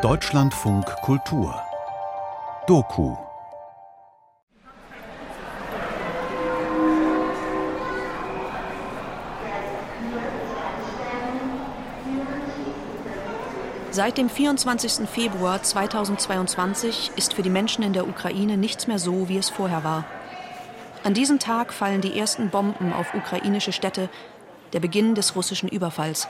Deutschlandfunk 0.00 0.86
Kultur 1.02 1.62
Doku 2.66 3.14
Seit 13.90 14.16
dem 14.16 14.30
24. 14.30 15.06
Februar 15.06 15.62
2022 15.62 17.10
ist 17.16 17.34
für 17.34 17.42
die 17.42 17.50
Menschen 17.50 17.84
in 17.84 17.92
der 17.92 18.08
Ukraine 18.08 18.56
nichts 18.56 18.86
mehr 18.86 18.98
so, 18.98 19.28
wie 19.28 19.36
es 19.36 19.50
vorher 19.50 19.84
war. 19.84 20.06
An 21.04 21.12
diesem 21.12 21.38
Tag 21.38 21.74
fallen 21.74 22.00
die 22.00 22.18
ersten 22.18 22.48
Bomben 22.48 22.94
auf 22.94 23.12
ukrainische 23.12 23.72
Städte, 23.72 24.08
der 24.72 24.80
Beginn 24.80 25.14
des 25.14 25.36
russischen 25.36 25.68
Überfalls. 25.68 26.28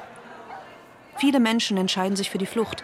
Viele 1.22 1.38
Menschen 1.38 1.76
entscheiden 1.76 2.16
sich 2.16 2.30
für 2.30 2.38
die 2.38 2.46
Flucht, 2.46 2.82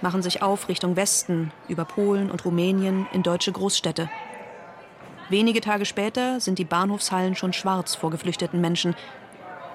machen 0.00 0.22
sich 0.22 0.40
auf 0.40 0.70
Richtung 0.70 0.96
Westen, 0.96 1.52
über 1.68 1.84
Polen 1.84 2.30
und 2.30 2.42
Rumänien 2.46 3.06
in 3.12 3.22
deutsche 3.22 3.52
Großstädte. 3.52 4.08
Wenige 5.28 5.60
Tage 5.60 5.84
später 5.84 6.40
sind 6.40 6.58
die 6.58 6.64
Bahnhofshallen 6.64 7.34
schon 7.34 7.52
schwarz 7.52 7.94
vor 7.94 8.10
geflüchteten 8.10 8.62
Menschen. 8.62 8.96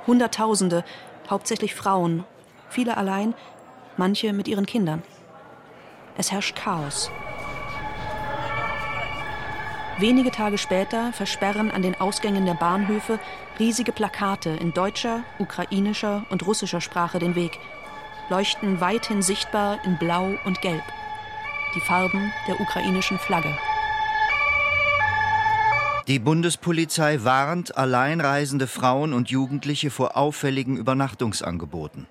Hunderttausende, 0.07 0.83
hauptsächlich 1.29 1.75
Frauen, 1.75 2.23
viele 2.69 2.97
allein, 2.97 3.35
manche 3.97 4.33
mit 4.33 4.47
ihren 4.47 4.65
Kindern. 4.65 5.03
Es 6.17 6.31
herrscht 6.31 6.55
Chaos. 6.55 7.11
Wenige 9.99 10.31
Tage 10.31 10.57
später 10.57 11.13
versperren 11.13 11.69
an 11.69 11.83
den 11.83 12.01
Ausgängen 12.01 12.47
der 12.47 12.55
Bahnhöfe 12.55 13.19
riesige 13.59 13.91
Plakate 13.91 14.49
in 14.49 14.73
deutscher, 14.73 15.21
ukrainischer 15.37 16.25
und 16.31 16.47
russischer 16.47 16.81
Sprache 16.81 17.19
den 17.19 17.35
Weg, 17.35 17.59
leuchten 18.31 18.81
weithin 18.81 19.21
sichtbar 19.21 19.83
in 19.85 19.99
Blau 19.99 20.33
und 20.45 20.61
Gelb, 20.61 20.83
die 21.75 21.81
Farben 21.81 22.31
der 22.47 22.59
ukrainischen 22.59 23.19
Flagge. 23.19 23.55
Die 26.07 26.17
Bundespolizei 26.17 27.23
warnt 27.23 27.77
alleinreisende 27.77 28.65
Frauen 28.65 29.13
und 29.13 29.29
Jugendliche 29.29 29.91
vor 29.91 30.17
auffälligen 30.17 30.77
Übernachtungsangeboten. 30.77 32.07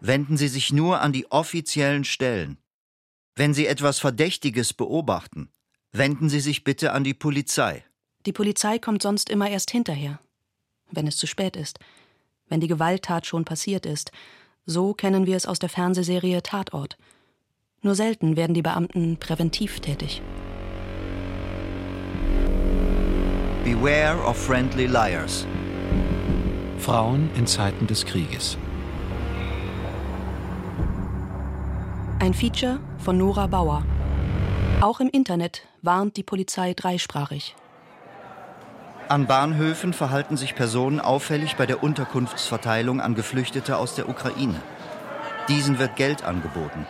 Wenden 0.00 0.38
Sie 0.38 0.48
sich 0.48 0.72
nur 0.72 1.02
an 1.02 1.12
die 1.12 1.30
offiziellen 1.30 2.04
Stellen. 2.04 2.56
Wenn 3.36 3.52
Sie 3.52 3.66
etwas 3.66 3.98
Verdächtiges 3.98 4.72
beobachten, 4.72 5.50
Wenden 5.92 6.28
Sie 6.28 6.40
sich 6.40 6.62
bitte 6.62 6.92
an 6.92 7.02
die 7.02 7.14
Polizei. 7.14 7.84
Die 8.24 8.32
Polizei 8.32 8.78
kommt 8.78 9.02
sonst 9.02 9.28
immer 9.28 9.50
erst 9.50 9.72
hinterher, 9.72 10.20
wenn 10.92 11.08
es 11.08 11.16
zu 11.16 11.26
spät 11.26 11.56
ist, 11.56 11.80
wenn 12.48 12.60
die 12.60 12.68
Gewalttat 12.68 13.26
schon 13.26 13.44
passiert 13.44 13.86
ist. 13.86 14.12
So 14.72 14.94
kennen 14.94 15.26
wir 15.26 15.36
es 15.36 15.46
aus 15.46 15.58
der 15.58 15.68
Fernsehserie 15.68 16.44
Tatort. 16.44 16.96
Nur 17.82 17.96
selten 17.96 18.36
werden 18.36 18.54
die 18.54 18.62
Beamten 18.62 19.16
präventiv 19.16 19.80
tätig. 19.80 20.22
Beware 23.64 24.22
of 24.24 24.36
friendly 24.36 24.86
liars. 24.86 25.44
Frauen 26.78 27.30
in 27.36 27.48
Zeiten 27.48 27.88
des 27.88 28.06
Krieges. 28.06 28.56
Ein 32.20 32.32
Feature 32.32 32.78
von 32.98 33.18
Nora 33.18 33.48
Bauer. 33.48 33.82
Auch 34.80 35.00
im 35.00 35.08
Internet 35.08 35.66
warnt 35.82 36.16
die 36.16 36.22
Polizei 36.22 36.74
dreisprachig. 36.74 37.56
An 39.10 39.26
Bahnhöfen 39.26 39.92
verhalten 39.92 40.36
sich 40.36 40.54
Personen 40.54 41.00
auffällig 41.00 41.56
bei 41.56 41.66
der 41.66 41.82
Unterkunftsverteilung 41.82 43.00
an 43.00 43.16
Geflüchtete 43.16 43.76
aus 43.76 43.96
der 43.96 44.08
Ukraine. 44.08 44.62
Diesen 45.48 45.80
wird 45.80 45.96
Geld 45.96 46.22
angeboten. 46.22 46.86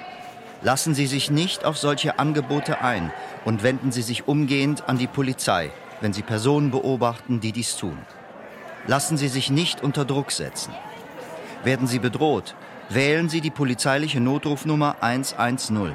Lassen 0.61 0.95
Sie 0.95 1.07
sich 1.07 1.31
nicht 1.31 1.65
auf 1.65 1.79
solche 1.79 2.19
Angebote 2.19 2.83
ein 2.83 3.11
und 3.47 3.63
wenden 3.63 3.91
Sie 3.91 4.03
sich 4.03 4.29
umgehend 4.29 4.87
an 4.87 4.99
die 4.99 5.07
Polizei, 5.07 5.71
wenn 6.03 6.13
Sie 6.13 6.21
Personen 6.21 6.71
beobachten, 6.71 7.41
die 7.41 7.53
dies 7.53 7.79
tun. 7.79 7.97
Lassen 8.87 9.17
Sie 9.17 9.29
sich 9.29 9.49
nicht 9.49 9.83
unter 9.83 10.05
Druck 10.05 10.31
setzen. 10.31 10.75
Werden 11.65 11.87
Sie 11.87 12.01
bedroht, 12.01 12.55
wählen 12.91 13.31
Sie 13.31 13.41
die 13.41 13.51
polizeiliche 13.51 14.21
Notrufnummer 14.21 14.97
110. 15.01 15.93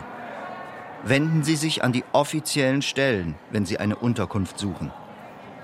Wenden 1.04 1.44
Sie 1.44 1.56
sich 1.56 1.84
an 1.84 1.92
die 1.92 2.04
offiziellen 2.14 2.82
Stellen, 2.82 3.36
wenn 3.52 3.68
Sie 3.68 3.78
eine 3.78 3.96
Unterkunft 3.96 4.58
suchen. 4.58 4.92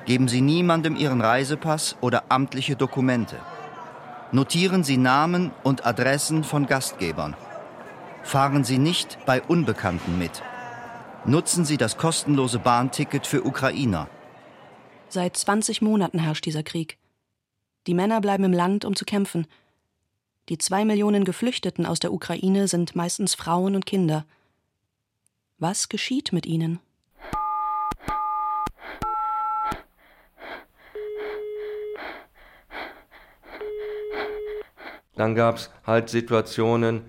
Geben 0.06 0.28
Sie 0.28 0.41
niemandem 0.41 0.95
Ihren 0.95 1.22
Reisepass 1.22 1.95
oder 2.01 2.23
amtliche 2.29 2.75
Dokumente. 2.75 3.38
Notieren 4.31 4.84
Sie 4.84 4.97
Namen 4.97 5.51
und 5.63 5.85
Adressen 5.85 6.44
von 6.44 6.66
Gastgebern. 6.66 7.35
Fahren 8.23 8.63
Sie 8.63 8.78
nicht 8.78 9.17
bei 9.25 9.41
Unbekannten 9.41 10.17
mit. 10.17 10.41
Nutzen 11.25 11.66
Sie 11.66 11.78
das 11.78 11.97
kostenlose 11.97 12.59
Bahnticket 12.59 13.28
für 13.28 13.45
Ukrainer. 13.45 14.07
Seit 15.09 15.38
20 15.38 15.81
Monaten 15.81 16.19
herrscht 16.19 16.45
dieser 16.45 16.63
Krieg. 16.63 16.97
Die 17.88 17.94
Männer 17.94 18.22
bleiben 18.22 18.44
im 18.44 18.53
Land, 18.53 18.85
um 18.85 18.95
zu 18.95 19.06
kämpfen. 19.06 19.45
Die 20.50 20.57
zwei 20.57 20.85
Millionen 20.85 21.25
Geflüchteten 21.25 21.85
aus 21.85 22.00
der 22.00 22.13
Ukraine 22.13 22.68
sind 22.68 22.95
meistens 22.95 23.35
Frauen 23.35 23.75
und 23.75 23.85
Kinder. 23.85 24.25
Was 25.59 25.89
geschieht 25.89 26.33
mit 26.33 26.45
ihnen? 26.45 26.79
Dann 35.16 35.35
gab 35.35 35.57
es 35.57 35.69
halt 35.85 36.09
Situationen, 36.09 37.01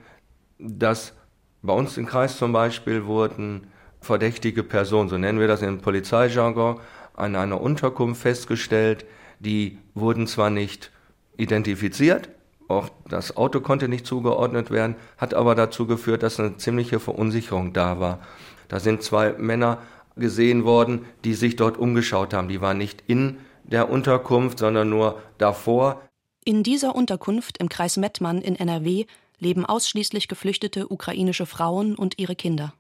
dass 0.59 1.15
bei 1.63 1.73
uns 1.73 1.97
im 1.97 2.07
Kreis 2.07 2.37
zum 2.37 2.53
Beispiel 2.53 3.07
wurden 3.07 3.69
verdächtige 4.01 4.65
Personen, 4.65 5.09
so 5.09 5.17
nennen 5.17 5.39
wir 5.39 5.47
das 5.47 5.63
im 5.63 5.81
Polizeijargon, 5.81 6.81
an 7.15 7.37
einer 7.37 7.61
Unterkunft 7.61 8.23
festgestellt. 8.23 9.05
Die 9.39 9.79
wurden 9.95 10.27
zwar 10.27 10.51
nicht 10.51 10.91
identifiziert, 11.37 12.29
auch 12.69 12.89
das 13.09 13.37
Auto 13.37 13.61
konnte 13.61 13.89
nicht 13.89 14.07
zugeordnet 14.07 14.71
werden, 14.71 14.97
hat 15.19 15.35
aber 15.35 15.55
dazu 15.55 15.87
geführt, 15.87 16.23
dass 16.23 16.41
eine 16.41 16.57
ziemliche 16.57 17.01
Verunsicherung 17.01 17.73
da 17.73 18.01
war. 18.01 18.21
Da 18.69 18.81
sind 18.81 19.03
zwei 19.03 19.33
Männer 19.35 19.79
gesehen 20.17 20.65
worden, 20.65 21.05
die 21.25 21.35
sich 21.35 21.57
dort 21.57 21.77
umgeschaut 21.77 22.35
haben. 22.35 22.49
Die 22.49 22.61
waren 22.61 22.79
nicht 22.79 23.05
in 23.07 23.39
der 23.65 23.91
Unterkunft, 23.91 24.59
sondern 24.59 24.89
nur 24.89 25.21
davor. 25.39 26.01
In 26.45 26.65
dieser 26.65 26.97
Unterkunft 26.97 27.59
im 27.59 27.69
Kreis 27.69 27.97
Mettmann 27.97 28.43
in 28.43 28.57
NRW 28.57 29.07
leben 29.39 29.65
ausschließlich 29.65 30.27
geflüchtete 30.27 30.89
ukrainische 30.89 31.47
Frauen 31.47 31.95
und 31.95 32.19
ihre 32.19 32.35
Kinder. 32.35 32.73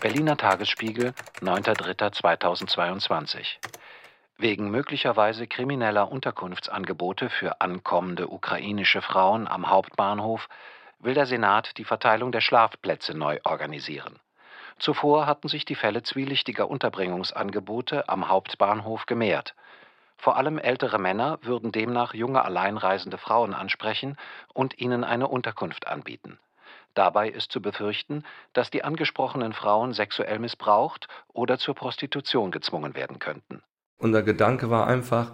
Berliner 0.00 0.38
Tagesspiegel, 0.38 1.12
9.3.2022 1.42 3.44
Wegen 4.38 4.70
möglicherweise 4.70 5.46
krimineller 5.46 6.10
Unterkunftsangebote 6.10 7.28
für 7.28 7.60
ankommende 7.60 8.28
ukrainische 8.28 9.02
Frauen 9.02 9.46
am 9.46 9.68
Hauptbahnhof 9.68 10.48
will 11.00 11.12
der 11.12 11.26
Senat 11.26 11.76
die 11.76 11.84
Verteilung 11.84 12.32
der 12.32 12.40
Schlafplätze 12.40 13.12
neu 13.12 13.40
organisieren. 13.44 14.18
Zuvor 14.78 15.26
hatten 15.26 15.48
sich 15.48 15.66
die 15.66 15.74
Fälle 15.74 16.02
zwielichtiger 16.02 16.70
Unterbringungsangebote 16.70 18.08
am 18.08 18.28
Hauptbahnhof 18.28 19.04
gemehrt. 19.04 19.54
Vor 20.16 20.36
allem 20.36 20.58
ältere 20.58 20.98
Männer 20.98 21.38
würden 21.42 21.72
demnach 21.72 22.14
junge 22.14 22.44
alleinreisende 22.44 23.18
Frauen 23.18 23.54
ansprechen 23.54 24.16
und 24.52 24.78
ihnen 24.78 25.04
eine 25.04 25.28
Unterkunft 25.28 25.86
anbieten. 25.86 26.38
Dabei 26.94 27.28
ist 27.28 27.50
zu 27.50 27.60
befürchten, 27.60 28.22
dass 28.52 28.70
die 28.70 28.84
angesprochenen 28.84 29.52
Frauen 29.52 29.92
sexuell 29.92 30.38
missbraucht 30.38 31.08
oder 31.32 31.58
zur 31.58 31.74
Prostitution 31.74 32.52
gezwungen 32.52 32.94
werden 32.94 33.18
könnten. 33.18 33.62
Unser 33.98 34.22
Gedanke 34.22 34.70
war 34.70 34.86
einfach, 34.86 35.32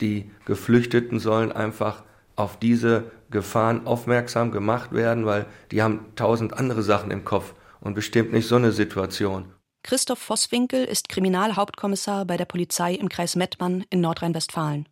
die 0.00 0.30
Geflüchteten 0.46 1.18
sollen 1.18 1.52
einfach 1.52 2.02
auf 2.34 2.58
diese 2.58 3.10
Gefahren 3.30 3.86
aufmerksam 3.86 4.50
gemacht 4.50 4.92
werden, 4.92 5.26
weil 5.26 5.46
die 5.70 5.82
haben 5.82 6.12
tausend 6.16 6.54
andere 6.54 6.82
Sachen 6.82 7.10
im 7.10 7.24
Kopf 7.24 7.54
und 7.80 7.94
bestimmt 7.94 8.32
nicht 8.32 8.48
so 8.48 8.56
eine 8.56 8.72
Situation. 8.72 9.52
Christoph 9.82 10.20
Vosswinkel 10.20 10.84
ist 10.84 11.08
Kriminalhauptkommissar 11.08 12.24
bei 12.24 12.36
der 12.36 12.44
Polizei 12.44 12.94
im 12.94 13.08
Kreis 13.08 13.34
Mettmann 13.34 13.84
in 13.90 14.00
Nordrhein-Westfalen. 14.00 14.88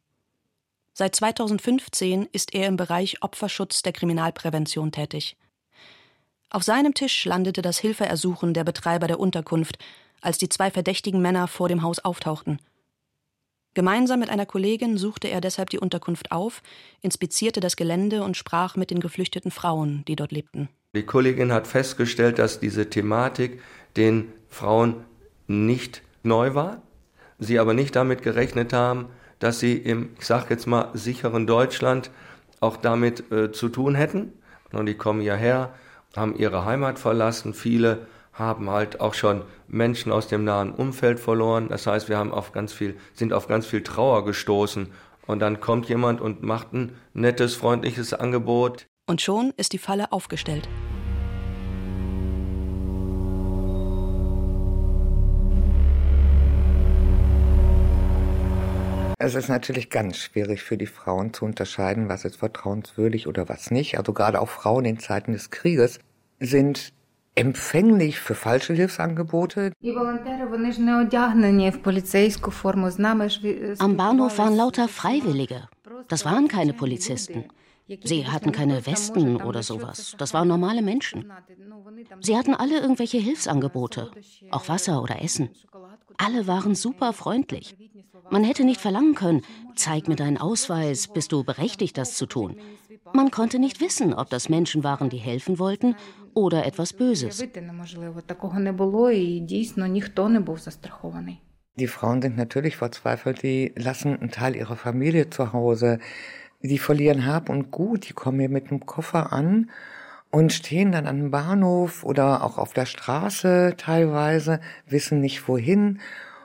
Seit 0.93 1.15
2015 1.15 2.29
ist 2.33 2.55
er 2.55 2.67
im 2.67 2.77
Bereich 2.77 3.23
Opferschutz 3.23 3.83
der 3.83 3.93
Kriminalprävention 3.93 4.91
tätig. 4.91 5.37
Auf 6.51 6.65
seinem 6.65 6.95
Tisch 6.95 7.25
landete 7.25 7.63
das 7.63 7.79
Hilfeersuchen 7.79 8.53
der 8.53 8.65
Betreiber 8.65 9.07
der 9.07 9.21
Unterkunft, 9.21 9.79
als 10.21 10.39
die 10.39 10.49
zwei 10.49 10.73
verdächtigen 10.73 11.23
Männer 11.23 11.47
vor 11.47 11.69
dem 11.69 11.83
Haus 11.83 12.01
auftauchten. 12.01 12.59
Gemeinsam 13.75 14.19
mit 14.19 14.31
einer 14.31 14.47
Kollegin 14.47 14.99
suchte 14.99 15.29
er 15.29 15.41
deshalb 15.41 15.71
die 15.71 15.79
Unterkunft 15.79 16.33
auf, 16.33 16.61
inspizierte 17.01 17.61
das 17.61 17.77
Gelände 17.77 18.25
und 18.25 18.37
sprach 18.37 18.75
mit 18.75 18.91
den 18.91 18.99
geflüchteten 18.99 19.53
Frauen, 19.53 20.05
die 20.09 20.17
dort 20.17 20.33
lebten. 20.33 20.69
Die 20.97 21.05
Kollegin 21.05 21.53
hat 21.53 21.69
festgestellt, 21.69 22.41
dass 22.41 22.59
diese 22.59 22.91
Thematik 22.91 23.63
den 23.97 24.33
Frauen 24.51 25.05
nicht 25.47 26.03
neu 26.23 26.55
war, 26.55 26.83
sie 27.39 27.59
aber 27.59 27.73
nicht 27.73 27.97
damit 27.97 28.23
gerechnet 28.23 28.73
haben, 28.73 29.07
dass 29.39 29.59
sie 29.59 29.77
im, 29.77 30.11
ich 30.19 30.27
sage 30.27 30.47
jetzt 30.51 30.67
mal, 30.67 30.91
sicheren 30.93 31.47
Deutschland 31.47 32.11
auch 32.61 32.77
damit 32.77 33.33
äh, 33.33 33.51
zu 33.53 33.69
tun 33.71 33.95
hätten 33.95 34.33
Und 34.73 34.87
die 34.87 34.95
kommen 34.95 35.23
hierher, 35.23 35.73
haben 36.15 36.37
ihre 36.37 36.65
Heimat 36.65 36.99
verlassen. 36.99 37.55
Viele 37.55 38.07
haben 38.33 38.71
halt 38.71 39.01
auch 39.01 39.15
schon 39.15 39.43
Menschen 39.67 40.13
aus 40.13 40.29
dem 40.29 40.45
nahen 40.45 40.73
Umfeld 40.73 41.19
verloren. 41.19 41.69
Das 41.69 41.87
heißt, 41.87 42.09
wir 42.09 42.19
haben 42.19 42.33
auf 42.33 42.53
ganz 42.53 42.73
viel, 42.73 42.97
sind 43.15 43.33
auf 43.33 43.49
ganz 43.49 43.67
viel 43.67 43.83
Trauer 43.83 44.25
gestoßen. 44.25 44.89
Und 45.27 45.41
dann 45.41 45.61
kommt 45.61 45.89
jemand 45.89 46.21
und 46.21 46.43
macht 46.43 46.73
ein 46.73 46.93
nettes, 47.15 47.55
freundliches 47.55 48.13
Angebot. 48.13 48.87
Und 49.09 49.21
schon 49.21 49.53
ist 49.57 49.73
die 49.73 49.79
Falle 49.79 50.13
aufgestellt. 50.13 50.69
Es 59.23 59.35
ist 59.35 59.51
natürlich 59.51 59.91
ganz 59.91 60.17
schwierig 60.17 60.63
für 60.63 60.79
die 60.79 60.87
Frauen 60.87 61.35
zu 61.35 61.45
unterscheiden, 61.45 62.09
was 62.09 62.25
ist 62.25 62.37
vertrauenswürdig 62.37 63.27
oder 63.27 63.51
was 63.51 63.71
nicht. 63.71 63.99
Also 63.99 64.15
gerade 64.15 64.41
auch 64.41 64.49
Frauen 64.49 64.87
in 64.87 64.99
Zeiten 64.99 65.33
des 65.33 65.51
Krieges 65.51 65.99
sind 66.39 66.95
empfänglich 67.35 68.19
für 68.19 68.35
falsche 68.35 68.73
Hilfsangebote. 68.73 69.73
Am 73.79 73.97
Bahnhof 73.99 74.39
waren 74.39 74.57
lauter 74.57 74.89
Freiwillige. 74.89 75.69
Das 76.09 76.25
waren 76.25 76.49
keine 76.49 76.73
Polizisten. 76.73 77.45
Sie 78.03 78.27
hatten 78.27 78.53
keine 78.53 78.87
Westen 78.87 79.37
oder 79.43 79.63
sowas. 79.63 80.15
Das 80.17 80.33
waren 80.33 80.49
normale 80.49 80.81
Menschen. 80.81 81.31
Sie 82.21 82.39
hatten 82.39 82.55
alle 82.55 82.81
irgendwelche 82.81 83.19
Hilfsangebote, 83.19 84.13
auch 84.51 84.69
Wasser 84.71 85.03
oder 85.03 85.23
Essen. 85.23 85.51
Alle 86.23 86.47
waren 86.47 86.75
super 86.75 87.15
freundlich. 87.15 87.77
Man 88.31 88.45
hätte 88.45 88.65
nicht 88.65 88.81
verlangen 88.81 89.15
können, 89.15 89.43
zeig 89.75 90.07
mir 90.07 90.17
deinen 90.17 90.37
Ausweis, 90.37 91.09
bist 91.09 91.33
du 91.33 91.45
berechtigt, 91.45 91.97
das 91.97 92.15
zu 92.15 92.27
tun. 92.27 92.57
Man 93.15 93.31
konnte 93.31 93.59
nicht 93.59 93.81
wissen, 93.81 94.13
ob 94.13 94.29
das 94.29 94.51
Menschen 94.51 94.85
waren, 94.85 95.09
die 95.09 95.17
helfen 95.17 95.59
wollten 95.59 95.97
oder 96.35 96.67
etwas 96.67 96.93
Böses. 96.93 97.43
Die 101.77 101.87
Frauen 101.87 102.23
sind 102.23 102.37
natürlich 102.37 102.77
verzweifelt, 102.77 103.43
die 103.43 103.73
lassen 103.77 104.21
einen 104.21 104.31
Teil 104.31 104.57
ihrer 104.57 104.77
Familie 104.77 105.31
zu 105.31 105.55
Hause, 105.55 105.99
die 106.61 106.79
verlieren 106.79 107.25
Hab 107.25 107.49
und 107.49 107.71
Gut, 107.71 108.09
die 108.09 108.13
kommen 108.13 108.41
hier 108.41 108.51
mit 108.51 108.71
einem 108.71 108.85
Koffer 108.85 109.33
an 109.33 109.71
und 110.31 110.53
stehen 110.53 110.93
dann 110.93 111.07
am 111.07 111.31
Bahnhof 111.31 112.05
oder 112.05 112.45
auch 112.45 112.59
auf 112.59 112.73
der 112.73 112.87
Straße 112.87 113.75
teilweise, 113.77 114.61
wissen 114.87 115.21
nicht 115.21 115.47
wohin. 115.49 116.01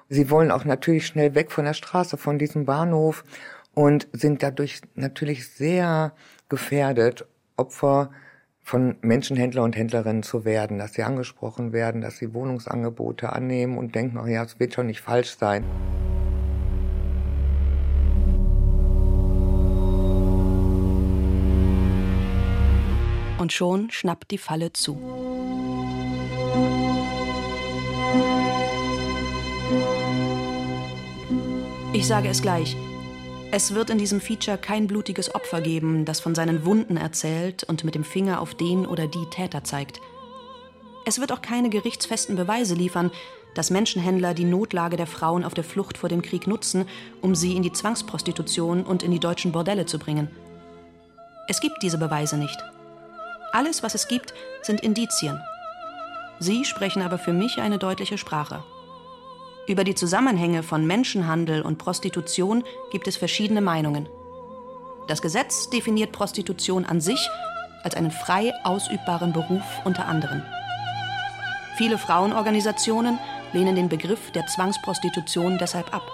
Sie 0.10 0.30
wollen 0.30 0.52
auch 0.52 0.66
natürlich 0.66 1.08
schnell 1.08 1.36
weg 1.36 1.52
von 1.52 1.66
der 1.66 1.74
Straße, 1.74 2.18
von 2.18 2.38
diesem 2.40 2.66
Bahnhof 2.66 3.24
und 3.74 4.08
sind 4.12 4.44
dadurch 4.44 4.82
natürlich 4.96 5.50
sehr 5.50 6.14
gefährdet, 6.50 7.26
Opfer 7.58 8.12
von 8.62 8.96
Menschenhändler 9.02 9.64
und 9.64 9.76
Händlerinnen 9.76 10.24
zu 10.24 10.44
werden, 10.44 10.80
dass 10.80 10.94
sie 10.94 11.04
angesprochen 11.04 11.72
werden, 11.72 12.02
dass 12.02 12.18
sie 12.18 12.34
Wohnungsangebote 12.34 13.32
annehmen 13.32 13.78
und 13.78 13.94
denken, 13.94 14.18
oh 14.18 14.26
ja, 14.26 14.44
es 14.44 14.60
wird 14.60 14.74
schon 14.74 14.88
nicht 14.88 15.02
falsch 15.02 15.38
sein. 15.38 15.64
Und 23.38 23.52
schon 23.52 23.92
schnappt 23.92 24.32
die 24.32 24.38
Falle 24.38 24.72
zu. 24.74 24.98
Ich 31.94 32.08
sage 32.08 32.30
es 32.30 32.42
gleich. 32.42 32.76
Es 33.52 33.74
wird 33.74 33.90
in 33.90 33.98
diesem 33.98 34.20
Feature 34.20 34.58
kein 34.58 34.88
blutiges 34.88 35.34
Opfer 35.34 35.62
geben, 35.62 36.04
das 36.04 36.20
von 36.20 36.36
seinen 36.36 36.66
Wunden 36.66 36.98
erzählt 36.98 37.64
und 37.64 37.84
mit 37.86 37.96
dem 37.96 38.04
Finger 38.04 38.42
auf 38.42 38.54
den 38.54 38.86
oder 38.86 39.08
die 39.08 39.26
Täter 39.32 39.64
zeigt. 39.64 40.02
Es 41.06 41.20
wird 41.20 41.32
auch 41.32 41.42
keine 41.42 41.70
gerichtsfesten 41.70 42.36
Beweise 42.36 42.76
liefern, 42.76 43.12
dass 43.54 43.70
Menschenhändler 43.70 44.34
die 44.34 44.44
Notlage 44.44 44.98
der 44.98 45.08
Frauen 45.08 45.46
auf 45.46 45.54
der 45.54 45.64
Flucht 45.64 45.98
vor 45.98 46.10
dem 46.10 46.22
Krieg 46.22 46.48
nutzen, 46.48 46.86
um 47.22 47.34
sie 47.34 47.56
in 47.56 47.64
die 47.64 47.72
Zwangsprostitution 47.72 48.84
und 48.84 49.04
in 49.04 49.12
die 49.12 49.20
deutschen 49.20 49.52
Bordelle 49.54 49.86
zu 49.86 50.00
bringen. 50.00 50.30
Es 51.48 51.62
gibt 51.62 51.82
diese 51.82 51.98
Beweise 51.98 52.38
nicht. 52.38 52.58
Alles, 53.56 53.84
was 53.84 53.96
es 53.96 54.10
gibt, 54.10 54.34
sind 54.64 54.82
Indizien. 54.82 55.42
Sie 56.40 56.66
sprechen 56.66 57.02
aber 57.02 57.18
für 57.18 57.32
mich 57.32 57.58
eine 57.62 57.78
deutliche 57.78 58.18
Sprache. 58.18 58.66
Über 59.66 59.86
die 59.86 59.96
Zusammenhänge 59.96 60.62
von 60.62 60.86
Menschenhandel 60.86 61.62
und 61.62 61.78
Prostitution 61.78 62.66
gibt 62.92 63.08
es 63.08 63.16
verschiedene 63.16 63.62
Meinungen. 63.62 64.10
Das 65.08 65.22
Gesetz 65.22 65.70
definiert 65.70 66.12
Prostitution 66.12 66.84
an 66.84 67.00
sich 67.00 67.30
als 67.82 67.96
einen 67.96 68.12
frei 68.12 68.52
ausübbaren 68.66 69.32
Beruf 69.32 69.64
unter 69.86 70.06
anderem. 70.06 70.42
Viele 71.78 71.98
Frauenorganisationen 71.98 73.18
lehnen 73.54 73.78
den 73.78 73.88
Begriff 73.88 74.32
der 74.32 74.46
Zwangsprostitution 74.48 75.60
deshalb 75.60 75.94
ab. 75.94 76.12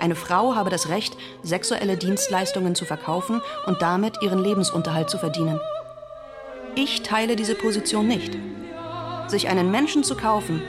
Eine 0.00 0.16
Frau 0.16 0.56
habe 0.56 0.70
das 0.70 0.88
Recht, 0.88 1.16
sexuelle 1.44 1.96
Dienstleistungen 1.96 2.74
zu 2.74 2.86
verkaufen 2.86 3.40
und 3.66 3.80
damit 3.82 4.20
ihren 4.20 4.42
Lebensunterhalt 4.42 5.10
zu 5.10 5.18
verdienen. 5.18 5.60
Ich 6.76 7.02
teile 7.02 7.36
diese 7.36 7.54
Position 7.54 8.06
nicht. 8.06 8.36
Sich 9.28 9.48
einen 9.48 9.70
Menschen 9.70 10.04
zu 10.04 10.16
kaufen, 10.16 10.62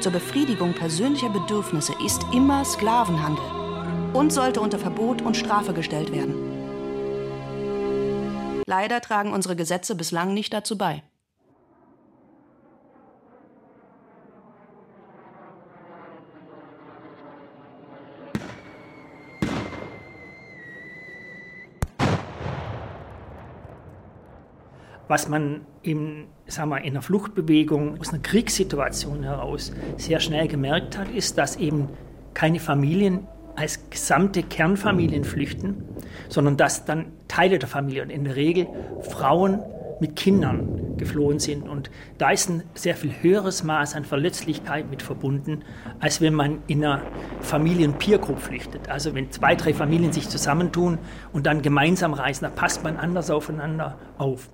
zur 0.00 0.12
Befriedigung 0.12 0.74
persönlicher 0.74 1.28
Bedürfnisse 1.28 1.94
ist 2.04 2.22
immer 2.32 2.64
Sklavenhandel 2.64 3.44
und 4.12 4.32
sollte 4.32 4.60
unter 4.60 4.78
Verbot 4.78 5.22
und 5.22 5.36
Strafe 5.36 5.72
gestellt 5.72 6.12
werden. 6.12 6.34
Leider 8.66 9.00
tragen 9.00 9.32
unsere 9.32 9.56
Gesetze 9.56 9.94
bislang 9.94 10.34
nicht 10.34 10.52
dazu 10.52 10.76
bei. 10.78 11.02
Was 25.08 25.28
man 25.28 25.62
im, 25.82 26.26
sagen 26.46 26.70
wir, 26.70 26.78
in 26.78 26.92
einer 26.92 27.02
Fluchtbewegung 27.02 28.00
aus 28.00 28.10
einer 28.10 28.22
Kriegssituation 28.22 29.22
heraus 29.22 29.72
sehr 29.96 30.20
schnell 30.20 30.48
gemerkt 30.48 30.98
hat, 30.98 31.10
ist, 31.10 31.38
dass 31.38 31.56
eben 31.56 31.88
keine 32.32 32.60
Familien 32.60 33.26
als 33.56 33.90
gesamte 33.90 34.42
Kernfamilien 34.42 35.24
flüchten, 35.24 35.84
sondern 36.28 36.56
dass 36.56 36.84
dann 36.84 37.12
Teile 37.28 37.58
der 37.58 37.68
Familie 37.68 38.02
und 38.02 38.10
in 38.10 38.24
der 38.24 38.36
Regel 38.36 38.66
Frauen 39.02 39.60
mit 40.00 40.16
Kindern 40.16 40.96
geflohen 40.96 41.38
sind. 41.38 41.68
Und 41.68 41.90
da 42.18 42.30
ist 42.30 42.48
ein 42.48 42.64
sehr 42.74 42.96
viel 42.96 43.12
höheres 43.22 43.62
Maß 43.62 43.94
an 43.94 44.04
Verletzlichkeit 44.04 44.90
mit 44.90 45.02
verbunden, 45.02 45.62
als 46.00 46.20
wenn 46.20 46.34
man 46.34 46.58
in 46.66 46.84
einer 46.84 47.02
Familien-Peer-Group 47.40 48.38
flüchtet. 48.38 48.88
Also 48.88 49.14
wenn 49.14 49.30
zwei, 49.30 49.54
drei 49.54 49.72
Familien 49.72 50.12
sich 50.12 50.28
zusammentun 50.28 50.98
und 51.32 51.46
dann 51.46 51.62
gemeinsam 51.62 52.12
reisen, 52.12 52.44
da 52.44 52.50
passt 52.50 52.82
man 52.82 52.96
anders 52.96 53.30
aufeinander 53.30 53.98
auf. 54.18 54.50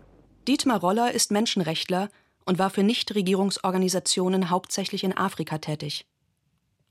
Dietmar 0.51 0.81
Roller 0.81 1.13
ist 1.13 1.31
Menschenrechtler 1.31 2.09
und 2.45 2.59
war 2.59 2.71
für 2.71 2.83
Nichtregierungsorganisationen 2.83 4.51
hauptsächlich 4.51 5.05
in 5.05 5.17
Afrika 5.17 5.59
tätig. 5.59 6.07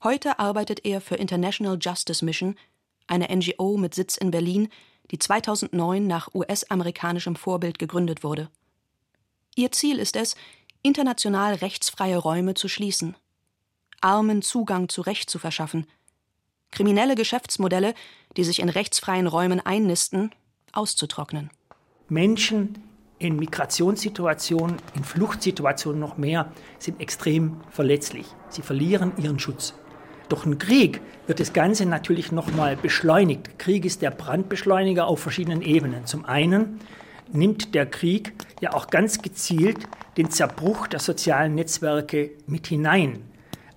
Heute 0.02 0.40
arbeitet 0.40 0.86
er 0.86 1.02
für 1.02 1.16
International 1.16 1.78
Justice 1.78 2.24
Mission, 2.24 2.56
eine 3.08 3.28
NGO 3.28 3.76
mit 3.76 3.94
Sitz 3.94 4.16
in 4.16 4.32
Berlin, 4.32 4.70
die 5.12 5.20
2009 5.20 6.08
nach 6.08 6.34
US-amerikanischem 6.34 7.36
Vorbild 7.36 7.80
gegründet 7.80 8.24
wurde. 8.24 8.50
Ihr 9.56 9.74
Ziel 9.74 10.00
ist 10.00 10.16
es, 10.16 10.38
international 10.82 11.56
rechtsfreie 11.56 12.16
Räume 12.18 12.54
zu 12.54 12.70
schließen, 12.70 13.18
Armen 14.00 14.42
Zugang 14.42 14.88
zu 14.88 15.02
Recht 15.02 15.30
zu 15.30 15.38
verschaffen, 15.38 15.86
kriminelle 16.72 17.16
Geschäftsmodelle, 17.16 17.94
die 18.38 18.46
sich 18.46 18.60
in 18.62 18.70
rechtsfreien 18.70 19.28
Räumen 19.28 19.60
einnisten, 19.60 20.32
auszutrocknen. 20.72 21.50
Menschen 22.08 22.89
in 23.20 23.36
Migrationssituationen, 23.36 24.78
in 24.96 25.04
Fluchtsituationen 25.04 26.00
noch 26.00 26.18
mehr, 26.18 26.52
sind 26.80 27.00
extrem 27.02 27.58
verletzlich. 27.70 28.26
Sie 28.50 28.62
verlieren 28.62 29.12
ihren 29.18 29.40
Schutz. 29.40 29.74
Durch 30.30 30.46
einen 30.46 30.58
Krieg 30.58 31.02
wird 31.28 31.40
das 31.40 31.54
Ganze 31.54 31.86
natürlich 31.86 32.32
nochmal 32.32 32.78
beschleunigt. 32.78 33.60
Krieg 33.60 33.84
ist 33.84 34.02
der 34.02 34.12
Brandbeschleuniger 34.12 35.06
auf 35.08 35.20
verschiedenen 35.20 35.62
Ebenen. 35.62 36.06
Zum 36.06 36.26
einen 36.26 36.80
nimmt 37.32 37.76
der 37.76 37.86
Krieg 37.86 38.34
ja 38.62 38.74
auch 38.74 38.88
ganz 38.88 39.22
gezielt 39.22 39.78
den 40.18 40.30
Zerbruch 40.30 40.88
der 40.88 41.00
sozialen 41.00 41.56
Netzwerke 41.56 42.32
mit 42.48 42.68
hinein. 42.68 43.24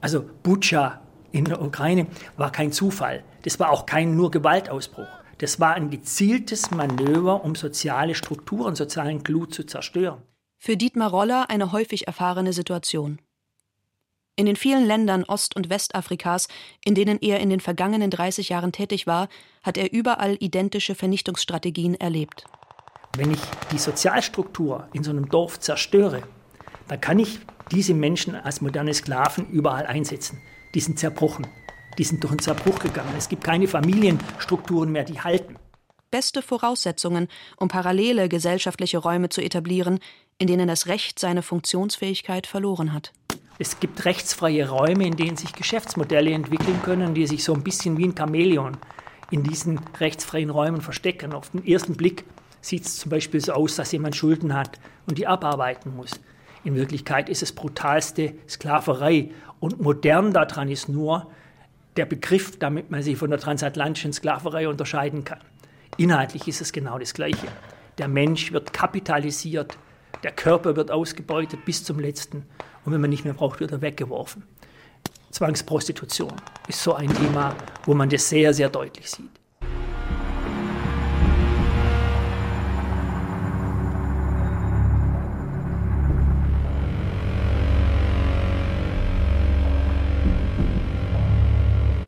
Also 0.00 0.24
Butscha 0.42 1.00
in 1.32 1.46
der 1.46 1.62
Ukraine 1.62 2.06
war 2.36 2.52
kein 2.52 2.72
Zufall. 2.72 3.24
Das 3.42 3.58
war 3.58 3.70
auch 3.70 3.86
kein 3.86 4.14
nur 4.14 4.30
Gewaltausbruch. 4.30 5.21
Das 5.42 5.58
war 5.58 5.74
ein 5.74 5.90
gezieltes 5.90 6.70
Manöver, 6.70 7.44
um 7.44 7.56
soziale 7.56 8.14
Strukturen, 8.14 8.76
sozialen 8.76 9.24
Clou 9.24 9.46
zu 9.46 9.64
zerstören. 9.64 10.22
Für 10.56 10.76
Dietmar 10.76 11.10
Roller 11.10 11.50
eine 11.50 11.72
häufig 11.72 12.06
erfahrene 12.06 12.52
Situation. 12.52 13.18
In 14.36 14.46
den 14.46 14.54
vielen 14.54 14.86
Ländern 14.86 15.24
Ost- 15.24 15.56
und 15.56 15.68
Westafrikas, 15.68 16.46
in 16.84 16.94
denen 16.94 17.18
er 17.20 17.40
in 17.40 17.50
den 17.50 17.58
vergangenen 17.58 18.08
30 18.08 18.50
Jahren 18.50 18.70
tätig 18.70 19.08
war, 19.08 19.28
hat 19.64 19.76
er 19.76 19.92
überall 19.92 20.36
identische 20.38 20.94
Vernichtungsstrategien 20.94 21.96
erlebt. 21.96 22.44
Wenn 23.16 23.32
ich 23.32 23.40
die 23.72 23.78
Sozialstruktur 23.78 24.86
in 24.92 25.02
so 25.02 25.10
einem 25.10 25.28
Dorf 25.28 25.58
zerstöre, 25.58 26.22
dann 26.86 27.00
kann 27.00 27.18
ich 27.18 27.40
diese 27.72 27.94
Menschen 27.94 28.36
als 28.36 28.60
moderne 28.60 28.94
Sklaven 28.94 29.48
überall 29.50 29.86
einsetzen. 29.86 30.40
Die 30.76 30.80
sind 30.80 31.00
zerbrochen. 31.00 31.48
Die 31.98 32.04
sind 32.04 32.22
durch 32.22 32.32
einen 32.32 32.40
Zerbruch 32.40 32.78
gegangen. 32.78 33.14
Es 33.16 33.28
gibt 33.28 33.44
keine 33.44 33.68
Familienstrukturen 33.68 34.90
mehr, 34.90 35.04
die 35.04 35.20
halten. 35.20 35.56
Beste 36.10 36.42
Voraussetzungen, 36.42 37.28
um 37.56 37.68
parallele 37.68 38.28
gesellschaftliche 38.28 38.98
Räume 38.98 39.28
zu 39.28 39.40
etablieren, 39.40 39.98
in 40.38 40.46
denen 40.46 40.68
das 40.68 40.86
Recht 40.86 41.18
seine 41.18 41.42
Funktionsfähigkeit 41.42 42.46
verloren 42.46 42.92
hat. 42.92 43.12
Es 43.58 43.80
gibt 43.80 44.04
rechtsfreie 44.04 44.68
Räume, 44.68 45.06
in 45.06 45.16
denen 45.16 45.36
sich 45.36 45.52
Geschäftsmodelle 45.52 46.32
entwickeln 46.32 46.82
können, 46.82 47.14
die 47.14 47.26
sich 47.26 47.44
so 47.44 47.54
ein 47.54 47.62
bisschen 47.62 47.96
wie 47.96 48.06
ein 48.06 48.16
Chamäleon 48.16 48.76
in 49.30 49.42
diesen 49.42 49.80
rechtsfreien 49.98 50.50
Räumen 50.50 50.80
verstecken. 50.82 51.32
Auf 51.32 51.50
den 51.50 51.66
ersten 51.66 51.94
Blick 51.94 52.24
sieht 52.60 52.84
es 52.84 52.98
zum 52.98 53.10
Beispiel 53.10 53.40
so 53.40 53.52
aus, 53.52 53.76
dass 53.76 53.92
jemand 53.92 54.16
Schulden 54.16 54.54
hat 54.54 54.78
und 55.06 55.18
die 55.18 55.26
abarbeiten 55.26 55.94
muss. 55.96 56.20
In 56.64 56.74
Wirklichkeit 56.74 57.28
ist 57.28 57.42
es 57.42 57.52
brutalste 57.52 58.34
Sklaverei. 58.48 59.30
Und 59.60 59.80
modern 59.80 60.32
daran 60.32 60.68
ist 60.68 60.88
nur 60.88 61.30
der 61.96 62.06
Begriff, 62.06 62.58
damit 62.58 62.90
man 62.90 63.02
sie 63.02 63.16
von 63.16 63.30
der 63.30 63.38
transatlantischen 63.38 64.12
Sklaverei 64.12 64.68
unterscheiden 64.68 65.24
kann. 65.24 65.40
Inhaltlich 65.96 66.48
ist 66.48 66.60
es 66.60 66.72
genau 66.72 66.98
das 66.98 67.14
Gleiche. 67.14 67.48
Der 67.98 68.08
Mensch 68.08 68.52
wird 68.52 68.72
kapitalisiert, 68.72 69.76
der 70.22 70.32
Körper 70.32 70.76
wird 70.76 70.90
ausgebeutet 70.90 71.64
bis 71.64 71.84
zum 71.84 71.98
letzten 71.98 72.46
und 72.84 72.92
wenn 72.92 73.00
man 73.00 73.10
nicht 73.10 73.24
mehr 73.24 73.34
braucht, 73.34 73.60
wird 73.60 73.72
er 73.72 73.82
weggeworfen. 73.82 74.44
Zwangsprostitution 75.30 76.32
ist 76.68 76.82
so 76.82 76.94
ein 76.94 77.12
Thema, 77.12 77.54
wo 77.84 77.94
man 77.94 78.08
das 78.08 78.28
sehr, 78.28 78.52
sehr 78.52 78.68
deutlich 78.68 79.10
sieht. 79.10 79.41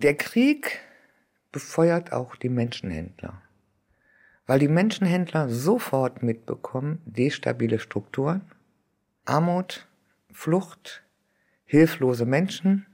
Der 0.04 0.14
Krieg 0.14 0.80
befeuert 1.50 2.12
auch 2.12 2.36
die 2.36 2.50
Menschenhändler, 2.50 3.40
weil 4.46 4.58
die 4.58 4.68
Menschenhändler 4.68 5.48
sofort 5.48 6.22
mitbekommen, 6.22 7.00
destabile 7.06 7.78
Strukturen, 7.78 8.42
Armut, 9.24 9.88
Flucht, 10.30 11.02
hilflose 11.64 12.26
Menschen 12.26 12.84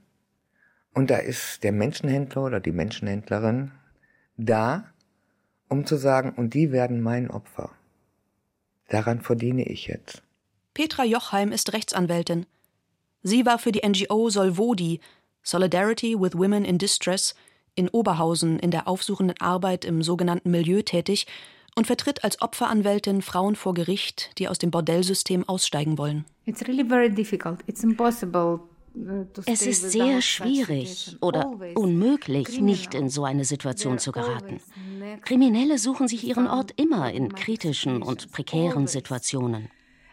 und 0.93 1.09
da 1.09 1.17
ist 1.17 1.65
der 1.65 1.73
Menschenhändler 1.73 2.45
oder 2.45 2.59
die 2.61 2.71
Menschenhändlerin 2.71 3.73
da, 4.37 4.85
um 5.67 5.85
zu 5.85 5.97
sagen, 5.97 6.31
und 6.37 6.53
die 6.53 6.71
werden 6.71 7.01
mein 7.01 7.29
Opfer. 7.29 7.71
Daran 8.87 9.19
verdiene 9.19 9.67
ich 9.67 9.87
jetzt. 9.87 10.23
Petra 10.73 11.03
Jochheim 11.03 11.51
ist 11.51 11.73
Rechtsanwältin. 11.73 12.45
Sie 13.21 13.45
war 13.45 13.59
für 13.59 13.73
die 13.73 13.85
NGO 13.85 14.29
Solvodi 14.29 15.01
Solidarity 15.43 16.19
with 16.19 16.35
Women 16.35 16.65
in 16.65 16.77
Distress 16.77 17.35
in 17.75 17.89
Oberhausen 17.89 18.59
in 18.59 18.71
der 18.71 18.87
aufsuchenden 18.87 19.39
Arbeit 19.39 19.85
im 19.85 20.03
sogenannten 20.03 20.51
Milieu 20.51 20.81
tätig 20.81 21.27
und 21.75 21.87
vertritt 21.87 22.23
als 22.23 22.41
Opferanwältin 22.41 23.21
Frauen 23.21 23.55
vor 23.55 23.73
Gericht, 23.73 24.37
die 24.37 24.47
aus 24.47 24.57
dem 24.57 24.71
Bordellsystem 24.71 25.47
aussteigen 25.47 25.97
wollen. 25.97 26.25
Uh, 28.93 29.23
es 29.45 29.65
ist 29.65 29.91
sehr 29.91 30.21
schwierig 30.21 31.15
oder 31.21 31.49
unmöglich, 31.75 32.59
nicht 32.59 32.93
in 32.93 33.07
so 33.07 33.23
eine 33.23 33.45
Situation 33.45 33.99
zu 33.99 34.11
geraten. 34.11 34.59
Kriminelle 35.21 35.77
suchen 35.77 36.09
sich 36.09 36.27
ihren 36.27 36.45
Ort 36.45 36.73
immer 36.75 37.09
in 37.13 37.33
kritischen 37.33 38.01
und 38.01 38.33
prekären 38.33 38.87
Situationen. 38.87 39.69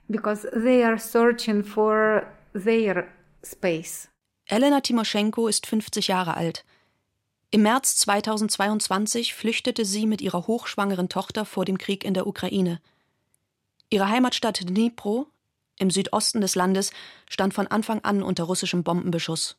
Because 0.06 0.48
they 0.52 0.84
are 0.84 0.96
searching 0.96 1.64
for 1.64 2.22
their 2.54 3.08
space. 3.42 4.08
Elena 4.50 4.80
Timoschenko 4.80 5.46
ist 5.46 5.66
50 5.66 6.08
Jahre 6.08 6.34
alt. 6.34 6.64
Im 7.50 7.62
März 7.62 7.96
2022 7.96 9.34
flüchtete 9.34 9.84
sie 9.84 10.06
mit 10.06 10.22
ihrer 10.22 10.46
hochschwangeren 10.46 11.10
Tochter 11.10 11.44
vor 11.44 11.66
dem 11.66 11.76
Krieg 11.76 12.02
in 12.02 12.14
der 12.14 12.26
Ukraine. 12.26 12.80
Ihre 13.90 14.08
Heimatstadt 14.08 14.66
Dnipro 14.66 15.26
im 15.78 15.90
Südosten 15.90 16.40
des 16.40 16.54
Landes 16.54 16.92
stand 17.28 17.52
von 17.52 17.66
Anfang 17.66 18.00
an 18.00 18.22
unter 18.22 18.44
russischem 18.44 18.84
Bombenbeschuss. 18.84 19.58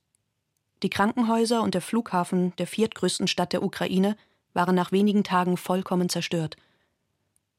Die 0.81 0.89
Krankenhäuser 0.89 1.61
und 1.61 1.75
der 1.75 1.81
Flughafen 1.81 2.55
der 2.57 2.65
viertgrößten 2.65 3.27
Stadt 3.27 3.53
der 3.53 3.61
Ukraine 3.61 4.17
waren 4.53 4.73
nach 4.73 4.91
wenigen 4.91 5.23
Tagen 5.23 5.55
vollkommen 5.55 6.09
zerstört. 6.09 6.57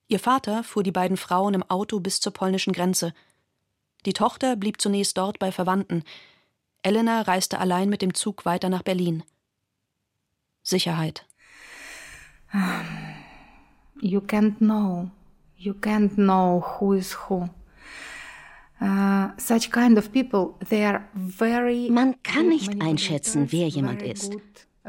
Ihr 0.08 0.18
Vater 0.18 0.64
fuhr 0.64 0.82
die 0.82 0.90
beiden 0.90 1.16
Frauen 1.16 1.54
im 1.54 1.62
Auto 1.62 2.00
bis 2.00 2.18
zur 2.18 2.32
polnischen 2.32 2.72
Grenze. 2.72 3.14
Die 4.04 4.14
Tochter 4.14 4.56
blieb 4.56 4.80
zunächst 4.80 5.16
dort 5.16 5.38
bei 5.38 5.52
Verwandten, 5.52 6.02
Elena 6.82 7.22
reiste 7.22 7.58
allein 7.58 7.88
mit 7.88 8.02
dem 8.02 8.14
Zug 8.14 8.44
weiter 8.44 8.68
nach 8.68 8.82
Berlin. 8.82 9.22
Sicherheit. 10.62 11.26
You 14.00 14.20
can't 14.20 14.58
know. 14.58 15.10
You 15.56 15.74
can't 15.74 16.14
know 16.14 16.64
who 16.78 16.94
is 16.94 17.16
who. 17.28 17.48
Uh, 18.80 19.28
such 19.36 19.70
kind 19.70 19.98
of 19.98 20.10
people, 20.10 20.54
they 20.70 20.84
are 20.84 21.04
very 21.14 21.90
Man 21.90 22.22
kann 22.22 22.48
nicht 22.48 22.80
einschätzen, 22.80 23.52
wer 23.52 23.68
jemand 23.68 24.00
ist. 24.00 24.32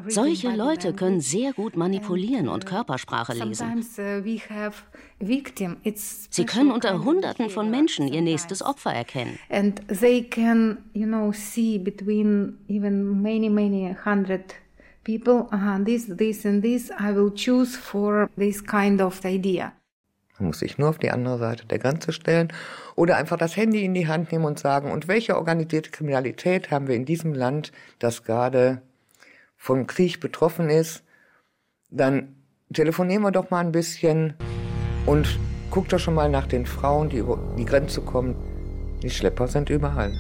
Solche 0.08 0.56
Leute 0.56 0.94
können 0.94 1.20
sehr 1.20 1.52
gut 1.52 1.76
manipulieren 1.76 2.48
und 2.48 2.66
Körpersprache 2.66 3.34
lesen. 3.34 3.84
Uh, 5.20 5.42
Sie 6.30 6.46
können 6.46 6.72
unter 6.72 7.04
Hunderten 7.04 7.50
von 7.50 7.70
Menschen 7.70 8.08
ihr 8.08 8.22
nächstes 8.22 8.64
Opfer 8.64 8.94
erkennen. 8.94 9.38
And 9.50 9.82
they 9.88 10.24
can, 10.24 10.78
you 10.94 11.06
know, 11.06 11.34
see 11.34 11.78
between 11.78 12.58
even 12.70 13.22
many, 13.22 13.50
many 13.50 13.94
hundred 14.06 14.56
people, 15.04 15.50
uh, 15.52 15.84
this, 15.84 16.08
this 16.08 16.46
and 16.46 16.64
this, 16.64 16.90
I 16.92 17.14
will 17.14 17.32
choose 17.34 17.78
for 17.78 18.30
this 18.38 18.64
kind 18.66 19.02
of 19.02 19.26
idea. 19.26 19.74
Man 20.40 20.48
muss 20.48 20.60
sich 20.60 20.78
nur 20.78 20.90
auf 20.90 20.98
die 20.98 21.12
andere 21.12 21.38
Seite 21.38 21.66
der 21.68 21.80
Grenze 21.80 22.14
stellen 22.14 22.52
oder 22.96 23.18
einfach 23.18 23.38
das 23.38 23.58
Handy 23.58 23.84
in 23.84 23.94
die 23.94 24.08
Hand 24.08 24.32
nehmen 24.32 24.46
und 24.46 24.58
sagen, 24.58 24.90
und 24.90 25.08
welche 25.08 25.36
organisierte 25.36 25.92
Kriminalität 25.92 26.72
haben 26.72 26.88
wir 26.88 26.96
in 26.96 27.06
diesem 27.06 27.34
Land, 27.34 27.72
das 28.00 28.24
gerade 28.24 28.82
vom 29.62 29.86
Krieg 29.86 30.20
betroffen 30.20 30.72
ist, 30.72 31.04
dann 31.92 32.36
telefonieren 32.74 33.22
wir 33.22 33.30
doch 33.30 33.52
mal 33.52 33.60
ein 33.60 33.72
bisschen 33.72 34.34
und 35.06 35.38
guck 35.70 35.88
doch 35.88 36.00
schon 36.00 36.16
mal 36.16 36.30
nach 36.30 36.48
den 36.48 36.66
Frauen, 36.66 37.10
die 37.10 37.18
über 37.18 37.38
die 37.60 37.66
Grenze 37.66 38.02
kommen. 38.02 38.36
Die 39.04 39.12
Schlepper 39.12 39.48
sind 39.48 39.70
überall. 39.70 40.14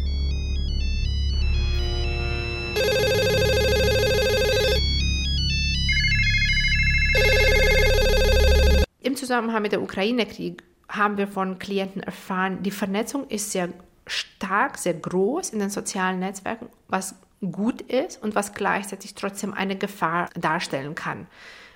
Im 9.00 9.16
Zusammenhang 9.16 9.64
mit 9.64 9.72
dem 9.72 9.82
Ukraine-Krieg 9.82 10.62
haben 10.88 11.18
wir 11.18 11.28
von 11.28 11.58
Klienten 11.58 12.04
erfahren, 12.04 12.62
die 12.62 12.70
Vernetzung 12.70 13.28
ist 13.30 13.52
sehr 13.52 13.70
stark, 14.06 14.78
sehr 14.78 14.94
groß 14.94 15.50
in 15.50 15.58
den 15.58 15.72
sozialen 15.72 16.20
Netzwerken, 16.20 16.70
was 16.90 17.16
gut 17.42 17.82
ist 17.82 18.22
und 18.22 18.36
was 18.36 18.54
gleichzeitig 18.54 19.16
trotzdem 19.16 19.54
eine 19.54 19.76
Gefahr 19.76 20.30
darstellen 20.36 20.96
kann. 20.96 21.28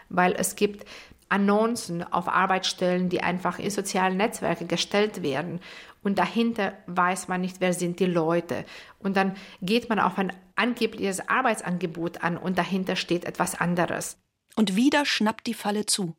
Weil 0.09 0.33
es 0.33 0.55
gibt 0.55 0.85
Annoncen 1.29 2.03
auf 2.03 2.27
Arbeitsstellen, 2.27 3.09
die 3.09 3.21
einfach 3.21 3.57
in 3.57 3.71
sozialen 3.71 4.17
Netzwerke 4.17 4.65
gestellt 4.65 5.23
werden. 5.23 5.59
Und 6.03 6.19
dahinter 6.19 6.73
weiß 6.85 7.27
man 7.27 7.41
nicht, 7.41 7.57
wer 7.61 7.73
sind 7.73 7.99
die 7.99 8.05
Leute. 8.05 8.63
Und 8.99 9.17
dann 9.17 9.35
geht 9.61 9.89
man 9.89 9.99
auf 9.99 10.19
ein 10.19 10.31
angebliches 10.55 11.27
Arbeitsangebot 11.27 12.23
an 12.23 12.37
und 12.37 12.57
dahinter 12.57 12.95
steht 12.95 13.25
etwas 13.25 13.55
anderes. 13.55 14.17
Und 14.55 14.75
wieder 14.75 15.05
schnappt 15.05 15.47
die 15.47 15.55
Falle 15.55 15.85
zu. 15.85 16.15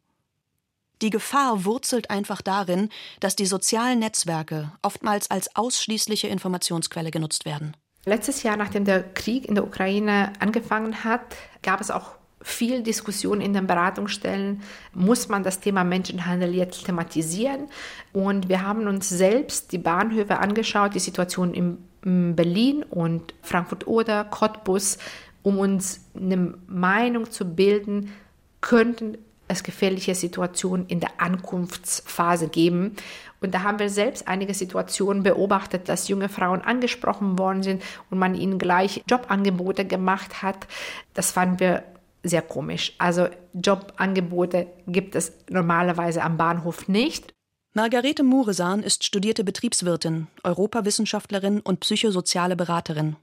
Die 1.03 1.11
Gefahr 1.11 1.65
wurzelt 1.65 2.11
einfach 2.11 2.43
darin, 2.43 2.89
dass 3.21 3.37
die 3.37 3.47
sozialen 3.47 3.99
Netzwerke 3.99 4.73
oftmals 4.83 5.31
als 5.31 5.55
ausschließliche 5.55 6.27
Informationsquelle 6.27 7.11
genutzt 7.11 7.45
werden. 7.45 7.77
Letztes 8.09 8.45
Jahr, 8.45 8.57
nachdem 8.57 8.85
der 8.85 9.03
Krieg 9.03 9.47
in 9.49 9.57
der 9.57 9.65
Ukraine 9.65 10.33
angefangen 10.39 11.03
hat, 11.03 11.23
gab 11.63 11.81
es 11.81 11.91
auch 11.91 12.13
viel 12.41 12.85
Diskussion 12.85 13.41
in 13.41 13.53
den 13.53 13.67
Beratungsstellen, 13.67 14.63
muss 14.95 15.29
man 15.29 15.43
das 15.43 15.59
Thema 15.59 15.83
Menschenhandel 15.83 16.55
jetzt 16.55 16.87
thematisieren. 16.87 17.67
Und 18.13 18.49
wir 18.49 18.65
haben 18.65 18.87
uns 18.87 19.09
selbst 19.09 19.73
die 19.73 19.79
Bahnhöfe 19.79 20.39
angeschaut, 20.39 20.95
die 20.95 21.01
Situation 21.01 21.53
in 21.53 22.37
Berlin 22.37 22.85
und 22.85 23.35
Frankfurt 23.43 23.89
oder 23.89 24.23
Cottbus, 24.25 24.99
um 25.43 25.59
uns 25.59 26.07
eine 26.15 26.55
Meinung 26.69 27.29
zu 27.33 27.45
bilden, 27.45 28.13
könnten 28.61 29.19
es 29.49 29.63
gefährliche 29.63 30.15
Situationen 30.15 30.87
in 30.87 31.01
der 31.01 31.21
Ankunftsphase 31.21 32.49
geben. 32.49 32.97
Und 33.41 33.55
da 33.55 33.63
haben 33.63 33.79
wir 33.79 33.91
selbst 33.91 34.29
einige 34.29 34.55
Situationen 34.55 35.23
beobachtet, 35.23 35.89
dass 35.89 36.09
junge 36.09 36.29
Frauen 36.29 36.63
angesprochen 36.63 37.39
worden 37.39 37.63
sind 37.63 37.83
und 38.11 38.19
man 38.19 38.35
ihnen 38.35 38.59
gleich 38.59 39.03
Jobangebote 39.09 39.85
gemacht 39.85 40.43
hat. 40.43 40.67
Das 41.15 41.31
fanden 41.31 41.61
wir 41.61 41.83
sehr 42.23 42.43
komisch. 42.43 42.95
Also 42.99 43.29
Jobangebote 43.53 44.67
gibt 44.87 45.15
es 45.15 45.33
normalerweise 45.49 46.23
am 46.23 46.37
Bahnhof 46.37 46.89
nicht. 46.89 47.33
Margarete 47.75 48.23
Muresan 48.23 48.83
ist 48.83 49.05
studierte 49.05 49.45
Betriebswirtin, 49.45 50.29
Europawissenschaftlerin 50.43 51.61
und 51.61 51.81
psychosoziale 51.81 52.57
Beraterin. 52.57 53.17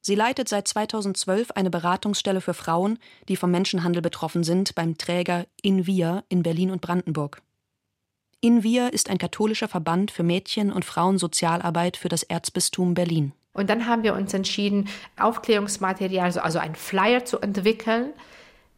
Sie 0.00 0.14
leitet 0.14 0.48
seit 0.48 0.68
2012 0.68 1.50
eine 1.52 1.70
Beratungsstelle 1.70 2.40
für 2.40 2.54
Frauen, 2.54 2.98
die 3.28 3.36
vom 3.36 3.50
Menschenhandel 3.50 4.02
betroffen 4.02 4.44
sind, 4.44 4.74
beim 4.74 4.96
Träger 4.96 5.46
Invia 5.62 6.24
in 6.28 6.42
Berlin 6.42 6.70
und 6.70 6.80
Brandenburg. 6.80 7.42
Invia 8.40 8.86
ist 8.86 9.10
ein 9.10 9.18
katholischer 9.18 9.66
Verband 9.66 10.12
für 10.12 10.22
Mädchen- 10.22 10.72
und 10.72 10.84
Frauensozialarbeit 10.84 11.96
für 11.96 12.08
das 12.08 12.22
Erzbistum 12.22 12.94
Berlin. 12.94 13.32
Und 13.52 13.68
dann 13.68 13.86
haben 13.86 14.04
wir 14.04 14.14
uns 14.14 14.32
entschieden, 14.32 14.88
Aufklärungsmaterial, 15.18 16.38
also 16.38 16.60
einen 16.60 16.76
Flyer 16.76 17.24
zu 17.24 17.40
entwickeln, 17.40 18.12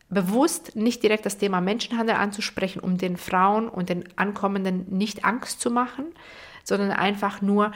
bewusst 0.08 0.74
nicht 0.74 1.02
direkt 1.02 1.26
das 1.26 1.36
Thema 1.36 1.60
Menschenhandel 1.60 2.16
anzusprechen, 2.16 2.80
um 2.80 2.96
den 2.96 3.18
Frauen 3.18 3.68
und 3.68 3.90
den 3.90 4.04
Ankommenden 4.16 4.86
nicht 4.88 5.24
Angst 5.26 5.60
zu 5.60 5.70
machen, 5.70 6.06
sondern 6.64 6.90
einfach 6.90 7.42
nur 7.42 7.72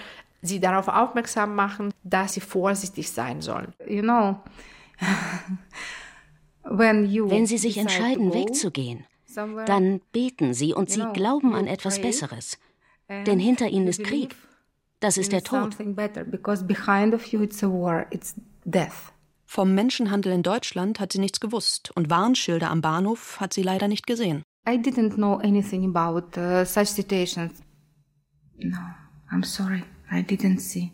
sie 0.46 0.60
darauf 0.60 0.88
aufmerksam 0.88 1.54
machen, 1.54 1.92
dass 2.02 2.34
sie 2.34 2.40
vorsichtig 2.40 3.10
sein 3.10 3.40
sollen. 3.40 3.72
You 3.86 4.02
know, 4.02 4.40
Wenn 6.64 7.46
sie 7.46 7.58
sich 7.58 7.76
entscheiden, 7.76 8.32
wegzugehen, 8.32 9.04
dann 9.66 10.00
beten 10.12 10.54
sie 10.54 10.72
und 10.72 10.90
sie 10.90 11.04
glauben 11.12 11.54
an 11.54 11.66
etwas 11.66 12.00
Besseres. 12.00 12.58
Denn 13.08 13.38
hinter 13.38 13.68
ihnen 13.68 13.86
ist 13.86 14.02
Krieg. 14.02 14.34
Das 15.00 15.18
ist 15.18 15.32
der 15.32 15.42
Tod. 15.42 15.76
Vom 19.46 19.74
Menschenhandel 19.74 20.32
in 20.32 20.42
Deutschland 20.42 21.00
hat 21.00 21.12
sie 21.12 21.18
nichts 21.18 21.38
gewusst 21.38 21.90
und 21.94 22.08
Warnschilder 22.08 22.70
am 22.70 22.80
Bahnhof 22.80 23.38
hat 23.40 23.52
sie 23.52 23.62
leider 23.62 23.88
nicht 23.88 24.06
gesehen. 24.06 24.42
I 24.66 24.78
didn't 24.78 25.16
know 25.16 25.36
anything 25.40 25.84
about 25.94 26.40
uh, 26.40 26.64
such 26.64 26.86
situations. 26.86 27.62
No, 28.56 28.78
I'm 29.30 29.44
sorry, 29.44 29.84
I 30.14 30.23
didn't 30.23 30.61
see. 30.61 30.92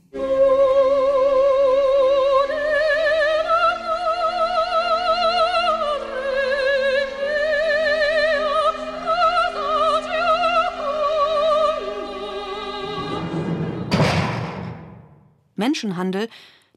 Menschenhandel, 15.55 16.31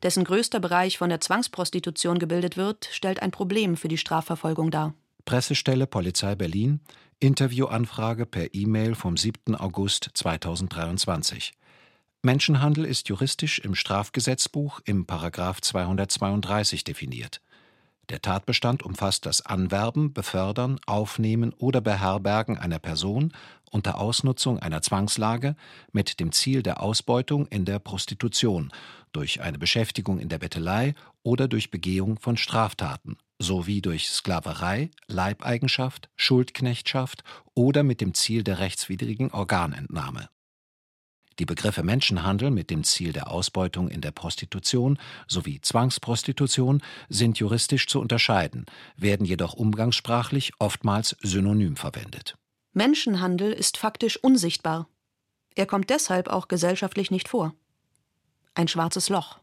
dessen 0.04 0.26
größter 0.26 0.60
Bereich 0.60 0.98
von 0.98 1.08
der 1.08 1.22
Zwangsprostitution 1.22 2.20
gebildet 2.20 2.58
wird, 2.58 2.90
stellt 2.92 3.22
ein 3.22 3.32
Problem 3.32 3.78
für 3.78 3.88
die 3.88 3.98
Strafverfolgung 3.98 4.70
dar. 4.70 4.94
Pressestelle 5.24 5.88
Polizei 5.88 6.36
Berlin, 6.36 6.82
Interviewanfrage 7.22 8.26
per 8.26 8.54
E-Mail 8.54 8.96
vom 8.96 9.16
7. 9.16 9.56
August 9.56 10.10
2023. 10.14 11.54
Menschenhandel 12.26 12.86
ist 12.86 13.10
juristisch 13.10 13.60
im 13.60 13.76
Strafgesetzbuch 13.76 14.80
im 14.86 15.06
Paragraf 15.06 15.60
232 15.60 16.86
definiert. 16.86 17.42
Der 18.08 18.22
Tatbestand 18.22 18.82
umfasst 18.82 19.26
das 19.26 19.46
Anwerben, 19.46 20.14
Befördern, 20.14 20.80
Aufnehmen 20.86 21.52
oder 21.58 21.82
Beherbergen 21.82 22.58
einer 22.58 22.80
Person 22.80 23.34
unter 23.72 23.98
Ausnutzung 23.98 24.58
einer 24.58 24.82
Zwangslage 24.82 25.58
mit 25.92 26.22
dem 26.22 26.32
Ziel 26.32 26.64
der 26.64 26.82
Ausbeutung 26.82 27.46
in 27.48 27.66
der 27.66 27.80
Prostitution, 27.80 28.72
durch 29.12 29.42
eine 29.42 29.60
Beschäftigung 29.60 30.18
in 30.20 30.30
der 30.30 30.40
Bettelei 30.40 30.96
oder 31.24 31.50
durch 31.50 31.72
Begehung 31.72 32.18
von 32.20 32.38
Straftaten, 32.38 33.18
sowie 33.38 33.82
durch 33.82 34.10
Sklaverei, 34.10 34.92
Leibeigenschaft, 35.08 36.08
Schuldknechtschaft 36.16 37.26
oder 37.54 37.84
mit 37.84 38.00
dem 38.00 38.14
Ziel 38.14 38.46
der 38.46 38.60
rechtswidrigen 38.60 39.32
Organentnahme 39.32 40.30
die 41.40 41.46
Begriffe 41.46 41.84
Menschenhandel 41.84 42.52
mit 42.52 42.70
dem 42.70 42.84
Ziel 42.84 43.14
der 43.14 43.32
Ausbeutung 43.32 43.90
in 43.90 44.02
der 44.02 44.12
Prostitution 44.12 45.00
sowie 45.28 45.62
Zwangsprostitution 45.62 46.82
sind 47.10 47.40
juristisch 47.40 47.88
zu 47.88 48.00
unterscheiden, 48.00 48.66
werden 48.96 49.26
jedoch 49.26 49.54
umgangssprachlich 49.54 50.54
oftmals 50.60 51.16
synonym 51.22 51.76
verwendet. 51.76 52.36
Menschenhandel 52.74 53.52
ist 53.52 53.78
faktisch 53.78 54.18
unsichtbar. 54.18 54.88
Er 55.56 55.66
kommt 55.66 55.90
deshalb 55.90 56.28
auch 56.28 56.48
gesellschaftlich 56.48 57.12
nicht 57.12 57.28
vor. 57.28 57.54
Ein 58.56 58.68
schwarzes 58.68 59.10
Loch. 59.10 59.40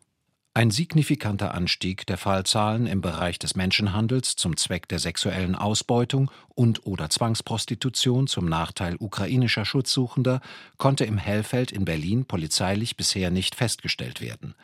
Ein 0.53 0.73
signifikanter 0.73 1.55
Anstieg 1.55 2.07
der 2.07 2.19
Fallzahlen 2.19 2.89
im 2.89 3.01
Bereich 3.01 3.39
des 3.39 3.55
Menschenhandels 3.55 4.35
zum 4.35 4.57
Zweck 4.57 4.89
der 4.89 4.99
sexuellen 4.99 5.55
Ausbeutung 5.55 6.29
und/oder 6.57 7.09
Zwangsprostitution 7.09 8.27
zum 8.27 8.47
Nachteil 8.47 8.97
ukrainischer 8.99 9.65
Schutzsuchender 9.65 10.41
konnte 10.77 11.05
im 11.05 11.19
Hellfeld 11.19 11.71
in 11.71 11.85
Berlin 11.85 12.25
polizeilich 12.25 12.97
bisher 12.97 13.31
nicht 13.31 13.55
festgestellt 13.55 14.21
werden. 14.21 14.57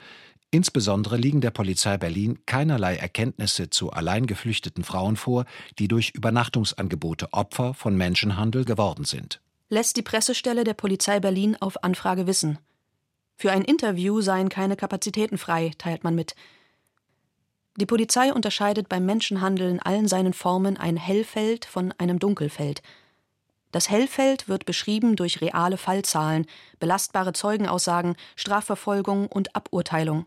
Insbesondere 0.51 1.19
liegen 1.19 1.41
der 1.41 1.53
Polizei 1.53 1.97
Berlin 1.99 2.41
keinerlei 2.47 2.97
Erkenntnisse 2.97 3.71
zu 3.71 3.93
allein 3.93 4.27
geflüchteten 4.27 4.83
Frauen 4.83 5.15
vor, 5.15 5.45
die 5.79 5.87
durch 5.87 6.11
Übernachtungsangebote 6.11 7.33
Opfer 7.33 7.75
von 7.75 7.97
Menschenhandel 7.97 8.65
geworden 8.65 9.05
sind. 9.05 9.41
Lässt 9.69 9.97
die 9.97 10.03
Pressestelle 10.03 10.65
der 10.65 10.75
Polizei 10.75 11.21
Berlin 11.21 11.57
auf 11.61 11.85
Anfrage 11.85 12.27
wissen. 12.27 12.59
Für 13.37 13.53
ein 13.53 13.63
Interview 13.63 14.23
seien 14.23 14.49
keine 14.49 14.77
Kapazitäten 14.77 15.37
frei, 15.37 15.73
teilt 15.77 16.05
man 16.05 16.15
mit. 16.15 16.35
Die 17.77 17.87
Polizei 17.87 18.33
unterscheidet 18.33 18.89
beim 18.89 19.05
Menschenhandel 19.05 19.69
in 19.69 19.81
allen 19.81 20.09
seinen 20.09 20.33
Formen 20.33 20.79
ein 20.79 20.97
Hellfeld 20.97 21.67
von 21.67 21.93
einem 21.99 22.19
Dunkelfeld. 22.19 22.81
Das 23.71 23.91
Hellfeld 23.91 24.49
wird 24.49 24.65
beschrieben 24.65 25.17
durch 25.17 25.43
reale 25.43 25.77
Fallzahlen, 25.77 26.47
belastbare 26.79 27.35
Zeugenaussagen, 27.35 28.17
Strafverfolgung 28.35 29.27
und 29.27 29.55
Aburteilung. 29.55 30.27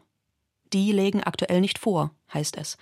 Die 0.71 0.91
legen 0.91 1.23
aktuell 1.23 1.61
nicht 1.61 1.79
vor, 1.79 2.11
heißt 2.31 2.57
es. 2.57 2.77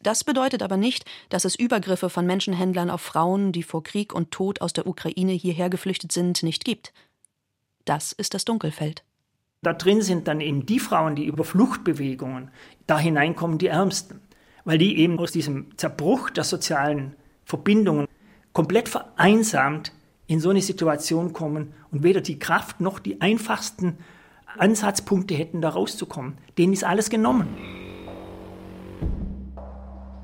Das 0.00 0.24
bedeutet 0.24 0.62
aber 0.62 0.76
nicht, 0.76 1.06
dass 1.30 1.46
es 1.46 1.54
Übergriffe 1.54 2.10
von 2.10 2.26
Menschenhändlern 2.26 2.90
auf 2.90 3.00
Frauen, 3.00 3.52
die 3.52 3.62
vor 3.62 3.82
Krieg 3.82 4.12
und 4.12 4.30
Tod 4.30 4.60
aus 4.60 4.74
der 4.74 4.86
Ukraine 4.86 5.32
hierher 5.32 5.70
geflüchtet 5.70 6.12
sind, 6.12 6.42
nicht 6.42 6.66
gibt. 6.66 6.92
Das 7.86 8.12
ist 8.12 8.34
das 8.34 8.44
Dunkelfeld. 8.44 9.04
Da 9.62 9.72
drin 9.72 10.02
sind 10.02 10.28
dann 10.28 10.40
eben 10.40 10.66
die 10.66 10.80
Frauen, 10.80 11.16
die 11.16 11.24
über 11.24 11.44
Fluchtbewegungen, 11.44 12.50
da 12.86 12.98
hineinkommen 12.98 13.58
die 13.58 13.68
Ärmsten, 13.68 14.20
weil 14.64 14.76
die 14.76 14.98
eben 14.98 15.18
aus 15.18 15.32
diesem 15.32 15.76
Zerbruch 15.78 16.28
der 16.28 16.44
sozialen 16.44 17.14
Verbindungen 17.44 18.06
komplett 18.52 18.88
vereinsamt 18.88 19.92
in 20.26 20.40
so 20.40 20.50
eine 20.50 20.60
Situation 20.60 21.32
kommen 21.32 21.72
und 21.92 22.02
weder 22.02 22.20
die 22.20 22.38
Kraft 22.38 22.80
noch 22.80 22.98
die 22.98 23.20
einfachsten 23.20 23.98
Ansatzpunkte 24.58 25.34
hätten, 25.34 25.60
da 25.60 25.68
rauszukommen. 25.68 26.38
Denen 26.58 26.72
ist 26.72 26.84
alles 26.84 27.08
genommen. 27.08 27.48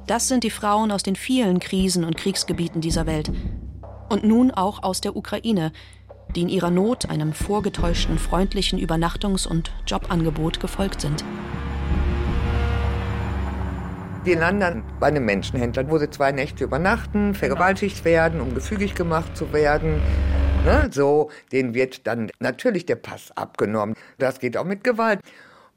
Das 0.09 0.27
sind 0.27 0.43
die 0.43 0.51
Frauen 0.51 0.91
aus 0.91 1.05
den 1.05 1.15
vielen 1.15 1.61
Krisen 1.61 2.05
und 2.05 2.17
Kriegsgebieten 2.17 2.81
dieser 2.81 3.07
Welt. 3.07 3.31
Und 4.09 4.25
nun 4.25 4.51
auch 4.51 4.83
aus 4.83 5.01
der 5.01 5.17
Ukraine, 5.17 5.73
die 6.35 6.43
in 6.43 6.49
ihrer 6.49 6.71
Not 6.71 7.09
einem 7.09 7.33
vorgetäuschten 7.33 8.19
freundlichen 8.19 8.79
Übernachtungs- 8.79 9.47
und 9.47 9.73
Jobangebot 9.87 10.61
gefolgt 10.61 11.01
sind. 11.01 11.25
Die 14.25 14.35
landen 14.35 14.85
bei 15.01 15.09
einem 15.09 15.25
Menschenhändler, 15.25 15.91
wo 15.91 15.99
sie 15.99 16.09
zwei 16.09 16.31
Nächte 16.31 16.63
übernachten, 16.63 17.35
vergewaltigt 17.35 18.05
werden, 18.05 18.41
um 18.41 18.55
gefügig 18.55 18.95
gemacht 18.95 19.37
zu 19.37 19.53
werden. 19.53 20.01
Ne, 20.65 20.89
so, 20.93 21.31
denen 21.51 21.75
wird 21.75 22.07
dann 22.07 22.31
natürlich 22.39 22.87
der 22.87 22.95
Pass 22.95 23.33
abgenommen. 23.37 23.97
Das 24.19 24.39
geht 24.39 24.57
auch 24.57 24.65
mit 24.65 24.85
Gewalt. 24.85 25.19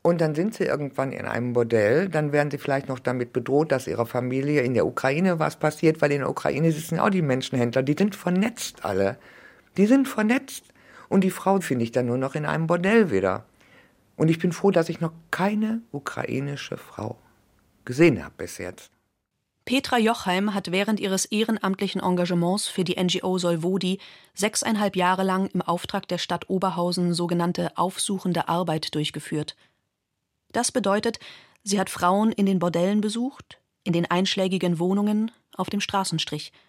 Und 0.03 0.21
dann 0.21 0.35
sind 0.35 0.53
sie 0.53 0.65
irgendwann 0.65 1.11
in 1.11 1.25
einem 1.25 1.53
Bordell, 1.53 2.07
dann 2.09 2.31
werden 2.31 2.51
sie 2.51 2.59
vielleicht 2.59 2.87
noch 2.87 2.99
damit 2.99 3.33
bedroht, 3.33 3.71
dass 3.71 3.87
ihrer 3.87 4.05
Familie 4.05 4.61
in 4.61 4.75
der 4.75 4.85
Ukraine 4.85 5.39
was 5.39 5.55
passiert, 5.55 5.99
weil 5.99 6.11
in 6.11 6.19
der 6.19 6.29
Ukraine 6.29 6.71
sitzen 6.71 6.99
auch 6.99 7.09
die 7.09 7.23
Menschenhändler, 7.23 7.81
die 7.81 7.95
sind 7.97 8.15
vernetzt 8.15 8.85
alle. 8.85 9.17
Die 9.77 9.85
sind 9.85 10.07
vernetzt. 10.07 10.63
Und 11.09 11.23
die 11.23 11.31
Frau 11.31 11.59
finde 11.59 11.83
ich 11.83 11.91
dann 11.91 12.07
nur 12.07 12.17
noch 12.17 12.35
in 12.35 12.45
einem 12.45 12.67
Bordell 12.67 13.11
wieder. 13.11 13.45
Und 14.15 14.29
ich 14.29 14.39
bin 14.39 14.51
froh, 14.51 14.71
dass 14.71 14.89
ich 14.89 15.01
noch 15.01 15.11
keine 15.31 15.81
ukrainische 15.91 16.77
Frau 16.77 17.17
gesehen 17.83 18.23
habe 18.23 18.33
bis 18.37 18.57
jetzt. 18.57 18.91
Petra 19.65 19.97
Jochheim 19.97 20.53
hat 20.53 20.71
während 20.71 20.99
ihres 20.99 21.25
ehrenamtlichen 21.25 22.01
Engagements 22.01 22.67
für 22.67 22.83
die 22.83 23.01
NGO 23.01 23.37
Solvodi 23.37 23.99
sechseinhalb 24.33 24.95
Jahre 24.95 25.23
lang 25.23 25.47
im 25.53 25.61
Auftrag 25.61 26.07
der 26.07 26.19
Stadt 26.19 26.49
Oberhausen 26.49 27.13
sogenannte 27.13 27.75
aufsuchende 27.75 28.47
Arbeit 28.47 28.93
durchgeführt. 28.93 29.55
Das 30.51 30.71
bedeutet, 30.71 31.19
sie 31.63 31.79
hat 31.79 31.89
Frauen 31.89 32.31
in 32.31 32.45
den 32.45 32.59
Bordellen 32.59 33.01
besucht, 33.01 33.59
in 33.83 33.93
den 33.93 34.09
einschlägigen 34.09 34.79
Wohnungen, 34.79 35.31
auf 35.55 35.69
dem 35.69 35.81
Straßenstrich– 35.81 36.51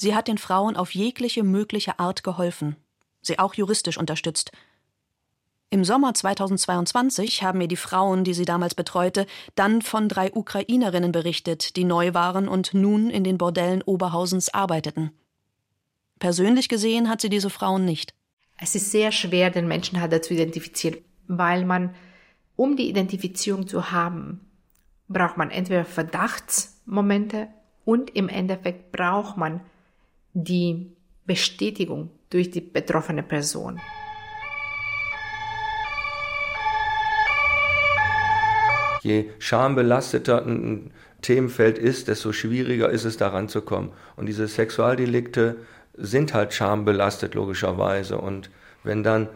Sie 0.00 0.14
hat 0.14 0.28
den 0.28 0.38
Frauen 0.38 0.78
auf 0.78 0.94
jegliche 0.94 1.42
mögliche 1.42 1.98
Art 1.98 2.24
geholfen, 2.24 2.76
sie 3.20 3.38
auch 3.38 3.52
juristisch 3.52 3.98
unterstützt. 3.98 4.50
Im 5.68 5.84
Sommer 5.84 6.14
2022 6.14 7.42
haben 7.42 7.58
mir 7.58 7.68
die 7.68 7.76
Frauen, 7.76 8.24
die 8.24 8.32
sie 8.32 8.46
damals 8.46 8.74
betreute, 8.74 9.26
dann 9.56 9.82
von 9.82 10.08
drei 10.08 10.32
Ukrainerinnen 10.32 11.12
berichtet, 11.12 11.76
die 11.76 11.84
neu 11.84 12.14
waren 12.14 12.48
und 12.48 12.72
nun 12.72 13.10
in 13.10 13.24
den 13.24 13.36
Bordellen 13.36 13.82
Oberhausens 13.82 14.48
arbeiteten. 14.54 15.10
Persönlich 16.18 16.70
gesehen 16.70 17.10
hat 17.10 17.20
sie 17.20 17.28
diese 17.28 17.50
Frauen 17.50 17.84
nicht. 17.84 18.14
Es 18.56 18.74
ist 18.74 18.90
sehr 18.92 19.12
schwer, 19.12 19.50
den 19.50 19.68
Menschenhandel 19.68 20.22
zu 20.22 20.32
identifizieren, 20.32 20.96
weil 21.26 21.66
man, 21.66 21.94
um 22.56 22.74
die 22.74 22.88
Identifizierung 22.88 23.68
zu 23.68 23.90
haben, 23.90 24.50
braucht 25.08 25.36
man 25.36 25.50
entweder 25.50 25.84
Verdachtsmomente 25.84 27.48
und 27.84 28.16
im 28.16 28.30
Endeffekt 28.30 28.92
braucht 28.92 29.36
man 29.36 29.60
die 30.32 30.92
Bestätigung 31.26 32.10
durch 32.30 32.50
die 32.50 32.60
betroffene 32.60 33.22
Person. 33.22 33.80
Je 39.02 39.30
schambelasteter 39.38 40.44
ein 40.44 40.92
Themenfeld 41.22 41.78
ist, 41.78 42.08
desto 42.08 42.32
schwieriger 42.32 42.90
ist 42.90 43.04
es 43.04 43.16
daran 43.16 43.48
zu 43.48 43.62
kommen. 43.62 43.92
Und 44.16 44.26
diese 44.26 44.46
Sexualdelikte 44.46 45.56
sind 45.94 46.34
halt 46.34 46.52
schambelastet 46.52 47.34
logischerweise. 47.34 48.18
Und 48.18 48.50
wenn 48.84 49.02
dann 49.02 49.28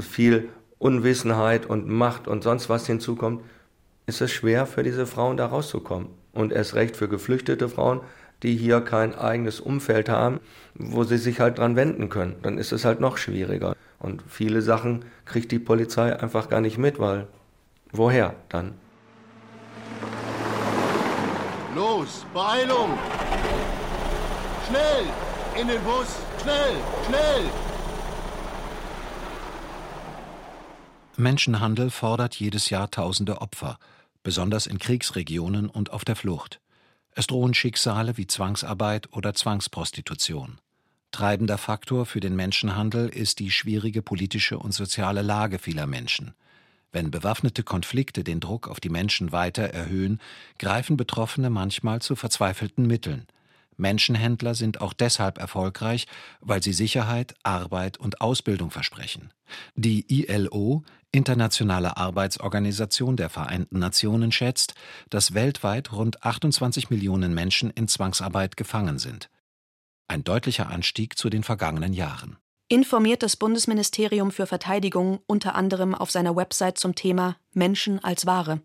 viel 0.00 0.48
Unwissenheit 0.78 1.66
und 1.66 1.88
Macht 1.88 2.28
und 2.28 2.42
sonst 2.42 2.68
was 2.68 2.86
hinzukommt, 2.86 3.42
ist 4.06 4.20
es 4.20 4.30
schwer 4.30 4.66
für 4.66 4.82
diese 4.82 5.06
Frauen 5.06 5.36
da 5.36 5.46
rauszukommen. 5.46 6.08
Und 6.32 6.52
erst 6.52 6.74
recht 6.74 6.96
für 6.96 7.08
geflüchtete 7.08 7.68
Frauen, 7.68 8.00
die 8.42 8.56
hier 8.56 8.80
kein 8.80 9.14
eigenes 9.14 9.60
Umfeld 9.60 10.08
haben, 10.08 10.40
wo 10.74 11.04
sie 11.04 11.18
sich 11.18 11.40
halt 11.40 11.58
dran 11.58 11.76
wenden 11.76 12.08
können. 12.08 12.36
Dann 12.42 12.58
ist 12.58 12.72
es 12.72 12.84
halt 12.84 13.00
noch 13.00 13.16
schwieriger. 13.16 13.74
Und 13.98 14.22
viele 14.28 14.62
Sachen 14.62 15.04
kriegt 15.24 15.50
die 15.50 15.58
Polizei 15.58 16.18
einfach 16.18 16.48
gar 16.48 16.60
nicht 16.60 16.78
mit, 16.78 16.98
weil 16.98 17.26
woher 17.92 18.34
dann? 18.48 18.74
Los, 21.74 22.24
Beeilung! 22.32 22.96
Schnell! 24.68 25.04
In 25.60 25.68
den 25.68 25.82
Bus! 25.82 26.16
Schnell! 26.42 26.74
Schnell! 27.06 27.44
Menschenhandel 31.16 31.90
fordert 31.90 32.36
jedes 32.36 32.70
Jahr 32.70 32.90
tausende 32.92 33.40
Opfer, 33.40 33.78
besonders 34.22 34.66
in 34.66 34.78
Kriegsregionen 34.78 35.68
und 35.68 35.92
auf 35.92 36.04
der 36.04 36.14
Flucht. 36.14 36.60
Es 37.18 37.26
drohen 37.26 37.52
Schicksale 37.52 38.16
wie 38.16 38.28
Zwangsarbeit 38.28 39.12
oder 39.12 39.34
Zwangsprostitution. 39.34 40.60
Treibender 41.10 41.58
Faktor 41.58 42.06
für 42.06 42.20
den 42.20 42.36
Menschenhandel 42.36 43.08
ist 43.08 43.40
die 43.40 43.50
schwierige 43.50 44.02
politische 44.02 44.56
und 44.56 44.70
soziale 44.70 45.22
Lage 45.22 45.58
vieler 45.58 45.88
Menschen. 45.88 46.32
Wenn 46.92 47.10
bewaffnete 47.10 47.64
Konflikte 47.64 48.22
den 48.22 48.38
Druck 48.38 48.68
auf 48.68 48.78
die 48.78 48.88
Menschen 48.88 49.32
weiter 49.32 49.64
erhöhen, 49.64 50.20
greifen 50.60 50.96
Betroffene 50.96 51.50
manchmal 51.50 52.00
zu 52.00 52.14
verzweifelten 52.14 52.86
Mitteln. 52.86 53.26
Menschenhändler 53.78 54.54
sind 54.54 54.80
auch 54.80 54.92
deshalb 54.92 55.38
erfolgreich, 55.38 56.06
weil 56.40 56.62
sie 56.62 56.72
Sicherheit, 56.72 57.34
Arbeit 57.42 57.96
und 57.96 58.20
Ausbildung 58.20 58.70
versprechen. 58.70 59.32
Die 59.74 60.04
ILO, 60.22 60.82
Internationale 61.10 61.96
Arbeitsorganisation 61.96 63.16
der 63.16 63.30
Vereinten 63.30 63.78
Nationen, 63.78 64.32
schätzt, 64.32 64.74
dass 65.08 65.32
weltweit 65.32 65.92
rund 65.92 66.22
28 66.22 66.90
Millionen 66.90 67.32
Menschen 67.32 67.70
in 67.70 67.88
Zwangsarbeit 67.88 68.56
gefangen 68.56 68.98
sind. 68.98 69.30
Ein 70.08 70.24
deutlicher 70.24 70.68
Anstieg 70.68 71.16
zu 71.16 71.30
den 71.30 71.42
vergangenen 71.42 71.92
Jahren. 71.92 72.36
Informiert 72.68 73.22
das 73.22 73.36
Bundesministerium 73.36 74.30
für 74.30 74.46
Verteidigung 74.46 75.20
unter 75.26 75.54
anderem 75.54 75.94
auf 75.94 76.10
seiner 76.10 76.36
Website 76.36 76.76
zum 76.76 76.94
Thema 76.94 77.36
Menschen 77.54 78.04
als 78.04 78.26
Ware. 78.26 78.60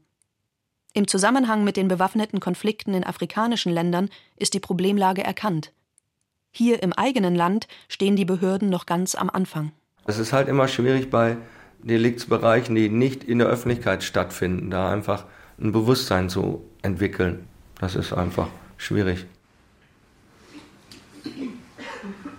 Im 0.95 1.07
Zusammenhang 1.07 1.63
mit 1.63 1.75
den 1.75 1.87
bewaffneten 1.87 2.39
Konflikten 2.39 2.93
in 2.93 3.03
afrikanischen 3.03 3.73
Ländern 3.73 4.09
ist 4.37 4.53
die 4.53 4.59
Problemlage 4.59 5.23
erkannt. 5.23 5.73
Hier 6.51 6.83
im 6.83 6.93
eigenen 6.93 7.33
Land 7.33 7.67
stehen 7.89 8.15
die 8.15 8.25
Behörden 8.25 8.69
noch 8.69 8.85
ganz 8.85 9.15
am 9.15 9.31
Anfang. 9.31 9.71
Es 10.05 10.19
ist 10.19 10.33
halt 10.33 10.47
immer 10.47 10.67
schwierig 10.67 11.09
bei 11.09 11.37
Deliktsbereichen, 11.79 12.75
die 12.75 12.89
nicht 12.89 13.23
in 13.23 13.39
der 13.39 13.47
Öffentlichkeit 13.47 14.03
stattfinden, 14.03 14.69
da 14.69 14.91
einfach 14.91 15.25
ein 15.59 15.71
Bewusstsein 15.71 16.29
zu 16.29 16.63
entwickeln. 16.83 17.47
Das 17.79 17.95
ist 17.95 18.13
einfach 18.13 18.49
schwierig. 18.77 19.25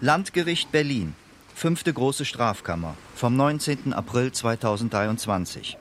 Landgericht 0.01 0.71
Berlin, 0.71 1.15
fünfte 1.55 1.93
große 1.93 2.25
Strafkammer, 2.25 2.95
vom 3.17 3.37
19. 3.37 3.93
April 3.93 4.31
2023. 4.31 5.77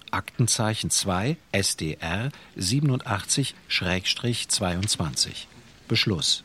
Aktenzeichen 0.09 0.89
2 0.89 1.37
SDR 1.51 2.31
87-22. 2.57 5.45
Beschluss 5.87 6.43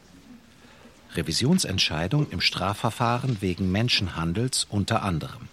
Revisionsentscheidung 1.15 2.31
im 2.31 2.41
Strafverfahren 2.41 3.39
wegen 3.41 3.73
Menschenhandels 3.73 4.67
unter 4.69 5.03
anderem. 5.03 5.49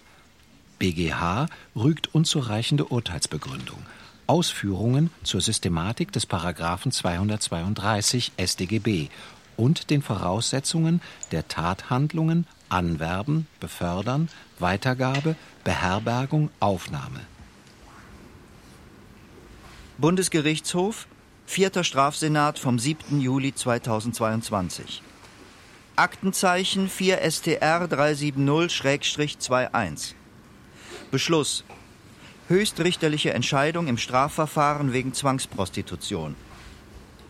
BGH 0.78 1.46
rügt 1.74 2.14
unzureichende 2.14 2.84
Urteilsbegründung. 2.84 3.78
Ausführungen 4.26 5.10
zur 5.22 5.40
Systematik 5.40 6.12
des 6.12 6.26
Paragraphen 6.26 6.92
232 6.92 8.32
StGB 8.38 9.08
und 9.56 9.90
den 9.90 10.02
Voraussetzungen 10.02 11.00
der 11.32 11.48
Tathandlungen 11.48 12.46
Anwerben, 12.68 13.46
Befördern, 13.60 14.28
Weitergabe, 14.58 15.36
Beherbergung, 15.64 16.50
Aufnahme. 16.58 17.20
Bundesgerichtshof, 19.98 21.06
vierter 21.46 21.84
Strafsenat 21.84 22.58
vom 22.58 22.78
7. 22.78 23.20
Juli 23.20 23.54
2022. 23.54 25.02
Aktenzeichen 25.98 26.90
4 26.90 27.30
STR 27.30 27.86
370-21. 27.86 30.12
Beschluss. 31.10 31.64
Höchstrichterliche 32.48 33.32
Entscheidung 33.32 33.86
im 33.86 33.96
Strafverfahren 33.96 34.92
wegen 34.92 35.14
Zwangsprostitution. 35.14 36.36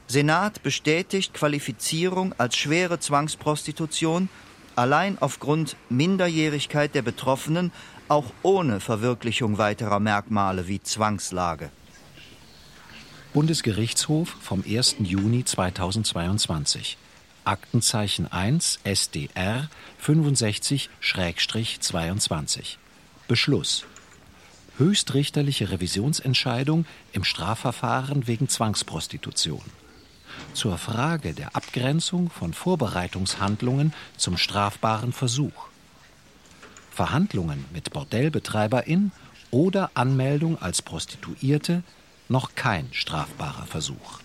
Senat 0.09 0.65
bestätigt 0.65 1.33
Qualifizierung 1.33 2.35
als 2.39 2.57
schwere 2.57 2.99
Zwangsprostitution 2.99 4.29
allein 4.75 5.17
aufgrund 5.21 5.77
Minderjährigkeit 5.89 6.93
der 6.97 7.03
Betroffenen, 7.03 7.71
auch 8.09 8.33
ohne 8.43 8.81
Verwirklichung 8.81 9.59
weiterer 9.59 10.01
Merkmale 10.01 10.67
wie 10.67 10.83
Zwangslage. 10.83 11.71
Bundesgerichtshof 13.33 14.35
vom 14.41 14.65
1. 14.67 14.97
Juni 14.99 15.45
2022. 15.45 16.99
Aktenzeichen 17.47 18.31
1 18.31 18.81
SDR 18.83 19.71
65-22. 20.05 22.77
Beschluss. 23.29 23.87
Höchstrichterliche 24.79 25.71
Revisionsentscheidung 25.71 26.87
im 27.13 27.23
Strafverfahren 27.23 28.27
wegen 28.27 28.49
Zwangsprostitution. 28.49 29.63
Zur 30.55 30.77
Frage 30.77 31.35
der 31.35 31.55
Abgrenzung 31.55 32.31
von 32.31 32.53
Vorbereitungshandlungen 32.53 33.95
zum 34.17 34.37
strafbaren 34.37 35.13
Versuch. 35.13 35.69
Verhandlungen 36.91 37.65
mit 37.73 37.93
Bordellbetreiberin 37.93 39.13
oder 39.53 39.93
Anmeldung 39.95 40.61
als 40.61 40.83
Prostituierte 40.83 41.85
noch 42.29 42.57
kein 42.57 42.93
strafbarer 42.93 43.67
Versuch. 43.67 44.19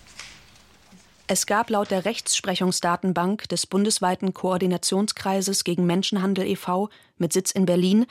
Es 1.28 1.46
gab 1.46 1.70
laut 1.70 1.90
der 1.90 2.04
Rechtsprechungsdatenbank 2.04 3.48
des 3.48 3.66
bundesweiten 3.66 4.34
Koordinationskreises 4.34 5.64
gegen 5.64 5.86
Menschenhandel 5.86 6.46
e.V. 6.46 6.90
mit 7.16 7.32
Sitz 7.32 7.52
in 7.52 7.64
Berlin 7.64 8.06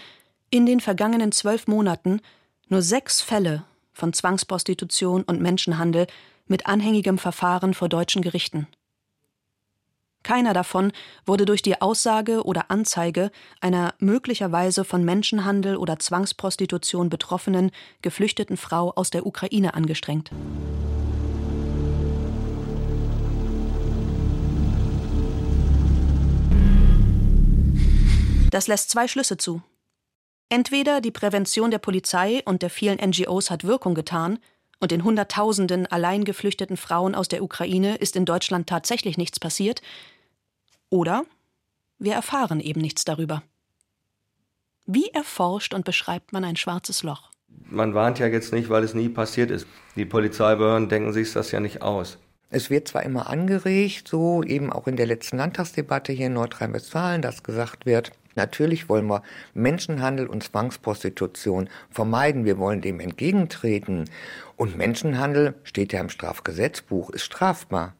in 0.50 0.66
den 0.66 0.80
vergangenen 0.80 1.32
zwölf 1.32 1.68
Monaten 1.68 2.22
nur 2.68 2.82
sechs 2.82 3.22
Fälle 3.22 3.64
von 3.94 4.14
Zwangsprostitution 4.14 5.24
und 5.24 5.42
Menschenhandel 5.42 6.08
mit 6.48 6.68
anhängigem 6.68 7.18
Verfahren 7.18 7.74
vor 7.74 7.90
deutschen 7.90 8.22
Gerichten. 8.22 8.68
Keiner 10.24 10.54
davon 10.54 10.92
wurde 11.26 11.46
durch 11.46 11.62
die 11.62 11.82
Aussage 11.82 12.44
oder 12.44 12.70
Anzeige 12.70 13.32
einer 13.60 13.94
möglicherweise 14.00 14.84
von 14.84 15.04
Menschenhandel 15.04 15.78
oder 15.78 16.00
Zwangsprostitution 16.00 17.10
betroffenen, 17.10 17.72
geflüchteten 18.02 18.56
Frau 18.56 18.92
aus 18.96 19.10
der 19.10 19.26
Ukraine 19.26 19.74
angestrengt. 19.74 20.32
Das 28.52 28.68
lässt 28.68 28.92
zwei 28.92 29.08
Schlüsse 29.08 29.38
zu. 29.38 29.64
Entweder 30.50 31.02
die 31.02 31.12
Prävention 31.12 31.72
der 31.72 31.80
Polizei 31.80 32.42
und 32.46 32.62
der 32.62 32.70
vielen 32.70 33.00
NGOs 33.00 33.50
hat 33.50 33.64
Wirkung 33.64 33.96
getan, 33.96 34.38
und 34.82 34.90
den 34.92 35.04
Hunderttausenden 35.04 35.86
allein 35.86 36.26
geflüchteten 36.26 36.76
Frauen 36.76 37.14
aus 37.14 37.28
der 37.28 37.44
Ukraine 37.44 37.98
ist 37.98 38.16
in 38.16 38.26
Deutschland 38.26 38.68
tatsächlich 38.68 39.16
nichts 39.16 39.40
passiert, 39.40 39.82
oder 40.90 41.24
wir 42.00 42.14
erfahren 42.14 42.60
eben 42.60 42.82
nichts 42.82 43.06
darüber. 43.06 43.44
Wie 44.86 45.08
erforscht 45.10 45.74
und 45.74 45.86
beschreibt 45.86 46.34
man 46.34 46.44
ein 46.44 46.56
schwarzes 46.56 47.04
Loch? 47.04 47.30
Man 47.70 47.94
warnt 47.94 48.20
ja 48.20 48.28
jetzt 48.28 48.52
nicht, 48.52 48.70
weil 48.70 48.84
es 48.84 48.96
nie 48.96 49.08
passiert 49.08 49.52
ist. 49.52 49.68
Die 49.96 50.06
Polizeibehörden 50.06 50.90
denken 50.90 51.14
sich 51.14 51.32
das 51.32 51.52
ja 51.52 51.60
nicht 51.60 51.84
aus. 51.84 52.18
Es 52.50 52.70
wird 52.70 52.88
zwar 52.88 53.04
immer 53.04 53.30
angeregt, 53.30 54.08
so 54.10 54.44
eben 54.44 54.74
auch 54.74 54.88
in 54.88 54.98
der 54.98 55.06
letzten 55.06 55.38
Landtagsdebatte 55.38 56.12
hier 56.12 56.26
in 56.26 56.34
Nordrhein-Westfalen, 56.34 57.22
dass 57.22 57.44
gesagt 57.44 57.86
wird, 57.86 58.12
natürlich 58.36 58.90
wollen 58.90 59.08
wir 59.08 59.24
Menschenhandel 59.54 60.28
und 60.28 60.44
Zwangsprostitution 60.44 61.70
vermeiden, 61.90 62.46
wir 62.46 62.58
wollen 62.58 62.82
dem 62.82 63.00
entgegentreten. 63.00 64.06
Und 64.56 64.78
Menschenhandel 64.78 65.56
steht 65.64 65.94
ja 65.94 66.00
im 66.02 66.10
Strafgesetzbuch, 66.10 67.10
ist 67.10 67.24
strafbar. 67.24 67.94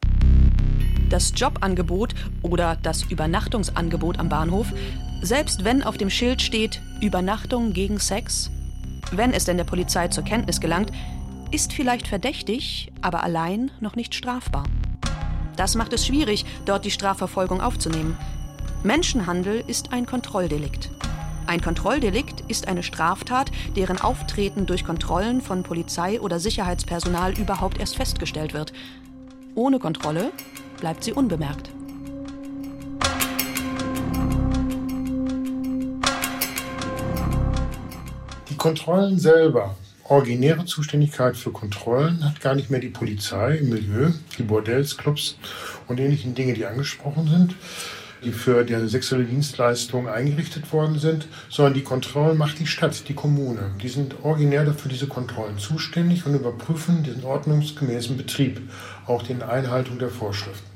Das 1.08 1.32
Jobangebot 1.36 2.14
oder 2.42 2.78
das 2.82 3.02
Übernachtungsangebot 3.04 4.18
am 4.18 4.28
Bahnhof, 4.28 4.68
selbst 5.22 5.64
wenn 5.64 5.82
auf 5.82 5.98
dem 5.98 6.08
Schild 6.08 6.40
steht 6.40 6.80
Übernachtung 7.00 7.72
gegen 7.72 7.98
Sex, 7.98 8.50
wenn 9.10 9.34
es 9.34 9.44
denn 9.44 9.58
der 9.58 9.64
Polizei 9.64 10.08
zur 10.08 10.24
Kenntnis 10.24 10.60
gelangt, 10.60 10.90
ist 11.50 11.74
vielleicht 11.74 12.08
verdächtig, 12.08 12.90
aber 13.02 13.22
allein 13.22 13.70
noch 13.80 13.94
nicht 13.94 14.14
strafbar. 14.14 14.64
Das 15.56 15.74
macht 15.74 15.92
es 15.92 16.06
schwierig, 16.06 16.46
dort 16.64 16.86
die 16.86 16.90
Strafverfolgung 16.90 17.60
aufzunehmen. 17.60 18.16
Menschenhandel 18.84 19.62
ist 19.68 19.92
ein 19.92 20.06
Kontrolldelikt. 20.06 20.90
Ein 21.46 21.60
Kontrolldelikt 21.60 22.42
ist 22.48 22.66
eine 22.66 22.82
Straftat, 22.82 23.52
deren 23.76 24.00
Auftreten 24.00 24.66
durch 24.66 24.84
Kontrollen 24.84 25.40
von 25.40 25.62
Polizei 25.62 26.20
oder 26.20 26.40
Sicherheitspersonal 26.40 27.38
überhaupt 27.38 27.78
erst 27.78 27.94
festgestellt 27.94 28.54
wird. 28.54 28.72
Ohne 29.54 29.78
Kontrolle 29.78 30.32
bleibt 30.80 31.04
sie 31.04 31.12
unbemerkt. 31.12 31.70
Die 38.50 38.56
Kontrollen 38.56 39.16
selber 39.16 39.76
originäre 40.08 40.64
Zuständigkeit 40.64 41.36
für 41.36 41.52
Kontrollen 41.52 42.24
hat 42.24 42.40
gar 42.40 42.56
nicht 42.56 42.68
mehr 42.68 42.80
die 42.80 42.88
Polizei 42.88 43.58
im 43.58 43.68
Milieu, 43.68 44.10
die 44.38 44.42
Bordells, 44.42 44.96
Clubs 44.96 45.36
und 45.86 46.00
ähnlichen 46.00 46.34
Dinge, 46.34 46.54
die 46.54 46.66
angesprochen 46.66 47.28
sind, 47.28 47.54
die 48.24 48.32
für 48.32 48.64
die 48.64 48.88
sexuelle 48.88 49.24
Dienstleistung 49.24 50.08
eingerichtet 50.08 50.72
worden 50.72 50.98
sind, 50.98 51.26
sondern 51.48 51.74
die 51.74 51.82
Kontrollen 51.82 52.38
macht 52.38 52.58
die 52.58 52.66
Stadt, 52.66 53.08
die 53.08 53.14
Kommune. 53.14 53.72
Die 53.82 53.88
sind 53.88 54.16
originär 54.22 54.64
dafür 54.64 54.90
diese 54.90 55.08
Kontrollen 55.08 55.58
zuständig 55.58 56.24
und 56.26 56.34
überprüfen 56.34 57.02
den 57.02 57.24
ordnungsgemäßen 57.24 58.16
Betrieb, 58.16 58.60
auch 59.06 59.22
die 59.22 59.34
Einhaltung 59.42 59.98
der 59.98 60.10
Vorschriften. 60.10 60.70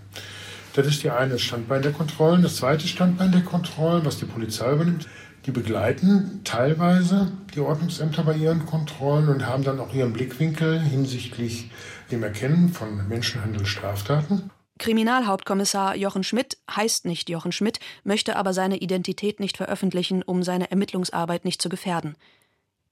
Das 0.75 0.87
ist 0.87 1.03
die 1.03 1.11
eine 1.11 1.39
Standbein 1.39 1.81
der 1.81 1.93
Kontrollen. 1.93 2.43
Das 2.43 2.57
zweite 2.57 2.87
Standbein 2.87 3.33
der 3.33 3.41
Kontrollen, 3.41 4.05
was 4.05 4.19
die 4.19 4.27
Polizei 4.27 4.73
übernimmt, 4.73 5.09
die 5.47 5.53
begleiten 5.53 6.41
teilweise 6.45 7.33
die 7.55 7.61
Ordnungsämter 7.61 8.25
bei 8.25 8.35
ihren 8.35 8.67
Kontrollen 8.67 9.29
und 9.29 9.47
haben 9.47 9.63
dann 9.63 9.79
auch 9.79 9.95
ihren 9.95 10.13
Blickwinkel 10.13 10.81
hinsichtlich 10.81 11.71
dem 12.11 12.23
Erkennen 12.25 12.69
von 12.69 13.09
Menschenhandelsstraftaten. 13.09 14.51
Kriminalhauptkommissar 14.79 15.97
Jochen 15.97 16.23
Schmidt 16.23 16.59
heißt 16.71 17.07
nicht 17.07 17.31
Jochen 17.31 17.53
Schmidt, 17.53 17.81
möchte 18.05 18.37
aber 18.37 18.53
seine 18.53 18.77
Identität 18.79 19.41
nicht 19.41 19.57
veröffentlichen, 19.57 20.23
um 20.23 20.43
seine 20.43 20.71
Ermittlungsarbeit 20.71 21.45
nicht 21.45 21.62
zu 21.62 21.69
gefährden. 21.69 22.17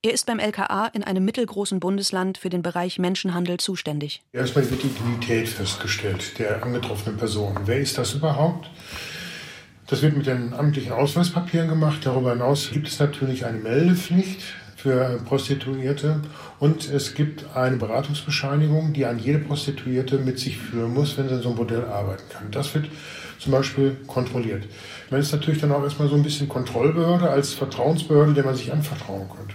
Er 0.03 0.13
ist 0.13 0.27
beim 0.27 0.39
LKA 0.39 0.89
in 0.89 1.03
einem 1.03 1.25
mittelgroßen 1.25 1.81
Bundesland 1.81 2.37
für 2.37 2.51
den 2.51 2.63
Bereich 2.63 2.99
Menschenhandel 2.99 3.59
zuständig. 3.59 4.23
Erstmal 4.33 4.71
wird 4.71 4.83
die 4.83 4.89
Identität 4.89 5.49
festgestellt 5.49 6.39
der 6.39 6.63
angetroffenen 6.63 7.17
Person. 7.17 7.61
Wer 7.65 7.81
ist 7.81 7.97
das 7.97 8.13
überhaupt? 8.13 8.69
Das 9.87 10.03
wird 10.03 10.17
mit 10.17 10.27
den 10.27 10.53
amtlichen 10.53 10.93
Ausweispapieren 10.93 11.69
gemacht. 11.69 12.01
Darüber 12.05 12.33
hinaus 12.33 12.71
gibt 12.71 12.89
es 12.89 12.99
natürlich 12.99 13.47
eine 13.47 13.59
Meldepflicht 13.59 14.43
für 14.85 15.19
Prostituierte 15.25 16.21
und 16.61 16.91
es 16.91 17.15
gibt 17.15 17.57
eine 17.57 17.79
Beratungsbescheinigung, 17.79 18.93
die 18.93 19.07
an 19.07 19.19
jede 19.19 19.39
Prostituierte 19.39 20.19
mit 20.19 20.39
sich 20.39 20.59
führen 20.59 20.93
muss, 20.93 21.17
wenn 21.17 21.27
sie 21.27 21.37
in 21.37 21.41
so 21.41 21.49
einem 21.49 21.57
Modell 21.57 21.87
arbeiten 21.87 22.25
kann. 22.29 22.51
Das 22.51 22.75
wird 22.75 22.91
zum 23.39 23.53
Beispiel 23.53 23.97
kontrolliert. 24.07 24.65
Man 25.09 25.21
ist 25.21 25.33
natürlich 25.33 25.59
dann 25.59 25.73
auch 25.73 25.83
erstmal 25.83 26.09
so 26.09 26.17
ein 26.17 26.23
bisschen 26.23 26.51
Kontrollbehörde 26.51 27.31
als 27.31 27.55
Vertrauensbehörde, 27.55 28.35
der 28.35 28.45
man 28.45 28.57
sich 28.57 28.71
anvertrauen 28.71 29.27
könnte. 29.35 29.55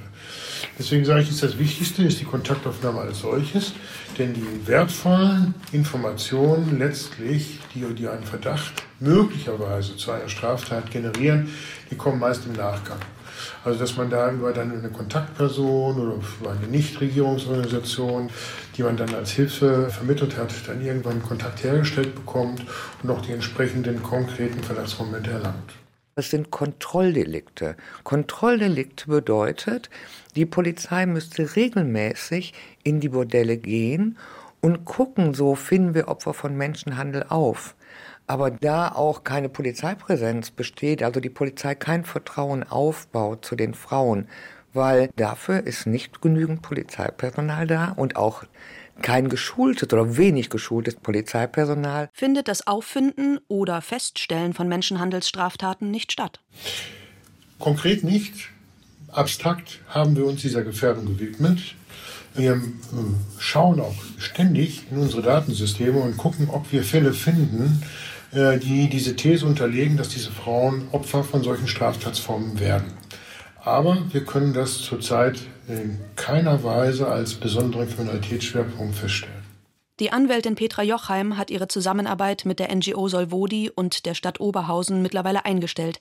Deswegen 0.80 1.04
sage 1.04 1.24
ich, 1.24 1.30
ist 1.30 1.44
das 1.44 1.60
Wichtigste 1.60 2.04
ist 2.04 2.22
die 2.22 2.26
Kontaktaufnahme 2.26 3.02
als 3.02 3.20
solches, 3.20 3.74
denn 4.18 4.34
die 4.34 4.66
wertvollen 4.66 5.54
Informationen 5.74 6.80
letztlich, 6.80 7.60
die, 7.76 7.82
die 7.94 8.08
einen 8.08 8.24
Verdacht 8.24 8.72
möglicherweise 9.02 9.98
zu 9.98 10.12
einer 10.12 10.30
Straftat 10.30 10.90
generieren, 10.90 11.50
die 11.92 11.96
kommen 11.96 12.18
meist 12.18 12.46
im 12.46 12.54
Nachgang. 12.54 13.00
Also 13.66 13.78
dass 13.78 13.98
man 13.98 14.10
da 14.10 14.32
über 14.32 14.54
dann 14.54 14.72
eine 14.72 14.90
Kontaktperson 14.90 16.00
oder 16.00 16.16
über 16.40 16.52
eine 16.52 16.68
Nichtregierungsorganisation, 16.68 18.30
die 18.78 18.84
man 18.84 18.96
dann 18.96 19.14
als 19.14 19.32
Hilfe 19.32 19.90
vermittelt 19.90 20.38
hat, 20.38 20.54
dann 20.66 20.82
irgendwann 20.82 21.22
Kontakt 21.22 21.62
hergestellt 21.62 22.16
bekommt 22.16 22.66
und 23.04 23.10
auch 23.10 23.22
die 23.22 23.34
entsprechenden 23.34 24.02
konkreten 24.02 24.64
Verdachtsmomente 24.64 25.32
erlangt. 25.32 25.74
Das 26.16 26.32
sind 26.32 26.52
Kontrolldelikte. 26.52 27.78
Kontrolldelikte 28.04 29.08
bedeutet, 29.08 29.90
die 30.36 30.46
Polizei 30.46 31.06
müsste 31.06 31.56
regelmäßig 31.56 32.54
in 32.84 33.00
die 33.00 33.10
Bordelle 33.10 33.58
gehen 33.58 34.18
und 34.62 34.86
gucken, 34.86 35.34
so 35.34 35.56
finden 35.56 35.94
wir 35.94 36.08
Opfer 36.08 36.34
von 36.34 36.58
Menschenhandel 36.58 37.24
auf. 37.30 37.76
Aber 38.28 38.52
da 38.52 38.90
auch 38.90 39.24
keine 39.24 39.50
Polizeipräsenz 39.50 40.52
besteht, 40.52 41.02
also 41.02 41.20
die 41.20 41.30
Polizei 41.30 41.74
kein 41.74 42.06
Vertrauen 42.06 42.64
aufbaut 42.64 43.46
zu 43.46 43.56
den 43.56 43.74
Frauen, 43.74 44.28
weil 44.74 45.10
dafür 45.16 45.66
ist 45.66 45.88
nicht 45.88 46.22
genügend 46.22 46.62
Polizeipersonal 46.62 47.66
da 47.66 47.94
und 47.96 48.18
auch 48.18 48.44
kein 49.02 49.30
geschultes 49.30 49.92
oder 49.92 50.18
wenig 50.18 50.50
geschultes 50.50 50.96
Polizeipersonal. 50.96 52.10
Findet 52.14 52.48
das 52.48 52.68
Auffinden 52.68 53.40
oder 53.48 53.82
Feststellen 53.82 54.54
von 54.54 54.68
Menschenhandelsstraftaten 54.68 55.90
nicht 55.92 56.12
statt? 56.12 56.40
Konkret 57.60 58.04
nicht. 58.04 58.34
abstrakt 59.12 59.80
haben 59.90 60.16
wir 60.16 60.26
uns 60.26 60.42
dieser 60.42 60.64
Gefährdung 60.64 61.06
gewidmet. 61.06 61.76
Wir 62.36 62.54
ähm, 62.54 63.16
schauen 63.40 63.80
auch 63.80 63.96
ständig 64.18 64.84
in 64.92 65.00
unsere 65.00 65.24
Datensysteme 65.24 66.00
und 66.00 66.16
gucken, 66.16 66.50
ob 66.50 66.72
wir 66.72 66.84
Fälle 66.84 67.14
finden, 67.14 67.84
äh, 68.32 68.60
die 68.60 68.88
diese 68.88 69.16
These 69.16 69.46
unterlegen, 69.46 69.98
dass 69.98 70.10
diese 70.10 70.32
Frauen 70.32 70.88
Opfer 70.92 71.24
von 71.24 71.44
solchen 71.44 71.68
Straftatsformen 71.68 72.60
werden. 72.60 72.94
Aber 73.64 73.98
wir 74.12 74.24
können 74.24 74.54
das 74.54 74.78
zurzeit 74.78 75.40
in 75.70 76.00
keiner 76.16 76.64
Weise 76.64 77.08
als 77.08 77.36
besonderen 77.36 77.88
Kriminalitätsschwerpunkt 77.88 78.96
feststellen. 78.96 79.40
Die 80.00 80.12
Anwältin 80.12 80.56
Petra 80.56 80.82
Jochheim 80.82 81.38
hat 81.38 81.52
ihre 81.52 81.68
Zusammenarbeit 81.68 82.46
mit 82.46 82.60
der 82.60 82.74
NGO 82.74 83.08
Solvodi 83.08 83.70
und 83.70 84.06
der 84.06 84.14
Stadt 84.14 84.40
Oberhausen 84.40 85.02
mittlerweile 85.02 85.46
eingestellt. 85.46 86.00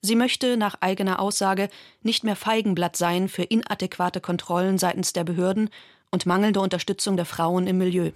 Sie 0.00 0.16
möchte 0.16 0.56
nach 0.56 0.76
eigener 0.80 1.20
Aussage 1.20 1.68
nicht 2.02 2.24
mehr 2.24 2.36
Feigenblatt 2.36 2.96
sein 2.96 3.28
für 3.28 3.42
inadäquate 3.42 4.20
Kontrollen 4.20 4.78
seitens 4.78 5.12
der 5.12 5.24
Behörden 5.24 5.70
und 6.10 6.24
mangelnde 6.24 6.60
Unterstützung 6.60 7.16
der 7.16 7.26
Frauen 7.26 7.66
im 7.66 7.78
Milieu. 7.78 8.12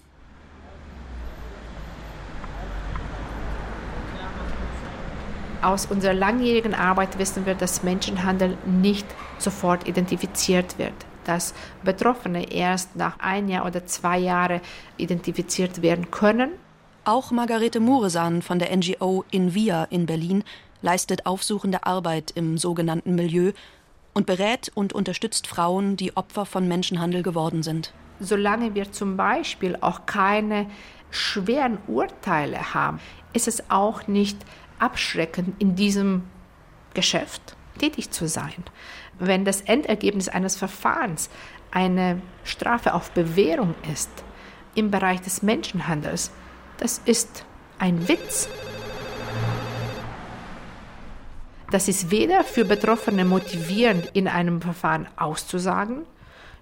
Aus 5.61 5.87
unserer 5.87 6.15
langjährigen 6.15 6.75
Arbeit 6.75 7.19
wissen 7.19 7.47
wir, 7.47 7.55
dass 7.55 7.83
Menschenhandel 7.83 8.57
nicht 8.65 9.07
sofort 9.43 9.89
identifiziert 9.89 10.79
wird, 10.79 10.95
dass 11.25 11.55
Betroffene 11.85 12.51
erst 12.53 12.97
nach 12.97 13.19
ein 13.21 13.49
Jahr 13.49 13.67
oder 13.67 13.87
zwei 13.87 14.19
Jahren 14.19 14.61
identifiziert 14.97 15.83
werden 15.83 16.11
können. 16.11 16.51
Auch 17.05 17.31
Margarete 17.31 17.81
Muresan 17.81 18.43
von 18.43 18.59
der 18.59 18.75
NGO 18.77 19.25
Invia 19.31 19.85
in 19.85 20.07
Berlin 20.07 20.45
leistet 20.83 21.27
aufsuchende 21.27 21.85
Arbeit 21.85 22.33
im 22.35 22.59
sogenannten 22.59 23.15
Milieu 23.15 23.53
und 24.15 24.27
berät 24.27 24.71
und 24.75 24.93
unterstützt 24.93 25.47
Frauen, 25.47 25.97
die 25.97 26.17
Opfer 26.17 26.45
von 26.45 26.69
Menschenhandel 26.69 27.23
geworden 27.23 27.63
sind. 27.63 27.93
Solange 28.21 28.75
wir 28.75 28.93
zum 28.93 29.17
Beispiel 29.17 29.77
auch 29.81 30.07
keine 30.07 30.67
schweren 31.11 31.79
Urteile 31.87 32.75
haben, 32.75 33.01
ist 33.33 33.49
es 33.49 33.71
auch 33.71 34.07
nicht 34.07 34.39
abschreckend, 34.79 35.61
in 35.61 35.75
diesem 35.75 36.25
Geschäft 36.95 37.57
tätig 37.79 38.11
zu 38.11 38.29
sein. 38.29 38.65
Wenn 39.25 39.45
das 39.45 39.61
Endergebnis 39.61 40.29
eines 40.29 40.57
Verfahrens 40.57 41.31
eine 41.71 42.21
Strafe 42.43 42.93
auf 42.93 43.13
Bewährung 43.13 43.77
ist 43.93 44.11
im 44.75 44.91
Bereich 44.91 45.21
des 45.21 45.45
Menschenhandels, 45.45 46.33
das 46.79 47.01
ist 47.05 47.45
ein 47.79 48.09
Witz. 48.09 48.49
Das 51.71 51.87
ist 51.87 52.11
weder 52.11 52.43
für 52.43 52.65
Betroffene 52.65 53.25
motivierend, 53.25 54.11
in 54.13 54.27
einem 54.27 54.61
Verfahren 54.61 55.07
auszusagen, 55.15 56.03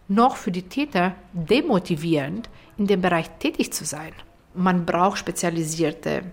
noch 0.09 0.37
für 0.37 0.51
die 0.51 0.69
Täter 0.69 1.15
demotivierend, 1.33 2.51
in 2.77 2.87
dem 2.87 3.01
Bereich 3.01 3.31
tätig 3.39 3.73
zu 3.73 3.87
sein. 3.87 4.13
Man 4.53 4.85
braucht 4.85 5.17
spezialisierte 5.17 6.25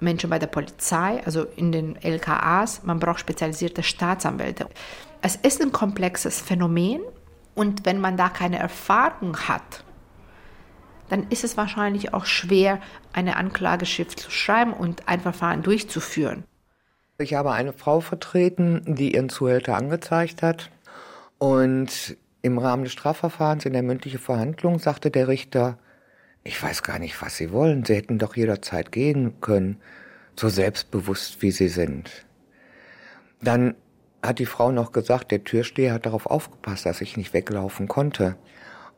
Menschen 0.00 0.28
bei 0.28 0.40
der 0.40 0.48
Polizei, 0.48 1.22
also 1.24 1.44
in 1.54 1.70
den 1.70 1.94
LKAs, 2.02 2.82
man 2.82 2.98
braucht 2.98 3.20
spezialisierte 3.20 3.84
Staatsanwälte. 3.84 4.68
Es 5.20 5.36
ist 5.36 5.60
ein 5.60 5.72
komplexes 5.72 6.40
Phänomen 6.40 7.00
und 7.54 7.84
wenn 7.84 8.00
man 8.00 8.16
da 8.16 8.28
keine 8.28 8.58
Erfahrung 8.58 9.36
hat, 9.36 9.84
dann 11.08 11.26
ist 11.30 11.44
es 11.44 11.56
wahrscheinlich 11.56 12.14
auch 12.14 12.26
schwer, 12.26 12.80
eine 13.12 13.36
Anklageschrift 13.36 14.20
zu 14.20 14.30
schreiben 14.30 14.72
und 14.72 15.08
ein 15.08 15.20
Verfahren 15.20 15.62
durchzuführen. 15.62 16.44
Ich 17.18 17.34
habe 17.34 17.52
eine 17.52 17.72
Frau 17.72 18.00
vertreten, 18.00 18.82
die 18.86 19.14
ihren 19.14 19.28
Zuhälter 19.28 19.76
angezeigt 19.76 20.42
hat 20.42 20.70
und 21.38 22.16
im 22.42 22.58
Rahmen 22.58 22.84
des 22.84 22.92
Strafverfahrens 22.92 23.64
in 23.64 23.72
der 23.72 23.82
mündlichen 23.82 24.20
Verhandlung 24.20 24.78
sagte 24.78 25.10
der 25.10 25.26
Richter, 25.26 25.78
ich 26.44 26.62
weiß 26.62 26.84
gar 26.84 26.98
nicht, 27.00 27.20
was 27.20 27.36
Sie 27.36 27.50
wollen. 27.50 27.84
Sie 27.84 27.96
hätten 27.96 28.18
doch 28.18 28.36
jederzeit 28.36 28.92
gehen 28.92 29.40
können, 29.40 29.80
so 30.36 30.48
selbstbewusst 30.48 31.42
wie 31.42 31.50
Sie 31.50 31.68
sind. 31.68 32.24
Dann 33.42 33.74
hat 34.22 34.38
die 34.38 34.46
Frau 34.46 34.72
noch 34.72 34.92
gesagt, 34.92 35.30
der 35.30 35.44
Türsteher 35.44 35.94
hat 35.94 36.06
darauf 36.06 36.26
aufgepasst, 36.26 36.86
dass 36.86 37.00
ich 37.00 37.16
nicht 37.16 37.32
weglaufen 37.32 37.88
konnte. 37.88 38.36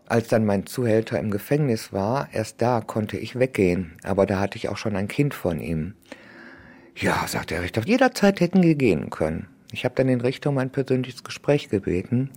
Als 0.06 0.28
dann 0.28 0.44
mein 0.44 0.66
Zuhälter 0.66 1.18
im 1.18 1.30
Gefängnis 1.30 1.92
war, 1.92 2.28
erst 2.32 2.60
da 2.62 2.80
konnte 2.80 3.16
ich 3.16 3.38
weggehen, 3.38 3.96
aber 4.02 4.26
da 4.26 4.40
hatte 4.40 4.56
ich 4.56 4.68
auch 4.68 4.76
schon 4.76 4.96
ein 4.96 5.08
Kind 5.08 5.34
von 5.34 5.60
ihm. 5.60 5.94
Ja, 6.96 7.26
sagt 7.26 7.50
der 7.50 7.62
Richter, 7.62 7.82
jederzeit 7.84 8.40
hätten 8.40 8.62
wir 8.62 8.74
gehen 8.74 9.10
können. 9.10 9.46
Ich 9.72 9.84
habe 9.84 9.94
dann 9.94 10.08
den 10.08 10.20
Richter 10.20 10.50
um 10.50 10.58
ein 10.58 10.70
persönliches 10.70 11.22
Gespräch 11.22 11.68
gebeten 11.68 12.30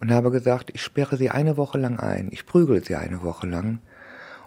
und 0.00 0.10
habe 0.10 0.30
gesagt, 0.30 0.70
ich 0.72 0.82
sperre 0.82 1.16
Sie 1.16 1.28
eine 1.28 1.58
Woche 1.58 1.78
lang 1.78 1.98
ein, 1.98 2.28
ich 2.30 2.46
prügel 2.46 2.82
Sie 2.82 2.96
eine 2.96 3.22
Woche 3.22 3.46
lang 3.46 3.80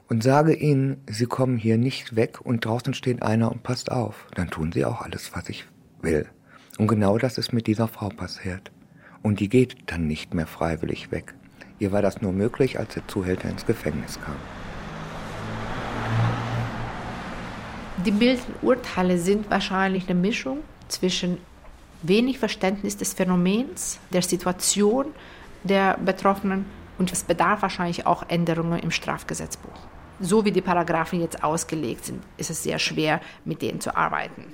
und 0.09 0.23
sage 0.23 0.53
ihnen, 0.53 1.01
sie 1.07 1.25
kommen 1.25 1.57
hier 1.57 1.77
nicht 1.77 2.15
weg 2.15 2.41
und 2.41 2.65
draußen 2.65 2.93
steht 2.93 3.21
einer 3.23 3.51
und 3.51 3.63
passt 3.63 3.91
auf. 3.91 4.27
Dann 4.35 4.49
tun 4.49 4.71
sie 4.71 4.85
auch 4.85 5.01
alles, 5.01 5.35
was 5.35 5.49
ich 5.49 5.65
will. 6.01 6.27
Und 6.77 6.87
genau 6.87 7.17
das 7.17 7.37
ist 7.37 7.53
mit 7.53 7.67
dieser 7.67 7.87
Frau 7.87 8.09
passiert. 8.09 8.71
Und 9.21 9.39
die 9.39 9.49
geht 9.49 9.77
dann 9.91 10.07
nicht 10.07 10.33
mehr 10.33 10.47
freiwillig 10.47 11.11
weg. 11.11 11.33
Ihr 11.79 11.91
war 11.91 12.01
das 12.01 12.21
nur 12.21 12.33
möglich, 12.33 12.79
als 12.79 12.93
der 12.93 13.07
Zuhälter 13.07 13.49
ins 13.49 13.65
Gefängnis 13.65 14.19
kam. 14.21 14.35
Die 18.05 18.11
milden 18.11 18.55
Urteile 18.61 19.17
sind 19.17 19.49
wahrscheinlich 19.49 20.09
eine 20.09 20.19
Mischung 20.19 20.59
zwischen 20.87 21.37
wenig 22.01 22.39
Verständnis 22.39 22.97
des 22.97 23.13
Phänomens, 23.13 23.99
der 24.11 24.21
Situation 24.21 25.07
der 25.63 25.97
Betroffenen 25.97 26.65
und 26.97 27.11
es 27.11 27.23
bedarf 27.23 27.61
wahrscheinlich 27.61 28.05
auch 28.05 28.27
Änderungen 28.27 28.79
im 28.79 28.91
Strafgesetzbuch 28.91 29.79
so 30.19 30.45
wie 30.45 30.51
die 30.51 30.61
Paragraphen 30.61 31.21
jetzt 31.21 31.43
ausgelegt 31.43 32.05
sind, 32.05 32.23
ist 32.37 32.49
es 32.49 32.63
sehr 32.63 32.79
schwer, 32.79 33.21
mit 33.45 33.61
denen 33.61 33.81
zu 33.81 33.95
arbeiten. 33.95 34.45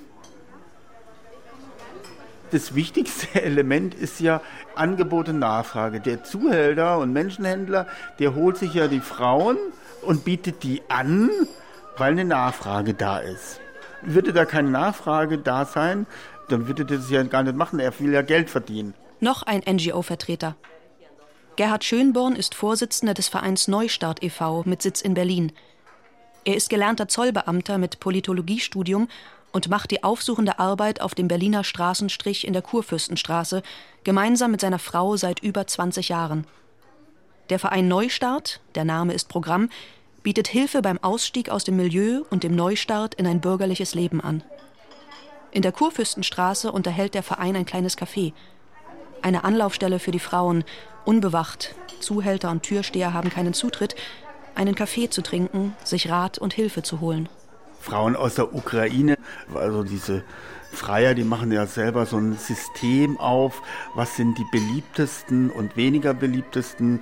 Das 2.50 2.74
wichtigste 2.74 3.26
Element 3.42 3.94
ist 3.94 4.20
ja 4.20 4.40
Angebot 4.74 5.28
und 5.28 5.38
Nachfrage. 5.38 6.00
Der 6.00 6.24
Zuhälter 6.24 6.98
und 6.98 7.12
Menschenhändler, 7.12 7.86
der 8.18 8.34
holt 8.34 8.56
sich 8.56 8.74
ja 8.74 8.88
die 8.88 9.00
Frauen 9.00 9.56
und 10.02 10.24
bietet 10.24 10.62
die 10.62 10.82
an, 10.88 11.30
weil 11.96 12.12
eine 12.12 12.24
Nachfrage 12.24 12.94
da 12.94 13.18
ist. 13.18 13.60
Würde 14.02 14.32
da 14.32 14.44
keine 14.44 14.70
Nachfrage 14.70 15.38
da 15.38 15.64
sein, 15.64 16.06
dann 16.48 16.66
würde 16.66 16.84
das 16.84 17.10
ja 17.10 17.22
gar 17.22 17.42
nicht 17.42 17.56
machen. 17.56 17.78
Er 17.78 17.98
will 18.00 18.12
ja 18.12 18.22
Geld 18.22 18.50
verdienen. 18.50 18.94
Noch 19.20 19.42
ein 19.42 19.62
NGO-Vertreter. 19.68 20.56
Gerhard 21.56 21.84
Schönborn 21.84 22.36
ist 22.36 22.54
Vorsitzender 22.54 23.12
des 23.12 23.28
Vereins 23.28 23.68
Neustart 23.68 24.22
e.V. 24.22 24.62
mit 24.64 24.80
Sitz 24.80 25.02
in 25.02 25.14
Berlin. 25.14 25.52
Er 26.44 26.56
ist 26.56 26.70
gelernter 26.70 27.06
Zollbeamter 27.06 27.76
mit 27.76 28.00
Politologiestudium 28.00 29.08
und 29.52 29.68
macht 29.68 29.90
die 29.90 30.02
aufsuchende 30.02 30.58
Arbeit 30.58 31.00
auf 31.00 31.14
dem 31.14 31.28
Berliner 31.28 31.64
Straßenstrich 31.64 32.46
in 32.46 32.52
der 32.52 32.62
Kurfürstenstraße 32.62 33.62
gemeinsam 34.04 34.50
mit 34.50 34.60
seiner 34.60 34.78
Frau 34.78 35.16
seit 35.16 35.40
über 35.40 35.66
20 35.66 36.08
Jahren. 36.08 36.46
Der 37.48 37.58
Verein 37.58 37.88
Neustart, 37.88 38.60
der 38.74 38.84
Name 38.84 39.12
ist 39.12 39.28
Programm, 39.28 39.70
bietet 40.22 40.48
Hilfe 40.48 40.82
beim 40.82 40.98
Ausstieg 41.02 41.50
aus 41.50 41.64
dem 41.64 41.76
Milieu 41.76 42.22
und 42.30 42.44
dem 42.44 42.54
Neustart 42.54 43.14
in 43.14 43.26
ein 43.26 43.40
bürgerliches 43.40 43.94
Leben 43.94 44.20
an. 44.20 44.42
In 45.50 45.62
der 45.62 45.72
Kurfürstenstraße 45.72 46.70
unterhält 46.70 47.14
der 47.14 47.22
Verein 47.22 47.56
ein 47.56 47.66
kleines 47.66 47.98
Café, 47.98 48.32
eine 49.22 49.44
Anlaufstelle 49.44 49.98
für 49.98 50.12
die 50.12 50.20
Frauen, 50.20 50.64
unbewacht. 51.04 51.74
Zuhälter 52.00 52.50
und 52.50 52.62
Türsteher 52.62 53.12
haben 53.12 53.30
keinen 53.30 53.52
Zutritt, 53.52 53.94
einen 54.54 54.74
Kaffee 54.74 55.10
zu 55.10 55.22
trinken, 55.22 55.74
sich 55.84 56.08
Rat 56.08 56.38
und 56.38 56.54
Hilfe 56.54 56.82
zu 56.82 57.00
holen. 57.00 57.28
Frauen 57.80 58.16
aus 58.16 58.34
der 58.34 58.54
Ukraine, 58.54 59.16
also 59.54 59.82
diese 59.82 60.22
Freier, 60.72 61.14
die 61.14 61.24
machen 61.24 61.50
ja 61.50 61.66
selber 61.66 62.06
so 62.06 62.16
ein 62.16 62.36
System 62.36 63.18
auf, 63.18 63.60
was 63.94 64.16
sind 64.16 64.38
die 64.38 64.46
beliebtesten 64.52 65.50
und 65.50 65.76
weniger 65.76 66.14
beliebtesten. 66.14 67.00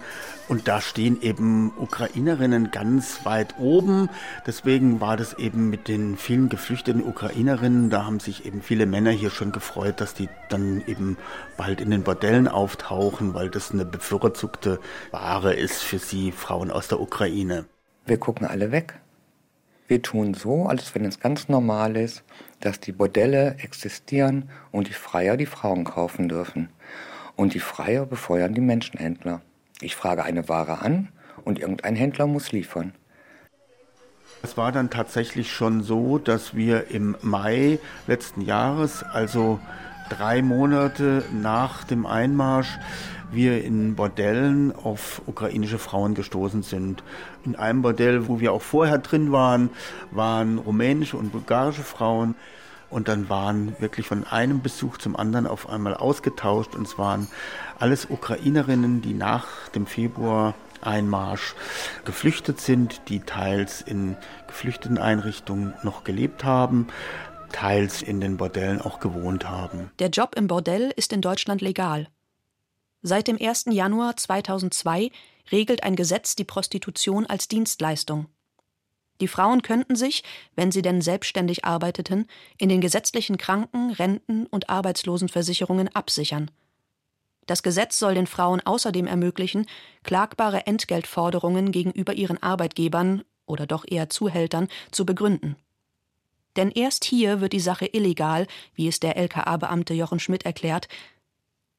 Und 0.48 0.68
da 0.68 0.80
stehen 0.80 1.20
eben 1.20 1.72
Ukrainerinnen 1.76 2.70
ganz 2.70 3.24
weit 3.24 3.58
oben. 3.58 4.08
Deswegen 4.46 5.00
war 5.00 5.16
das 5.16 5.34
eben 5.34 5.68
mit 5.68 5.88
den 5.88 6.16
vielen 6.16 6.48
geflüchteten 6.48 7.04
Ukrainerinnen, 7.04 7.90
da 7.90 8.06
haben 8.06 8.20
sich 8.20 8.46
eben 8.46 8.62
viele 8.62 8.86
Männer 8.86 9.10
hier 9.10 9.30
schon 9.30 9.52
gefreut, 9.52 10.00
dass 10.00 10.14
die 10.14 10.28
dann 10.48 10.82
eben 10.86 11.18
bald 11.56 11.80
in 11.80 11.90
den 11.90 12.02
Bordellen 12.02 12.48
auftauchen, 12.48 13.34
weil 13.34 13.50
das 13.50 13.70
eine 13.72 13.84
bevorzugte 13.84 14.80
Ware 15.10 15.52
ist 15.54 15.82
für 15.82 15.98
sie, 15.98 16.32
Frauen 16.32 16.70
aus 16.70 16.88
der 16.88 17.00
Ukraine. 17.00 17.66
Wir 18.06 18.18
gucken 18.18 18.46
alle 18.46 18.72
weg. 18.72 18.98
Wir 19.88 20.02
tun 20.02 20.34
so, 20.34 20.66
als 20.66 20.94
wenn 20.94 21.06
es 21.06 21.18
ganz 21.18 21.48
normal 21.48 21.96
ist, 21.96 22.22
dass 22.60 22.78
die 22.78 22.92
Bordelle 22.92 23.56
existieren 23.58 24.50
und 24.70 24.88
die 24.88 24.92
Freier 24.92 25.38
die 25.38 25.46
Frauen 25.46 25.84
kaufen 25.84 26.28
dürfen. 26.28 26.68
Und 27.36 27.54
die 27.54 27.60
Freier 27.60 28.04
befeuern 28.04 28.52
die 28.52 28.60
Menschenhändler. 28.60 29.40
Ich 29.80 29.96
frage 29.96 30.24
eine 30.24 30.46
Ware 30.48 30.82
an 30.82 31.08
und 31.44 31.58
irgendein 31.58 31.96
Händler 31.96 32.26
muss 32.26 32.52
liefern. 32.52 32.92
Es 34.42 34.58
war 34.58 34.72
dann 34.72 34.90
tatsächlich 34.90 35.50
schon 35.50 35.82
so, 35.82 36.18
dass 36.18 36.54
wir 36.54 36.90
im 36.90 37.16
Mai 37.22 37.78
letzten 38.06 38.42
Jahres, 38.42 39.02
also 39.02 39.58
drei 40.10 40.42
Monate 40.42 41.24
nach 41.32 41.84
dem 41.84 42.04
Einmarsch 42.04 42.78
wir 43.30 43.62
in 43.64 43.94
Bordellen 43.94 44.74
auf 44.74 45.22
ukrainische 45.26 45.78
Frauen 45.78 46.14
gestoßen 46.14 46.62
sind. 46.62 47.02
In 47.44 47.56
einem 47.56 47.82
Bordell, 47.82 48.28
wo 48.28 48.40
wir 48.40 48.52
auch 48.52 48.62
vorher 48.62 48.98
drin 48.98 49.32
waren, 49.32 49.70
waren 50.10 50.58
rumänische 50.58 51.16
und 51.16 51.32
bulgarische 51.32 51.82
Frauen. 51.82 52.34
Und 52.90 53.08
dann 53.08 53.28
waren 53.28 53.76
wirklich 53.80 54.06
von 54.06 54.24
einem 54.24 54.62
Besuch 54.62 54.96
zum 54.96 55.14
anderen 55.14 55.46
auf 55.46 55.68
einmal 55.68 55.94
ausgetauscht. 55.94 56.74
Und 56.74 56.86
es 56.86 56.96
waren 56.96 57.28
alles 57.78 58.08
Ukrainerinnen, 58.08 59.02
die 59.02 59.14
nach 59.14 59.68
dem 59.74 59.86
Februar 59.86 60.54
Einmarsch 60.80 61.54
geflüchtet 62.04 62.60
sind, 62.60 63.02
die 63.08 63.20
teils 63.20 63.82
in 63.82 64.16
geflüchteten 64.46 64.96
Einrichtungen 64.96 65.74
noch 65.82 66.04
gelebt 66.04 66.44
haben, 66.44 66.86
teils 67.52 68.02
in 68.02 68.20
den 68.20 68.36
Bordellen 68.36 68.80
auch 68.80 69.00
gewohnt 69.00 69.48
haben. 69.48 69.90
Der 69.98 70.08
Job 70.08 70.34
im 70.36 70.46
Bordell 70.46 70.92
ist 70.96 71.12
in 71.12 71.20
Deutschland 71.20 71.60
legal. 71.60 72.08
Seit 73.02 73.28
dem 73.28 73.38
1. 73.40 73.66
Januar 73.70 74.16
2002 74.16 75.10
regelt 75.52 75.82
ein 75.84 75.94
Gesetz 75.94 76.34
die 76.34 76.44
Prostitution 76.44 77.26
als 77.26 77.46
Dienstleistung. 77.46 78.26
Die 79.20 79.28
Frauen 79.28 79.62
könnten 79.62 79.96
sich, 79.96 80.22
wenn 80.54 80.70
sie 80.70 80.82
denn 80.82 81.00
selbstständig 81.00 81.64
arbeiteten, 81.64 82.26
in 82.56 82.68
den 82.68 82.80
gesetzlichen 82.80 83.36
Kranken-, 83.36 83.92
Renten- 83.92 84.46
und 84.46 84.68
Arbeitslosenversicherungen 84.68 85.88
absichern. 85.94 86.50
Das 87.46 87.62
Gesetz 87.62 87.98
soll 87.98 88.14
den 88.14 88.26
Frauen 88.26 88.60
außerdem 88.60 89.06
ermöglichen, 89.06 89.66
klagbare 90.02 90.66
Entgeltforderungen 90.66 91.72
gegenüber 91.72 92.12
ihren 92.12 92.42
Arbeitgebern 92.42 93.22
oder 93.46 93.66
doch 93.66 93.84
eher 93.88 94.10
Zuhältern 94.10 94.68
zu 94.90 95.06
begründen. 95.06 95.56
Denn 96.56 96.70
erst 96.70 97.04
hier 97.04 97.40
wird 97.40 97.52
die 97.52 97.60
Sache 97.60 97.86
illegal, 97.86 98.46
wie 98.74 98.88
es 98.88 99.00
der 99.00 99.16
LKA-Beamte 99.16 99.94
Jochen 99.94 100.20
Schmidt 100.20 100.44
erklärt, 100.44 100.88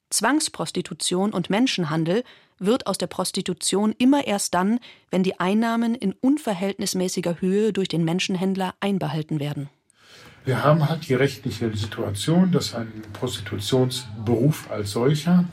Zwangsprostitution 0.09 1.31
und 1.31 1.49
Menschenhandel 1.49 2.23
wird 2.59 2.87
aus 2.87 2.97
der 2.97 3.07
Prostitution 3.07 3.93
immer 3.97 4.27
erst 4.27 4.53
dann, 4.53 4.79
wenn 5.11 5.23
die 5.23 5.39
Einnahmen 5.39 5.95
in 5.95 6.13
unverhältnismäßiger 6.13 7.41
Höhe 7.41 7.73
durch 7.73 7.87
den 7.87 8.03
Menschenhändler 8.03 8.73
einbehalten 8.79 9.39
werden. 9.39 9.69
Wir 10.45 10.63
haben 10.63 10.89
halt 10.89 11.07
die 11.07 11.13
rechtliche 11.13 11.75
Situation, 11.75 12.51
dass 12.51 12.73
ein 12.73 12.91
Prostitutionsberuf 13.13 14.69
als 14.71 14.91
solcher 14.91 15.45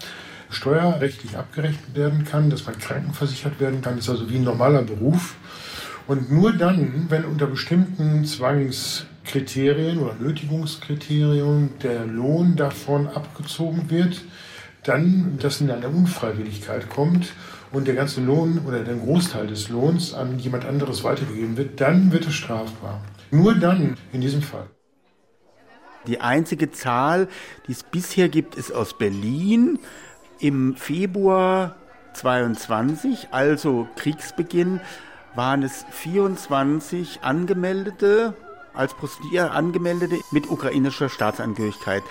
steuerrechtlich 0.49 1.37
abgerechnet 1.37 1.95
werden 1.95 2.25
kann, 2.25 2.51
dass 2.51 2.67
man 2.67 2.79
krankenversichert 2.79 3.59
werden 3.61 3.83
kann. 3.83 3.97
Das 3.97 4.05
ist 4.05 4.11
also 4.11 4.31
wie 4.31 4.37
ein 4.37 4.45
normaler 4.45 4.83
Beruf. 4.83 5.35
Und 6.07 6.31
nur 6.31 6.53
dann, 6.53 7.07
wenn 7.09 7.25
unter 7.25 7.47
bestimmten 7.47 8.25
Zwangskriterien 8.25 9.99
oder 9.99 10.15
Nötigungskriterien 10.15 11.71
der 11.83 12.07
Lohn 12.07 12.55
davon 12.55 13.09
abgezogen 13.09 13.91
wird, 13.91 14.23
dann 14.89 15.39
das 15.41 15.61
in 15.61 15.71
eine 15.71 15.89
Unfreiwilligkeit 15.89 16.89
kommt 16.91 17.33
und 17.73 17.87
der 17.87 17.95
ganze 17.95 18.21
Lohn 18.21 18.61
oder 18.67 18.85
der 18.85 18.97
Großteil 18.97 19.47
des 19.47 19.69
Lohns 19.69 20.15
an 20.15 20.39
jemand 20.39 20.65
anderes 20.65 21.05
weitergegeben 21.05 21.57
wird, 21.57 21.81
dann 21.81 22.13
wird 22.13 22.27
es 22.27 22.35
strafbar. 22.35 23.01
Nur 23.31 23.55
dann 23.55 23.97
in 24.13 24.21
diesem 24.21 24.43
Fall. 24.43 24.69
Die 26.07 26.21
einzige 26.21 26.71
Zahl, 26.71 27.29
die 27.67 27.73
es 27.73 27.83
bisher 27.83 28.29
gibt, 28.29 28.55
ist 28.55 28.73
aus 28.73 28.97
Berlin 28.97 29.79
im 30.39 30.77
Februar 30.77 31.77
22, 32.15 33.29
also 33.33 33.89
Kriegsbeginn, 33.97 34.81
waren 35.35 35.63
es 35.63 35.85
24 35.91 37.21
Angemeldete 37.23 38.35
als 38.73 38.95
Prostituierte 38.95 39.51
Angemeldete 39.51 40.17
mit 40.31 40.51
ukrainischer 40.51 41.09
Staatsangehörigkeit. 41.09 42.03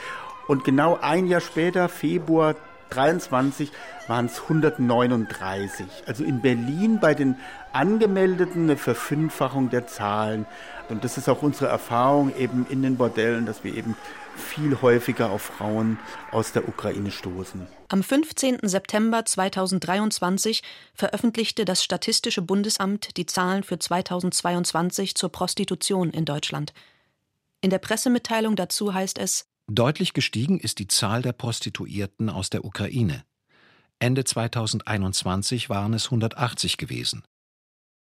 Und 0.48 0.64
genau 0.64 0.98
ein 1.02 1.28
Jahr 1.28 1.41
später, 1.41 1.89
Februar 1.89 2.56
23, 2.91 3.72
waren 4.08 4.28
es 4.28 4.41
139. 4.43 5.86
Also 6.06 6.24
in 6.24 6.41
Berlin 6.41 7.00
bei 7.00 7.14
den 7.14 7.36
Angemeldeten 7.74 8.64
eine 8.64 8.78
Verfünffachung 8.78 9.70
der 9.70 9.88
Zahlen. 9.88 10.46
Und 10.89 11.04
das 11.04 11.18
ist 11.18 11.28
auch 11.28 11.41
unsere 11.41 11.68
Erfahrung 11.68 12.36
eben 12.38 12.66
in 12.70 12.84
den 12.84 12.98
Bordellen, 12.98 13.46
dass 13.46 13.64
wir 13.64 13.76
eben 13.76 13.96
viel 14.36 14.82
häufiger 14.82 15.32
auf 15.32 15.41
Frauen 15.41 15.98
aus 16.32 16.52
der 16.52 16.68
Ukraine 16.68 17.10
stoßen. 17.10 17.68
Am 17.89 18.04
15. 18.04 18.60
September 18.64 19.26
2023 19.26 20.62
veröffentlichte 20.93 21.66
das 21.66 21.84
Statistische 21.84 22.41
Bundesamt 22.41 23.18
die 23.18 23.26
Zahlen 23.26 23.64
für 23.64 23.80
2022 23.80 25.16
zur 25.16 25.32
Prostitution 25.32 26.12
in 26.12 26.26
Deutschland. 26.26 26.74
In 27.62 27.70
der 27.70 27.80
Pressemitteilung 27.80 28.56
dazu 28.56 28.93
heißt 28.93 29.18
es 29.18 29.48
Deutlich 29.68 30.13
gestiegen 30.13 30.59
ist 30.59 30.78
die 30.78 30.88
Zahl 30.88 31.24
der 31.24 31.34
Prostituierten 31.34 32.30
aus 32.30 32.51
der 32.51 32.66
Ukraine. 32.66 33.26
Ende 33.97 34.24
2021 34.24 35.70
waren 35.70 35.93
es 35.93 36.05
180 36.05 36.78
gewesen. 36.78 37.24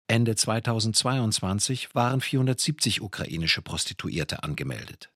Ende 0.08 0.36
2022 0.36 1.94
waren 1.94 2.20
470 2.20 3.02
ukrainische 3.02 3.62
Prostituierte 3.62 4.44
angemeldet. 4.44 5.12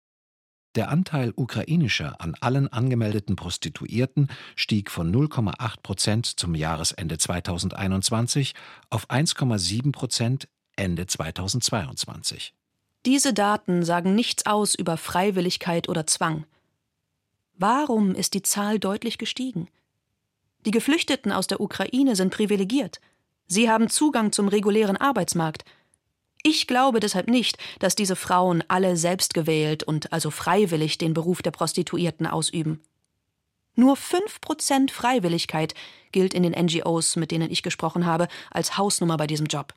Der 0.76 0.90
Anteil 0.90 1.34
ukrainischer 1.36 2.22
an 2.22 2.36
allen 2.42 2.68
angemeldeten 2.68 3.36
Prostituierten 3.36 4.30
stieg 4.56 4.92
von 4.92 5.12
0,8 5.12 5.82
Prozent 5.82 6.26
zum 6.28 6.54
Jahresende 6.54 7.18
2021 7.18 8.54
auf 8.90 9.10
1,7 9.10 9.92
Prozent 9.92 10.48
Ende 10.76 11.08
2022. 11.08 12.54
Diese 13.06 13.34
Daten 13.34 13.84
sagen 13.84 14.16
nichts 14.16 14.48
aus 14.48 14.74
über 14.74 14.98
Freiwilligkeit 14.98 15.90
oder 15.90 16.08
Zwang. 16.08 16.46
Warum 17.54 18.16
ist 18.16 18.34
die 18.34 18.42
Zahl 18.42 18.80
deutlich 18.80 19.20
gestiegen? 19.20 19.70
Die 20.66 20.72
Geflüchteten 20.72 21.32
aus 21.32 21.46
der 21.46 21.62
Ukraine 21.62 22.16
sind 22.16 22.34
privilegiert. 22.34 23.00
Sie 23.46 23.70
haben 23.70 23.90
Zugang 23.90 24.32
zum 24.32 24.48
regulären 24.48 24.98
Arbeitsmarkt. 24.98 25.64
Ich 26.42 26.66
glaube 26.66 27.00
deshalb 27.00 27.28
nicht, 27.28 27.60
dass 27.78 27.96
diese 27.96 28.16
Frauen 28.16 28.64
alle 28.68 28.98
selbst 28.98 29.36
gewählt 29.36 29.84
und 29.84 30.12
also 30.12 30.32
freiwillig 30.32 30.98
den 30.98 31.14
Beruf 31.14 31.44
der 31.44 31.52
Prostituierten 31.52 32.26
ausüben. 32.26 32.82
Nur 33.76 33.98
5% 33.98 34.90
Freiwilligkeit 34.92 35.76
gilt 36.12 36.34
in 36.34 36.42
den 36.42 36.54
NGOs, 36.54 37.18
mit 37.18 37.30
denen 37.30 37.52
ich 37.52 37.62
gesprochen 37.62 38.08
habe, 38.08 38.28
als 38.50 38.78
Hausnummer 38.78 39.18
bei 39.18 39.28
diesem 39.28 39.46
Job. 39.46 39.76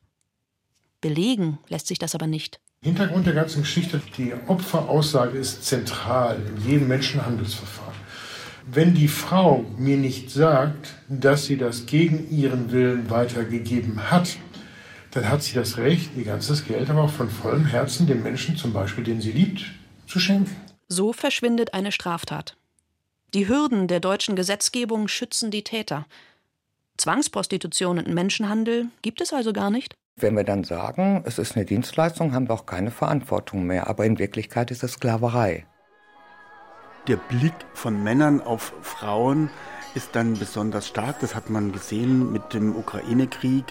Belegen 1.03 1.59
lässt 1.69 1.89
sich 1.89 1.99
das 1.99 2.15
aber 2.15 2.27
nicht. 2.27 2.61
Hintergrund 2.81 3.27
der 3.27 3.35
ganzen 3.35 3.63
Geschichte, 3.63 4.01
die 4.17 4.33
Opferaussage 4.47 5.37
ist 5.37 5.65
zentral 5.65 6.41
in 6.47 6.71
jedem 6.71 6.89
Menschenhandelsverfahren. 6.89 7.95
Wenn 8.71 8.95
die 8.95 9.09
Frau 9.09 9.65
mir 9.77 9.97
nicht 9.97 10.31
sagt, 10.31 10.95
dass 11.09 11.47
sie 11.47 11.57
das 11.57 11.87
gegen 11.87 12.31
ihren 12.31 12.71
Willen 12.71 13.11
weitergegeben 13.11 14.11
hat, 14.11 14.37
dann 15.11 15.29
hat 15.29 15.43
sie 15.43 15.55
das 15.55 15.79
Recht, 15.79 16.11
ihr 16.17 16.25
ganzes 16.25 16.67
Geld 16.67 16.89
aber 16.89 17.03
auch 17.03 17.11
von 17.11 17.31
vollem 17.31 17.65
Herzen 17.65 18.07
dem 18.07 18.23
Menschen, 18.23 18.57
zum 18.57 18.73
Beispiel 18.73 19.03
den 19.03 19.21
sie 19.21 19.33
liebt, 19.33 19.65
zu 20.07 20.21
schenken. 20.21 20.55
So 20.87 21.13
verschwindet 21.13 21.75
eine 21.75 21.91
Straftat. 21.91 22.57
Die 23.35 23.49
Hürden 23.49 23.89
der 23.89 24.01
deutschen 24.01 24.37
Gesetzgebung 24.37 25.09
schützen 25.09 25.51
die 25.51 25.65
Täter. 25.65 26.07
Zwangsprostitution 26.97 27.99
und 27.99 28.09
Menschenhandel 28.09 28.87
gibt 29.03 29.21
es 29.21 29.33
also 29.33 29.53
gar 29.53 29.71
nicht? 29.71 29.97
Wenn 30.21 30.37
wir 30.37 30.45
dann 30.45 30.65
sagen, 30.65 31.23
es 31.27 31.39
ist 31.39 31.55
eine 31.55 31.65
Dienstleistung, 31.65 32.35
haben 32.35 32.49
wir 32.49 32.55
auch 32.55 32.67
keine 32.67 32.91
Verantwortung 32.91 33.65
mehr. 33.65 33.87
Aber 33.87 34.05
in 34.05 34.19
Wirklichkeit 34.19 34.71
ist 34.71 34.83
es 34.83 34.93
Sklaverei. 34.93 35.65
Der 37.07 37.17
Blick 37.17 37.55
von 37.73 38.03
Männern 38.03 38.41
auf 38.41 38.75
Frauen 38.83 39.49
ist 39.95 40.11
dann 40.13 40.35
besonders 40.39 40.89
stark. 40.89 41.21
Das 41.21 41.35
hat 41.35 41.51
man 41.51 41.73
gesehen 41.73 42.33
mit 42.33 42.55
dem 42.55 42.77
Ukraine-Krieg. 42.77 43.65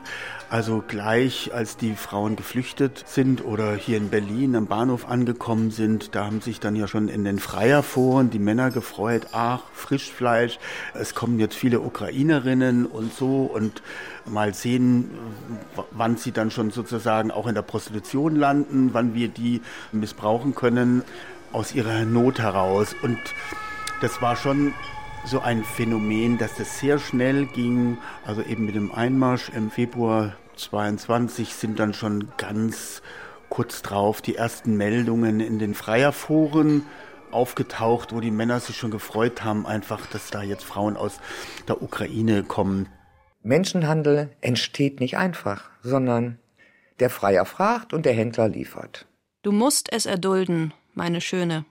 Also 0.50 0.84
gleich 0.88 1.54
als 1.54 1.78
die 1.78 1.96
Frauen 1.96 2.36
geflüchtet 2.36 3.04
sind 3.06 3.44
oder 3.44 3.76
hier 3.76 3.98
in 3.98 4.10
Berlin 4.10 4.56
am 4.56 4.68
Bahnhof 4.68 5.10
angekommen 5.10 5.72
sind, 5.72 6.16
da 6.16 6.26
haben 6.26 6.40
sich 6.40 6.60
dann 6.60 6.76
ja 6.76 6.88
schon 6.88 7.10
in 7.10 7.26
den 7.26 7.38
Freierforen 7.38 8.30
die 8.30 8.40
Männer 8.40 8.72
gefreut, 8.72 9.28
ach, 9.34 9.62
Frischfleisch, 9.74 10.58
es 10.94 11.16
kommen 11.16 11.40
jetzt 11.40 11.56
viele 11.56 11.82
Ukrainerinnen 11.82 12.86
und 12.86 13.14
so 13.14 13.44
und 13.44 13.82
mal 14.26 14.54
sehen, 14.54 15.12
wann 15.92 16.16
sie 16.16 16.32
dann 16.32 16.50
schon 16.50 16.72
sozusagen 16.72 17.30
auch 17.32 17.48
in 17.48 17.56
der 17.56 17.62
Prostitution 17.62 18.36
landen, 18.36 18.90
wann 18.94 19.14
wir 19.14 19.28
die 19.28 19.62
missbrauchen 19.92 20.56
können 20.56 21.04
aus 21.52 21.76
ihrer 21.76 22.06
Not 22.06 22.40
heraus. 22.40 22.96
Und 23.02 23.20
das 24.02 24.22
war 24.22 24.36
schon 24.36 24.74
so 25.28 25.42
ein 25.42 25.64
Phänomen, 25.64 26.38
dass 26.38 26.56
das 26.56 26.80
sehr 26.80 27.00
schnell 27.00 27.46
ging. 27.48 27.98
Also 28.26 28.42
eben 28.42 28.66
mit 28.66 28.76
dem 28.76 28.92
Einmarsch 28.94 29.50
im 29.50 29.70
Februar 29.70 30.38
22 30.56 31.54
sind 31.54 31.80
dann 31.80 31.94
schon 31.94 32.30
ganz 32.38 33.02
kurz 33.50 33.82
drauf 33.82 34.22
die 34.22 34.36
ersten 34.36 34.78
Meldungen 34.78 35.40
in 35.40 35.60
den 35.60 35.74
Freierforen 35.74 36.86
aufgetaucht, 37.32 38.14
wo 38.14 38.22
die 38.22 38.32
Männer 38.32 38.62
sich 38.62 38.78
schon 38.78 38.92
gefreut 38.92 39.44
haben, 39.44 39.66
einfach, 39.68 40.06
dass 40.08 40.30
da 40.30 40.44
jetzt 40.44 40.64
Frauen 40.64 40.96
aus 40.96 41.20
der 41.68 41.82
Ukraine 41.82 42.44
kommen. 42.44 42.88
Menschenhandel 43.44 44.30
entsteht 44.40 45.02
nicht 45.02 45.18
einfach, 45.18 45.70
sondern 45.82 46.40
der 47.00 47.10
Freier 47.10 47.46
fragt 47.46 47.94
und 47.94 48.06
der 48.06 48.14
Händler 48.14 48.48
liefert. 48.48 49.06
Du 49.44 49.52
musst 49.52 49.92
es 49.92 50.06
erdulden, 50.06 50.74
meine 50.94 51.22
Schöne. 51.22 51.66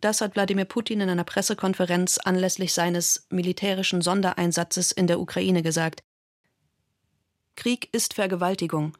Das 0.00 0.20
hat 0.22 0.34
Wladimir 0.34 0.64
Putin 0.64 1.02
in 1.02 1.10
einer 1.10 1.24
Pressekonferenz 1.24 2.18
anlässlich 2.18 2.72
seines 2.72 3.26
militärischen 3.28 4.00
Sondereinsatzes 4.00 4.92
in 4.92 5.06
der 5.06 5.20
Ukraine 5.20 5.62
gesagt. 5.62 6.02
Krieg 7.56 7.88
ist 7.92 8.14
Vergewaltigung. 8.14 8.96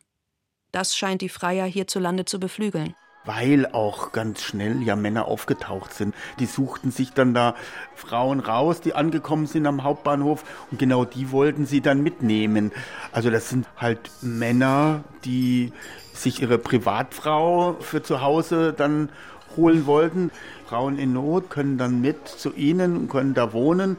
Das 0.72 0.94
scheint 0.94 1.22
die 1.22 1.30
Freier 1.30 1.66
hierzulande 1.66 2.26
zu 2.26 2.38
beflügeln 2.38 2.94
weil 3.24 3.66
auch 3.66 4.12
ganz 4.12 4.42
schnell 4.42 4.82
ja 4.82 4.96
Männer 4.96 5.26
aufgetaucht 5.26 5.92
sind. 5.92 6.14
Die 6.38 6.46
suchten 6.46 6.90
sich 6.90 7.12
dann 7.12 7.34
da 7.34 7.54
Frauen 7.94 8.40
raus, 8.40 8.80
die 8.80 8.94
angekommen 8.94 9.46
sind 9.46 9.66
am 9.66 9.84
Hauptbahnhof 9.84 10.44
und 10.70 10.78
genau 10.78 11.04
die 11.04 11.30
wollten 11.30 11.66
sie 11.66 11.80
dann 11.80 12.02
mitnehmen. 12.02 12.72
Also 13.12 13.30
das 13.30 13.48
sind 13.48 13.66
halt 13.76 14.10
Männer, 14.22 15.04
die 15.24 15.72
sich 16.14 16.40
ihre 16.40 16.58
Privatfrau 16.58 17.76
für 17.80 18.02
zu 18.02 18.20
Hause 18.22 18.72
dann 18.72 19.10
holen 19.56 19.86
wollten. 19.86 20.30
Frauen 20.66 20.98
in 20.98 21.12
Not 21.12 21.50
können 21.50 21.78
dann 21.78 22.00
mit 22.00 22.28
zu 22.28 22.54
ihnen 22.54 22.96
und 22.96 23.08
können 23.08 23.34
da 23.34 23.52
wohnen 23.52 23.96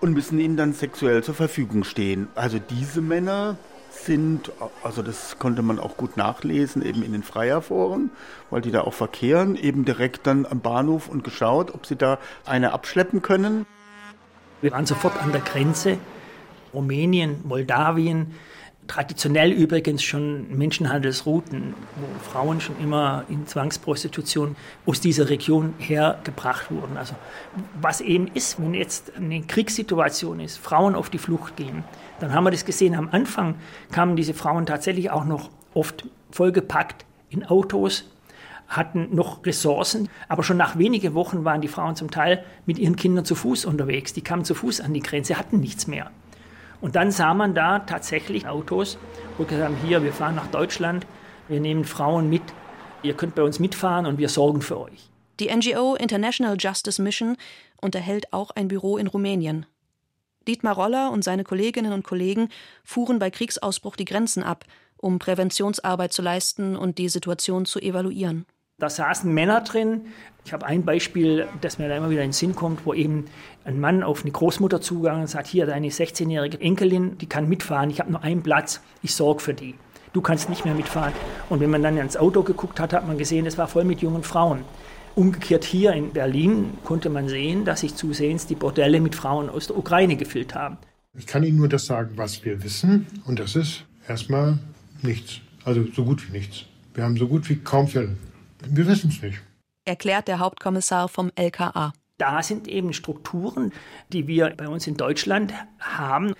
und 0.00 0.12
müssen 0.12 0.38
ihnen 0.38 0.56
dann 0.56 0.72
sexuell 0.72 1.22
zur 1.22 1.34
Verfügung 1.34 1.84
stehen. 1.84 2.28
Also 2.34 2.58
diese 2.58 3.00
Männer, 3.00 3.56
sind, 3.92 4.52
also 4.82 5.02
das 5.02 5.38
konnte 5.38 5.62
man 5.62 5.78
auch 5.78 5.96
gut 5.96 6.16
nachlesen, 6.16 6.82
eben 6.82 7.02
in 7.02 7.12
den 7.12 7.22
Freierforen, 7.22 8.10
weil 8.50 8.60
die 8.60 8.70
da 8.70 8.82
auch 8.82 8.94
verkehren, 8.94 9.56
eben 9.56 9.84
direkt 9.84 10.26
dann 10.26 10.46
am 10.46 10.60
Bahnhof 10.60 11.08
und 11.08 11.24
geschaut, 11.24 11.74
ob 11.74 11.86
sie 11.86 11.96
da 11.96 12.18
eine 12.44 12.72
abschleppen 12.72 13.22
können. 13.22 13.66
Wir 14.60 14.72
waren 14.72 14.86
sofort 14.86 15.20
an 15.22 15.32
der 15.32 15.40
Grenze, 15.40 15.98
Rumänien, 16.72 17.40
Moldawien, 17.44 18.34
traditionell 18.90 19.52
übrigens 19.52 20.02
schon 20.02 20.58
Menschenhandelsrouten, 20.58 21.74
wo 21.94 22.30
Frauen 22.30 22.60
schon 22.60 22.76
immer 22.80 23.24
in 23.28 23.46
Zwangsprostitution 23.46 24.56
aus 24.84 25.00
dieser 25.00 25.30
Region 25.30 25.74
hergebracht 25.78 26.72
wurden. 26.72 26.96
Also 26.96 27.14
was 27.80 28.00
eben 28.00 28.26
ist, 28.34 28.60
wenn 28.60 28.74
jetzt 28.74 29.12
eine 29.16 29.42
Kriegssituation 29.42 30.40
ist, 30.40 30.58
Frauen 30.58 30.96
auf 30.96 31.08
die 31.08 31.18
Flucht 31.18 31.54
gehen, 31.56 31.84
dann 32.18 32.34
haben 32.34 32.42
wir 32.42 32.50
das 32.50 32.64
gesehen. 32.64 32.96
Am 32.96 33.08
Anfang 33.12 33.54
kamen 33.92 34.16
diese 34.16 34.34
Frauen 34.34 34.66
tatsächlich 34.66 35.12
auch 35.12 35.24
noch 35.24 35.50
oft 35.72 36.08
vollgepackt 36.32 37.06
in 37.28 37.46
Autos, 37.46 38.10
hatten 38.66 39.14
noch 39.14 39.46
Ressourcen, 39.46 40.08
aber 40.28 40.42
schon 40.42 40.56
nach 40.56 40.78
wenigen 40.78 41.14
Wochen 41.14 41.44
waren 41.44 41.60
die 41.60 41.68
Frauen 41.68 41.94
zum 41.94 42.10
Teil 42.10 42.44
mit 42.66 42.80
ihren 42.80 42.96
Kindern 42.96 43.24
zu 43.24 43.36
Fuß 43.36 43.66
unterwegs. 43.66 44.14
Die 44.14 44.22
kamen 44.22 44.44
zu 44.44 44.56
Fuß 44.56 44.80
an 44.80 44.94
die 44.94 45.00
Grenze, 45.00 45.38
hatten 45.38 45.60
nichts 45.60 45.86
mehr. 45.86 46.10
Und 46.80 46.96
dann 46.96 47.10
sah 47.10 47.34
man 47.34 47.54
da 47.54 47.80
tatsächlich 47.80 48.46
Autos, 48.46 48.98
wo 49.36 49.44
gesagt 49.44 49.64
haben, 49.64 49.76
hier, 49.86 50.02
wir 50.02 50.12
fahren 50.12 50.34
nach 50.34 50.46
Deutschland, 50.46 51.06
wir 51.48 51.60
nehmen 51.60 51.84
Frauen 51.84 52.30
mit, 52.30 52.42
ihr 53.02 53.14
könnt 53.14 53.34
bei 53.34 53.42
uns 53.42 53.58
mitfahren 53.58 54.06
und 54.06 54.18
wir 54.18 54.28
sorgen 54.28 54.62
für 54.62 54.80
euch. 54.80 55.10
Die 55.40 55.54
NGO 55.54 55.94
International 55.94 56.56
Justice 56.58 57.00
Mission 57.00 57.36
unterhält 57.80 58.32
auch 58.32 58.50
ein 58.50 58.68
Büro 58.68 58.96
in 58.96 59.06
Rumänien. 59.06 59.66
Dietmar 60.48 60.74
Roller 60.74 61.10
und 61.10 61.22
seine 61.22 61.44
Kolleginnen 61.44 61.92
und 61.92 62.02
Kollegen 62.02 62.48
fuhren 62.84 63.18
bei 63.18 63.30
Kriegsausbruch 63.30 63.96
die 63.96 64.04
Grenzen 64.04 64.42
ab, 64.42 64.64
um 64.96 65.18
Präventionsarbeit 65.18 66.12
zu 66.12 66.22
leisten 66.22 66.76
und 66.76 66.98
die 66.98 67.08
Situation 67.08 67.66
zu 67.66 67.78
evaluieren. 67.78 68.46
Da 68.78 68.88
saßen 68.88 69.32
Männer 69.32 69.60
drin. 69.60 70.06
Ich 70.50 70.52
habe 70.52 70.66
ein 70.66 70.84
Beispiel, 70.84 71.46
das 71.60 71.78
mir 71.78 71.88
da 71.88 71.96
immer 71.96 72.10
wieder 72.10 72.22
in 72.22 72.30
den 72.30 72.32
Sinn 72.32 72.56
kommt, 72.56 72.84
wo 72.84 72.92
eben 72.92 73.26
ein 73.64 73.78
Mann 73.78 74.02
auf 74.02 74.22
eine 74.22 74.32
Großmutter 74.32 74.80
zugegangen 74.80 75.20
und 75.20 75.26
sagt, 75.28 75.46
hier, 75.46 75.64
deine 75.64 75.90
16-jährige 75.90 76.60
Enkelin, 76.60 77.16
die 77.18 77.26
kann 77.26 77.48
mitfahren, 77.48 77.88
ich 77.88 78.00
habe 78.00 78.10
nur 78.10 78.24
einen 78.24 78.42
Platz, 78.42 78.80
ich 79.00 79.14
sorge 79.14 79.40
für 79.40 79.54
die. 79.54 79.76
Du 80.12 80.20
kannst 80.20 80.50
nicht 80.50 80.64
mehr 80.64 80.74
mitfahren. 80.74 81.12
Und 81.50 81.60
wenn 81.60 81.70
man 81.70 81.84
dann 81.84 81.96
ins 81.98 82.16
Auto 82.16 82.42
geguckt 82.42 82.80
hat, 82.80 82.92
hat 82.92 83.06
man 83.06 83.16
gesehen, 83.16 83.46
es 83.46 83.58
war 83.58 83.68
voll 83.68 83.84
mit 83.84 84.02
jungen 84.02 84.24
Frauen. 84.24 84.64
Umgekehrt 85.14 85.62
hier 85.62 85.92
in 85.92 86.10
Berlin 86.10 86.72
konnte 86.82 87.10
man 87.10 87.28
sehen, 87.28 87.64
dass 87.64 87.82
sich 87.82 87.94
zusehends 87.94 88.48
die 88.48 88.56
Bordelle 88.56 89.00
mit 89.00 89.14
Frauen 89.14 89.50
aus 89.50 89.68
der 89.68 89.78
Ukraine 89.78 90.16
gefüllt 90.16 90.56
haben. 90.56 90.78
Ich 91.16 91.28
kann 91.28 91.44
Ihnen 91.44 91.58
nur 91.58 91.68
das 91.68 91.86
sagen, 91.86 92.14
was 92.16 92.44
wir 92.44 92.64
wissen. 92.64 93.06
Und 93.24 93.38
das 93.38 93.54
ist 93.54 93.84
erstmal 94.08 94.58
nichts. 95.00 95.42
Also 95.64 95.84
so 95.94 96.04
gut 96.04 96.26
wie 96.26 96.36
nichts. 96.36 96.64
Wir 96.94 97.04
haben 97.04 97.16
so 97.16 97.28
gut 97.28 97.48
wie 97.48 97.54
kaum 97.54 97.86
Fälle. 97.86 98.16
Wir 98.68 98.88
wissen 98.88 99.10
es 99.10 99.22
nicht. 99.22 99.40
Erklärt 99.90 100.28
der 100.28 100.38
Hauptkommissar 100.38 101.08
vom 101.08 101.32
LKA. 101.34 101.92
Da 102.16 102.44
sind 102.44 102.68
eben 102.68 102.92
Strukturen, 102.92 103.72
die 104.12 104.28
wir 104.28 104.50
bei 104.56 104.68
uns 104.68 104.86
in 104.86 104.96
Deutschland 104.96 105.52
haben. 105.80 106.32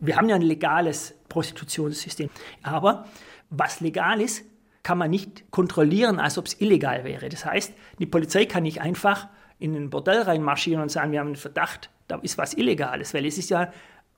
Wir 0.00 0.16
haben 0.16 0.30
ja 0.30 0.36
ein 0.36 0.40
legales 0.40 1.14
Prostitutionssystem. 1.28 2.30
Aber 2.62 3.04
was 3.50 3.80
legal 3.80 4.22
ist, 4.22 4.46
kann 4.82 4.96
man 4.96 5.10
nicht 5.10 5.50
kontrollieren, 5.50 6.18
als 6.18 6.38
ob 6.38 6.46
es 6.46 6.58
illegal 6.62 7.04
wäre. 7.04 7.28
Das 7.28 7.44
heißt, 7.44 7.74
die 7.98 8.06
Polizei 8.06 8.46
kann 8.46 8.62
nicht 8.62 8.80
einfach 8.80 9.28
in 9.58 9.76
ein 9.76 9.90
Bordell 9.90 10.22
reinmarschieren 10.22 10.80
und 10.80 10.88
sagen, 10.90 11.12
wir 11.12 11.20
haben 11.20 11.26
einen 11.26 11.36
Verdacht, 11.36 11.90
da 12.08 12.16
ist 12.22 12.38
was 12.38 12.54
Illegales, 12.54 13.12
weil 13.12 13.26
es 13.26 13.36
ist 13.36 13.50
ja 13.50 13.70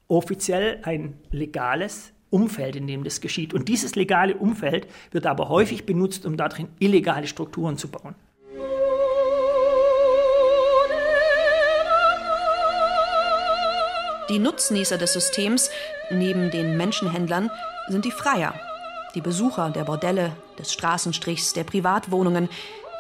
offiziell 0.07 0.79
ein 0.85 1.19
legales 1.33 2.13
Umfeld, 2.31 2.77
in 2.77 2.87
dem 2.87 3.03
das 3.03 3.21
geschieht. 3.21 3.53
Und 3.53 3.69
dieses 3.69 3.97
legale 3.97 4.37
Umfeld 4.37 4.87
wird 5.11 5.27
aber 5.27 5.49
häufig 5.49 5.87
benutzt, 5.87 6.25
um 6.25 6.37
darin 6.37 6.69
illegale 6.79 7.27
Strukturen 7.27 7.77
zu 7.77 7.89
bauen. 7.89 8.15
Die 14.29 14.41
Nutznießer 14.41 14.99
des 14.99 15.13
Systems, 15.13 15.71
neben 16.11 16.51
den 16.51 16.77
Menschenhändlern, 16.77 17.51
sind 17.89 18.05
die 18.05 18.11
Freier, 18.11 18.55
die 19.15 19.21
Besucher 19.21 19.71
der 19.71 19.85
Bordelle, 19.85 20.33
des 20.59 20.73
Straßenstrichs, 20.73 21.53
der 21.53 21.65
Privatwohnungen, 21.65 22.49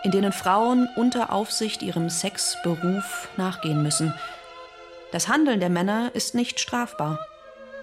in 0.04 0.12
denen 0.12 0.32
Frauen 0.32 0.88
unter 0.94 1.32
Aufsicht 1.32 1.82
ihrem 1.82 2.10
Sexberuf 2.10 3.28
nachgehen 3.36 3.82
müssen. 3.82 4.14
Das 5.10 5.26
Handeln 5.26 5.58
der 5.58 5.70
Männer 5.70 6.10
ist 6.14 6.34
nicht 6.36 6.60
strafbar, 6.60 7.18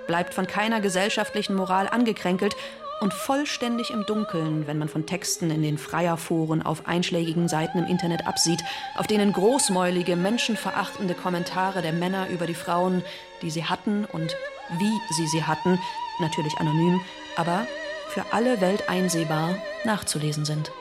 bleibt 0.08 0.34
von 0.34 0.48
keiner 0.48 0.80
gesellschaftlichen 0.80 1.56
Moral 1.56 1.90
angekränkelt 1.90 2.56
und 3.04 3.14
vollständig 3.14 3.92
im 3.92 4.06
Dunkeln, 4.06 4.66
wenn 4.66 4.78
man 4.78 4.88
von 4.88 5.06
Texten 5.06 5.52
in 5.52 5.62
den 5.62 5.78
Freierforen 5.78 6.62
auf 6.62 6.88
einschlägigen 6.88 7.50
Seiten 7.50 7.80
im 7.80 7.86
Internet 7.86 8.26
absieht, 8.26 8.64
auf 8.96 9.08
denen 9.08 9.34
großmäulige, 9.34 10.16
menschenverachtende 10.16 11.14
Kommentare 11.14 11.82
der 11.82 11.92
Männer 11.92 12.30
über 12.30 12.48
die 12.48 12.54
Frauen, 12.54 13.04
die 13.42 13.52
sie 13.52 13.66
hatten 13.66 14.06
und 14.06 14.38
wie 14.80 15.14
sie 15.18 15.28
sie 15.28 15.44
hatten, 15.44 15.78
natürlich 16.22 16.58
anonym, 16.60 17.02
aber 17.36 17.68
für 18.08 18.24
alle 18.32 18.62
Welt 18.62 18.88
einsehbar 18.88 19.50
nachzulesen 19.84 20.46
sind. 20.46 20.72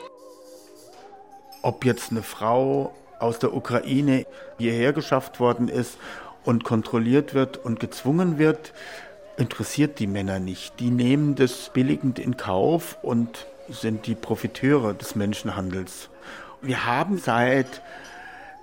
Ob 1.61 1.83
jetzt 1.83 2.11
eine 2.11 2.23
Frau 2.23 2.95
aus 3.19 3.39
der 3.39 3.53
Ukraine 3.53 4.25
hierher 4.57 4.93
geschafft 4.93 5.41
worden 5.41 5.67
ist 5.67 5.97
und 6.45 6.63
kontrolliert 6.63 7.33
wird 7.33 7.57
und 7.57 7.81
gezwungen 7.81 8.37
wird, 8.37 8.71
interessiert 9.37 9.99
die 9.99 10.07
Männer 10.07 10.39
nicht. 10.39 10.79
Die 10.79 10.91
nehmen 10.91 11.35
das 11.35 11.69
billigend 11.73 12.19
in 12.19 12.37
Kauf 12.37 12.97
und 13.01 13.47
sind 13.69 14.07
die 14.07 14.15
Profiteure 14.15 14.93
des 14.93 15.15
Menschenhandels. 15.15 16.09
Wir 16.61 16.85
haben 16.85 17.17
seit 17.17 17.81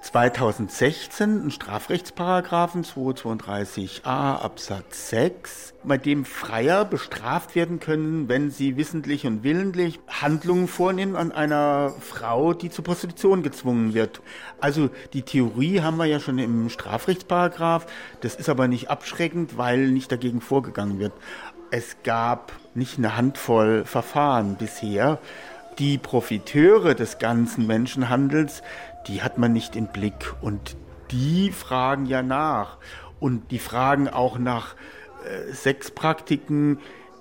2016 0.03 1.41
einen 1.41 1.51
Strafrechtsparagraphen 1.51 2.85
232a 2.85 4.03
Absatz 4.03 5.11
6, 5.11 5.75
bei 5.85 5.99
dem 5.99 6.25
Freier 6.25 6.87
bestraft 6.87 7.55
werden 7.55 7.81
können, 7.81 8.29
wenn 8.29 8.51
sie 8.51 8.77
wissentlich 8.77 9.27
und 9.27 9.43
willentlich 9.43 10.01
Handlungen 10.09 10.69
vornehmen 10.69 11.17
an 11.17 11.33
einer 11.33 11.93
Frau, 12.01 12.55
die 12.55 12.71
zur 12.71 12.83
Prostitution 12.83 13.43
gezwungen 13.43 13.93
wird. 13.93 14.23
Also 14.59 14.89
die 15.13 15.23
Theorie 15.23 15.83
haben 15.83 15.99
wir 15.99 16.07
ja 16.07 16.19
schon 16.19 16.39
im 16.39 16.71
Strafrechtsparagraph, 16.71 17.87
das 18.23 18.37
ist 18.37 18.49
aber 18.49 18.69
nicht 18.69 18.89
abschreckend, 18.89 19.59
weil 19.59 19.89
nicht 19.89 20.11
dagegen 20.11 20.41
vorgegangen 20.41 20.99
wird. 20.99 21.13
Es 21.71 21.99
gab 22.03 22.53
nicht 22.75 22.99
eine 22.99 23.17
Handvoll 23.17 23.85
Verfahren 23.85 24.57
bisher. 24.57 25.19
Die 25.79 25.99
Profiteure 25.99 26.95
des 26.95 27.19
ganzen 27.19 27.67
Menschenhandels 27.67 28.63
die 29.07 29.23
hat 29.23 29.39
man 29.39 29.53
nicht 29.53 29.77
im 29.77 29.87
Blick. 29.87 30.35
Und 30.41 30.77
die 31.11 31.51
fragen 31.51 32.07
ja 32.07 32.23
nach. 32.23 32.79
Und 33.19 33.51
die 33.51 33.59
fragen 33.59 34.09
auch 34.09 34.39
nach 34.39 34.75
äh, 35.25 35.53
Sexpraktiken, 35.53 36.79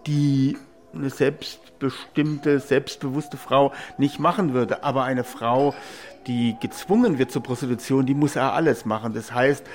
die 0.08 0.58
eine 0.94 1.10
selbstbestimmte, 1.10 2.60
selbstbewusste 2.60 3.38
Frau 3.38 3.74
nicht 3.98 4.20
machen 4.20 4.54
würde. 4.54 4.84
Aber 4.84 5.04
eine 5.04 5.24
Frau, 5.24 5.76
die 6.28 6.56
gezwungen 6.60 7.18
wird 7.18 7.32
zur 7.32 7.44
Prostitution, 7.44 8.06
die 8.06 8.14
muss 8.14 8.36
ja 8.36 8.52
alles 8.52 8.86
machen. 8.86 9.14
Das 9.14 9.34
heißt, 9.34 9.66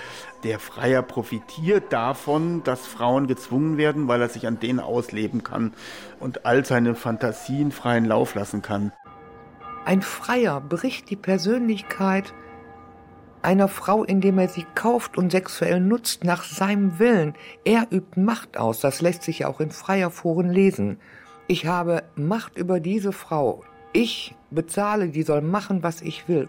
der 0.42 0.58
Freier 0.58 1.02
profitiert 1.02 1.92
davon, 1.92 2.62
dass 2.64 2.86
Frauen 2.86 3.26
gezwungen 3.26 3.76
werden, 3.76 4.08
weil 4.08 4.20
er 4.20 4.28
sich 4.28 4.46
an 4.46 4.60
denen 4.60 4.80
ausleben 4.80 5.42
kann 5.42 5.72
und 6.20 6.46
all 6.46 6.64
seine 6.64 6.94
Fantasien 6.94 7.72
freien 7.72 8.04
Lauf 8.04 8.34
lassen 8.34 8.60
kann. 8.60 8.92
Ein 9.84 10.00
Freier 10.00 10.62
bricht 10.62 11.10
die 11.10 11.16
Persönlichkeit 11.16 12.32
einer 13.42 13.68
Frau, 13.68 14.02
indem 14.02 14.38
er 14.38 14.48
sie 14.48 14.64
kauft 14.74 15.18
und 15.18 15.30
sexuell 15.30 15.78
nutzt, 15.78 16.24
nach 16.24 16.44
seinem 16.44 16.98
Willen. 16.98 17.34
Er 17.64 17.88
übt 17.90 18.18
Macht 18.18 18.56
aus, 18.56 18.80
das 18.80 19.02
lässt 19.02 19.22
sich 19.22 19.44
auch 19.44 19.60
in 19.60 19.70
Freierforen 19.70 20.48
lesen. 20.48 20.98
Ich 21.46 21.66
habe 21.66 22.02
Macht 22.16 22.56
über 22.56 22.80
diese 22.80 23.12
Frau. 23.12 23.62
Ich 23.92 24.34
bezahle, 24.50 25.08
die 25.08 25.22
soll 25.22 25.42
machen, 25.42 25.82
was 25.82 26.00
ich 26.00 26.26
will. 26.28 26.48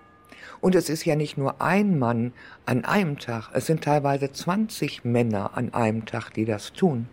Und 0.61 0.73
es 0.73 0.89
ist 0.89 1.03
ja 1.03 1.17
nicht 1.17 1.37
nur 1.37 1.61
ein 1.61 1.99
Mann 1.99 2.31
an 2.65 2.85
einem 2.85 3.19
Tag, 3.19 3.49
es 3.51 3.65
sind 3.65 3.83
teilweise 3.83 4.31
20 4.31 5.03
Männer 5.03 5.57
an 5.57 5.73
einem 5.73 6.05
Tag, 6.05 6.31
die 6.31 6.45
das 6.45 6.71
tun. 6.71 7.09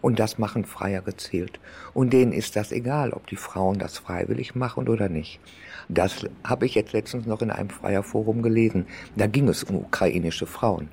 Und 0.00 0.18
das 0.18 0.38
machen 0.38 0.64
Freier 0.64 1.02
gezielt. 1.02 1.58
Und 1.92 2.12
denen 2.12 2.32
ist 2.32 2.54
das 2.56 2.70
egal, 2.70 3.12
ob 3.12 3.26
die 3.26 3.36
Frauen 3.36 3.78
das 3.78 3.98
freiwillig 3.98 4.54
machen 4.54 4.88
oder 4.88 5.08
nicht. 5.08 5.40
Das 5.88 6.26
habe 6.44 6.66
ich 6.66 6.74
jetzt 6.74 6.92
letztens 6.92 7.26
noch 7.26 7.42
in 7.42 7.50
einem 7.50 7.70
Freierforum 7.70 8.42
gelesen. 8.42 8.86
Da 9.16 9.26
ging 9.26 9.48
es 9.48 9.64
um 9.64 9.76
ukrainische 9.76 10.46
Frauen. 10.46 10.88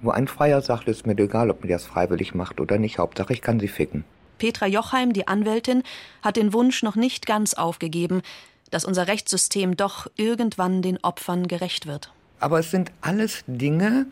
Wo 0.00 0.10
ein 0.10 0.28
Freier 0.28 0.60
sagt, 0.62 0.88
es 0.88 0.98
ist 0.98 1.06
mir 1.06 1.18
egal, 1.18 1.50
ob 1.50 1.62
mir 1.62 1.70
das 1.70 1.84
freiwillig 1.84 2.34
macht 2.34 2.60
oder 2.60 2.78
nicht, 2.78 2.98
Hauptsache 2.98 3.32
ich 3.32 3.42
kann 3.42 3.60
sie 3.60 3.68
ficken. 3.68 4.04
Petra 4.38 4.66
Jochheim, 4.66 5.12
die 5.12 5.26
Anwältin, 5.26 5.82
hat 6.22 6.36
den 6.36 6.52
Wunsch 6.52 6.82
noch 6.82 6.94
nicht 6.94 7.26
ganz 7.26 7.54
aufgegeben, 7.54 8.22
dass 8.70 8.84
unser 8.84 9.08
Rechtssystem 9.08 9.76
doch 9.76 10.06
irgendwann 10.16 10.82
den 10.82 10.98
Opfern 11.02 11.48
gerecht 11.48 11.86
wird. 11.86 12.12
Aber 12.40 12.60
es 12.60 12.70
sind 12.70 12.92
alles 13.00 13.44
Dinge, 13.46 14.06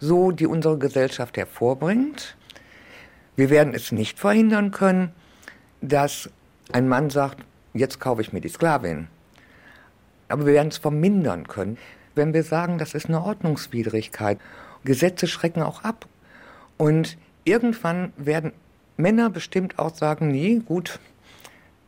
so 0.00 0.32
die 0.32 0.46
unsere 0.46 0.78
Gesellschaft 0.78 1.36
hervorbringt. 1.36 2.36
Wir 3.38 3.50
werden 3.50 3.72
es 3.72 3.92
nicht 3.92 4.18
verhindern 4.18 4.72
können, 4.72 5.12
dass 5.80 6.28
ein 6.72 6.88
Mann 6.88 7.08
sagt, 7.08 7.44
jetzt 7.72 8.00
kaufe 8.00 8.20
ich 8.20 8.32
mir 8.32 8.40
die 8.40 8.48
Sklavin. 8.48 9.06
Aber 10.26 10.44
wir 10.44 10.54
werden 10.54 10.70
es 10.70 10.78
vermindern 10.78 11.46
können, 11.46 11.78
wenn 12.16 12.34
wir 12.34 12.42
sagen, 12.42 12.78
das 12.78 12.94
ist 12.94 13.06
eine 13.06 13.22
Ordnungswidrigkeit. 13.22 14.40
Gesetze 14.82 15.28
schrecken 15.28 15.62
auch 15.62 15.84
ab. 15.84 16.06
Und 16.78 17.16
irgendwann 17.44 18.12
werden 18.16 18.52
Männer 18.96 19.30
bestimmt 19.30 19.78
auch 19.78 19.94
sagen, 19.94 20.32
nee, 20.32 20.60
gut, 20.66 20.98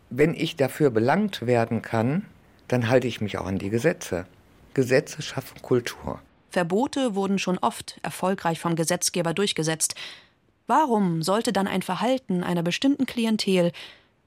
wenn 0.09 0.35
ich 0.35 0.55
dafür 0.55 0.91
belangt 0.91 1.49
werden 1.49 1.83
kann, 1.83 2.27
dann 2.69 2.89
halte 2.89 3.09
ich 3.09 3.21
mich 3.21 3.39
auch 3.39 3.47
an 3.47 3.59
die 3.59 3.71
Gesetze. 3.71 4.27
Gesetze 4.73 5.21
schaffen 5.21 5.61
Kultur. 5.63 6.21
Verbote 6.51 7.17
wurden 7.17 7.41
schon 7.41 7.59
oft 7.59 7.99
erfolgreich 8.05 8.61
vom 8.61 8.77
Gesetzgeber 8.77 9.35
durchgesetzt. 9.35 9.97
Warum 10.71 11.21
sollte 11.25 11.53
dann 11.53 11.67
ein 11.67 11.83
Verhalten 11.83 12.45
einer 12.45 12.63
bestimmten 12.63 13.05
Klientel, 13.05 13.73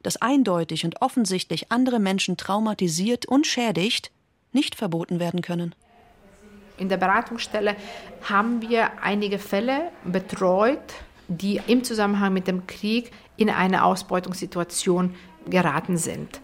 das 0.02 0.22
eindeutig 0.22 0.84
und 0.84 1.02
offensichtlich 1.02 1.72
andere 1.72 2.00
Menschen 2.00 2.36
traumatisiert 2.36 3.26
und 3.26 3.48
schädigt, 3.48 4.12
nicht 4.52 4.76
verboten 4.76 5.22
werden 5.22 5.42
können? 5.42 5.74
In 6.78 6.90
der 6.90 6.98
Beratungsstelle 6.98 7.78
haben 8.24 8.62
wir 8.62 9.02
einige 9.02 9.40
Fälle 9.40 9.90
betreut, 10.04 10.82
die 11.30 11.62
im 11.66 11.86
Zusammenhang 11.86 12.34
mit 12.34 12.46
dem 12.50 12.68
Krieg 12.68 13.12
in 13.38 13.50
eine 13.50 13.86
Ausbeutungssituation 13.86 15.16
geraten 15.46 15.96
sind. 15.96 16.42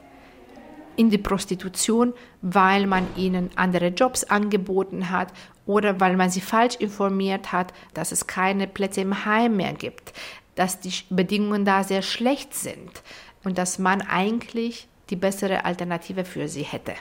In 0.99 1.09
die 1.09 1.17
Prostitution, 1.17 2.13
weil 2.41 2.85
man 2.85 3.07
ihnen 3.15 3.51
andere 3.55 3.87
Jobs 3.87 4.25
angeboten 4.25 5.09
hat 5.09 5.29
oder 5.65 6.01
weil 6.01 6.17
man 6.17 6.29
sie 6.29 6.41
falsch 6.41 6.75
informiert 6.75 7.53
hat, 7.53 7.73
dass 7.93 8.11
es 8.11 8.27
keine 8.27 8.67
Plätze 8.67 8.99
im 8.99 9.23
Heim 9.23 9.55
mehr 9.55 9.71
gibt, 9.71 10.11
dass 10.55 10.81
die 10.81 10.91
Bedingungen 11.09 11.63
da 11.63 11.85
sehr 11.85 12.01
schlecht 12.01 12.53
sind 12.53 13.01
und 13.45 13.57
dass 13.57 13.79
man 13.79 14.01
eigentlich 14.01 14.89
die 15.09 15.15
bessere 15.15 15.63
Alternative 15.63 16.25
für 16.25 16.49
sie 16.49 16.63
hätte. 16.63 16.95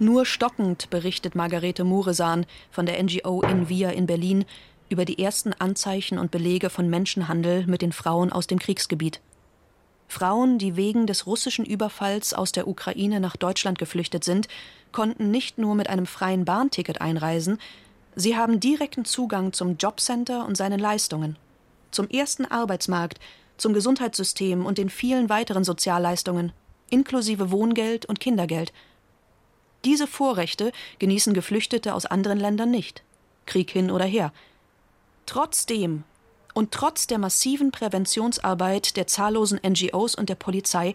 Nur 0.00 0.26
stockend 0.26 0.90
berichtet 0.90 1.36
Margarete 1.36 1.84
Muresan 1.84 2.46
von 2.72 2.84
der 2.84 3.00
NGO 3.00 3.42
Envia 3.42 3.90
in 3.90 4.06
Berlin 4.06 4.44
über 4.88 5.04
die 5.04 5.22
ersten 5.22 5.52
Anzeichen 5.52 6.18
und 6.18 6.32
Belege 6.32 6.68
von 6.68 6.90
Menschenhandel 6.90 7.64
mit 7.68 7.80
den 7.80 7.92
Frauen 7.92 8.32
aus 8.32 8.48
dem 8.48 8.58
Kriegsgebiet. 8.58 9.20
Frauen, 10.14 10.58
die 10.58 10.76
wegen 10.76 11.06
des 11.06 11.26
russischen 11.26 11.64
Überfalls 11.64 12.32
aus 12.32 12.52
der 12.52 12.66
Ukraine 12.68 13.20
nach 13.20 13.36
Deutschland 13.36 13.78
geflüchtet 13.78 14.24
sind, 14.24 14.48
konnten 14.92 15.30
nicht 15.30 15.58
nur 15.58 15.74
mit 15.74 15.88
einem 15.90 16.06
freien 16.06 16.44
Bahnticket 16.44 17.00
einreisen, 17.00 17.58
sie 18.16 18.36
haben 18.36 18.60
direkten 18.60 19.04
Zugang 19.04 19.52
zum 19.52 19.76
Jobcenter 19.76 20.46
und 20.46 20.56
seinen 20.56 20.78
Leistungen, 20.78 21.36
zum 21.90 22.08
ersten 22.08 22.46
Arbeitsmarkt, 22.46 23.18
zum 23.56 23.74
Gesundheitssystem 23.74 24.64
und 24.64 24.78
den 24.78 24.88
vielen 24.88 25.28
weiteren 25.28 25.64
Sozialleistungen, 25.64 26.52
inklusive 26.88 27.50
Wohngeld 27.50 28.06
und 28.06 28.20
Kindergeld– 28.20 28.72
diese 29.84 30.06
Vorrechte 30.06 30.72
genießen 30.98 31.34
Geflüchtete 31.34 31.94
aus 31.94 32.06
anderen 32.06 32.40
Ländern 32.40 32.70
nicht. 32.70 33.02
Krieg 33.44 33.70
hin 33.70 33.90
oder 33.90 34.06
her. 34.06 34.32
Trotzdem 35.26 36.04
und 36.54 36.70
trotz 36.70 37.06
der 37.06 37.18
massiven 37.18 37.72
Präventionsarbeit 37.72 38.96
der 38.96 39.06
zahllosen 39.06 39.60
NGOs 39.66 40.14
und 40.14 40.28
der 40.28 40.36
Polizei 40.36 40.94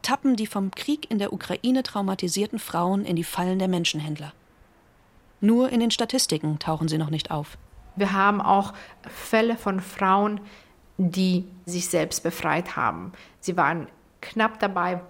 tappen 0.00 0.36
die 0.36 0.46
vom 0.46 0.70
Krieg 0.70 1.10
in 1.10 1.18
der 1.18 1.32
Ukraine 1.32 1.82
traumatisierten 1.82 2.58
Frauen 2.58 3.04
in 3.04 3.16
die 3.16 3.24
Fallen 3.24 3.58
der 3.58 3.68
Menschenhändler. 3.68 4.32
Nur 5.40 5.70
in 5.70 5.80
den 5.80 5.90
Statistiken 5.90 6.58
tauchen 6.58 6.88
sie 6.88 6.98
noch 6.98 7.10
nicht 7.10 7.30
auf. 7.30 7.58
Wir 7.96 8.12
haben 8.12 8.40
auch 8.40 8.72
Fälle 9.08 9.56
von 9.56 9.80
Frauen, 9.80 10.40
die 10.98 11.44
sich 11.66 11.88
selbst 11.88 12.22
befreit 12.22 12.76
haben. 12.76 13.12
Sie 13.40 13.56
waren 13.56 13.88
knapp 14.20 14.60
dabei, 14.60 15.00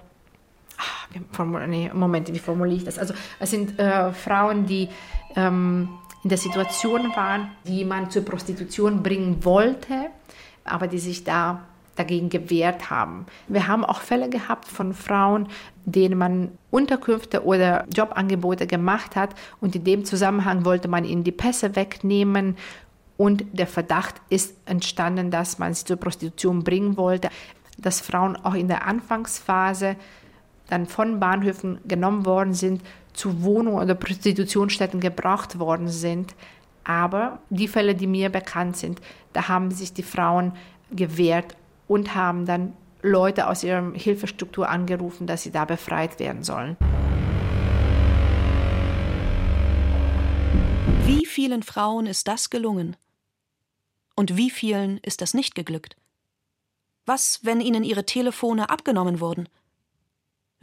nee, 1.66 1.90
Moment, 1.92 2.32
wie 2.32 2.38
formuliere 2.38 2.78
ich 2.78 2.84
das? 2.84 2.98
Also 2.98 3.14
es 3.38 3.50
sind 3.50 3.78
äh, 3.78 4.12
Frauen, 4.12 4.66
die 4.66 4.88
ähm, 5.36 5.88
in 6.22 6.28
der 6.28 6.38
Situation 6.38 7.14
waren, 7.16 7.50
die 7.66 7.84
man 7.84 8.10
zur 8.10 8.24
Prostitution 8.24 9.02
bringen 9.02 9.44
wollte, 9.44 10.10
aber 10.64 10.86
die 10.86 10.98
sich 10.98 11.24
da 11.24 11.62
dagegen 11.96 12.30
gewehrt 12.30 12.90
haben. 12.90 13.26
Wir 13.48 13.68
haben 13.68 13.84
auch 13.84 14.00
Fälle 14.00 14.30
gehabt 14.30 14.66
von 14.66 14.94
Frauen, 14.94 15.48
denen 15.84 16.16
man 16.16 16.52
Unterkünfte 16.70 17.44
oder 17.44 17.84
Jobangebote 17.94 18.66
gemacht 18.66 19.14
hat 19.14 19.34
und 19.60 19.76
in 19.76 19.84
dem 19.84 20.04
Zusammenhang 20.04 20.64
wollte 20.64 20.88
man 20.88 21.04
ihnen 21.04 21.24
die 21.24 21.32
Pässe 21.32 21.76
wegnehmen 21.76 22.56
und 23.18 23.44
der 23.52 23.66
Verdacht 23.66 24.14
ist 24.30 24.56
entstanden, 24.64 25.30
dass 25.30 25.58
man 25.58 25.74
sie 25.74 25.84
zur 25.84 25.96
Prostitution 25.96 26.64
bringen 26.64 26.96
wollte, 26.96 27.28
dass 27.76 28.00
Frauen 28.00 28.36
auch 28.36 28.54
in 28.54 28.68
der 28.68 28.86
Anfangsphase 28.86 29.96
dann 30.68 30.86
von 30.86 31.20
Bahnhöfen 31.20 31.78
genommen 31.86 32.24
worden 32.24 32.54
sind, 32.54 32.80
zu 33.12 33.42
Wohnungen 33.42 33.82
oder 33.82 33.94
Prostitutionsstätten 33.94 35.00
gebracht 35.00 35.58
worden 35.58 35.88
sind. 35.88 36.34
Aber 36.84 37.40
die 37.50 37.68
Fälle, 37.68 37.94
die 37.94 38.06
mir 38.06 38.28
bekannt 38.28 38.76
sind, 38.76 39.00
da 39.32 39.48
haben 39.48 39.70
sich 39.70 39.92
die 39.92 40.02
Frauen 40.02 40.52
gewehrt 40.90 41.56
und 41.88 42.14
haben 42.14 42.46
dann 42.46 42.72
Leute 43.02 43.48
aus 43.48 43.64
ihrer 43.64 43.92
Hilfestruktur 43.94 44.68
angerufen, 44.68 45.26
dass 45.26 45.42
sie 45.42 45.50
da 45.50 45.64
befreit 45.64 46.18
werden 46.20 46.42
sollen. 46.42 46.76
Wie 51.04 51.26
vielen 51.26 51.62
Frauen 51.62 52.06
ist 52.06 52.28
das 52.28 52.50
gelungen? 52.50 52.96
Und 54.14 54.36
wie 54.36 54.50
vielen 54.50 54.98
ist 54.98 55.20
das 55.20 55.34
nicht 55.34 55.54
geglückt? 55.54 55.96
Was, 57.06 57.40
wenn 57.42 57.60
ihnen 57.60 57.82
ihre 57.82 58.06
Telefone 58.06 58.70
abgenommen 58.70 59.18
wurden? 59.18 59.48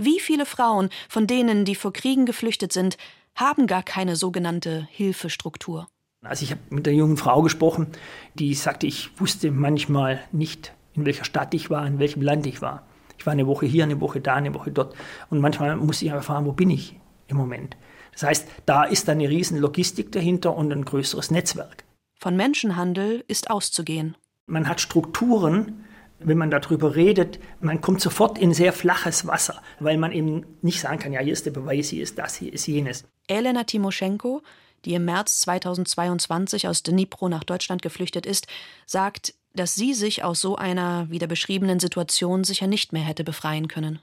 Wie 0.01 0.21
viele 0.21 0.45
Frauen, 0.45 0.89
von 1.09 1.27
denen, 1.27 1.65
die 1.65 1.75
vor 1.75 1.91
Kriegen 1.91 2.25
geflüchtet 2.25 2.71
sind, 2.71 2.95
haben 3.35 3.67
gar 3.67 3.83
keine 3.83 4.15
sogenannte 4.15 4.87
Hilfestruktur? 4.91 5.89
Also 6.21 6.45
ich 6.45 6.51
habe 6.51 6.61
mit 6.69 6.87
einer 6.87 6.95
jungen 6.95 7.17
Frau 7.17 7.41
gesprochen, 7.41 7.87
die 8.33 8.53
sagte, 8.53 8.87
ich 8.87 9.19
wusste 9.19 9.51
manchmal 9.51 10.21
nicht, 10.31 10.71
in 10.93 11.05
welcher 11.05 11.25
Stadt 11.25 11.53
ich 11.53 11.69
war, 11.69 11.85
in 11.85 11.99
welchem 11.99 12.21
Land 12.21 12.47
ich 12.47 12.61
war. 12.61 12.87
Ich 13.17 13.25
war 13.25 13.33
eine 13.33 13.45
Woche 13.45 13.65
hier, 13.65 13.83
eine 13.83 13.99
Woche 13.99 14.21
da, 14.21 14.35
eine 14.35 14.53
Woche 14.53 14.71
dort. 14.71 14.95
Und 15.29 15.41
manchmal 15.41 15.75
musste 15.75 16.05
ich 16.05 16.11
erfahren, 16.11 16.45
wo 16.45 16.53
bin 16.53 16.69
ich 16.69 16.97
im 17.27 17.35
Moment. 17.35 17.75
Das 18.13 18.23
heißt, 18.23 18.47
da 18.65 18.85
ist 18.85 19.09
eine 19.09 19.27
riesen 19.27 19.57
Logistik 19.57 20.13
dahinter 20.13 20.55
und 20.55 20.71
ein 20.71 20.85
größeres 20.85 21.29
Netzwerk. 21.29 21.83
Von 22.17 22.37
Menschenhandel 22.37 23.25
ist 23.27 23.49
auszugehen. 23.49 24.15
Man 24.45 24.69
hat 24.69 24.79
Strukturen, 24.79 25.83
wenn 26.20 26.38
man 26.38 26.51
darüber 26.51 26.95
redet, 26.95 27.39
man 27.59 27.82
kommt 27.82 28.01
sofort 28.01 28.38
in 28.38 28.53
sehr 28.53 28.74
flaches 28.74 29.26
Wasser, 29.26 29.61
weil 29.80 29.97
man 29.97 30.11
eben 30.11 30.45
nicht 30.61 30.82
sagen 30.82 30.99
kann, 30.99 31.13
ja, 31.13 31.22
hier 31.22 31.34
ist 31.34 31.45
der 31.45 31.51
Beweis, 31.51 31.89
hier 31.89 32.03
ist 32.03 32.17
das, 32.17 32.36
hier 32.36 32.53
ist 32.53 32.67
jenes. 32.67 33.05
Elena 33.28 33.63
Timoschenko, 33.63 34.41
die 34.86 34.93
im 34.93 35.05
März 35.05 35.39
2022 35.41 36.67
aus 36.67 36.84
Dnipro 36.84 37.30
nach 37.30 37.43
Deutschland 37.43 37.82
geflüchtet 37.82 38.26
ist, 38.26 38.47
sagt, 38.86 39.34
dass 39.55 39.76
sie 39.76 39.93
sich 39.93 40.24
aus 40.24 40.41
so 40.41 40.55
einer 40.55 41.07
wie 41.09 41.20
der 41.20 41.28
beschriebenen 41.28 41.80
Situation 41.80 42.43
sicher 42.43 42.67
nicht 42.67 42.93
mehr 42.93 43.03
hätte 43.03 43.24
befreien 43.24 43.67
können. 43.67 43.99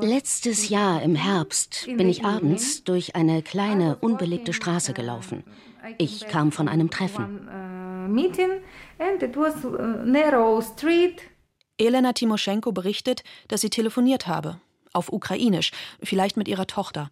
Letztes 0.00 0.68
Jahr 0.68 1.02
im 1.02 1.16
Herbst 1.16 1.88
bin 1.96 2.08
ich 2.08 2.24
abends 2.24 2.84
durch 2.84 3.16
eine 3.16 3.42
kleine, 3.42 3.96
unbelegte 3.96 4.52
Straße 4.52 4.92
gelaufen. 4.92 5.42
Ich 5.98 6.26
kam 6.28 6.52
von 6.52 6.68
einem 6.68 6.90
Treffen. 6.90 7.48
Elena 11.78 12.12
Timoschenko 12.12 12.72
berichtet, 12.72 13.24
dass 13.48 13.62
sie 13.62 13.70
telefoniert 13.70 14.26
habe, 14.26 14.60
auf 14.92 15.12
Ukrainisch, 15.12 15.72
vielleicht 16.02 16.36
mit 16.36 16.48
ihrer 16.48 16.66
Tochter. 16.66 17.10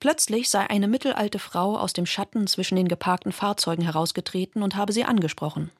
Plötzlich 0.00 0.50
sei 0.50 0.68
eine 0.68 0.88
mittelalte 0.88 1.38
Frau 1.38 1.78
aus 1.78 1.92
dem 1.92 2.06
Schatten 2.06 2.48
zwischen 2.48 2.74
den 2.74 2.88
geparkten 2.88 3.30
Fahrzeugen 3.30 3.82
herausgetreten 3.82 4.62
und 4.62 4.74
habe 4.74 4.92
sie 4.92 5.04
angesprochen. 5.04 5.70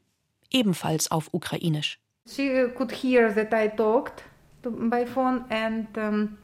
Ebenfalls 0.51 1.11
auf 1.11 1.31
Ukrainisch. 1.33 1.99
by 4.91 5.05
phone 5.05 5.45
and 5.51 5.99
um, 5.99 6.39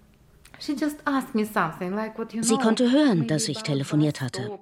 Sie 0.60 2.56
konnte 2.56 2.90
hören, 2.90 3.26
dass 3.26 3.48
ich 3.48 3.62
telefoniert 3.62 4.20
hatte. 4.20 4.58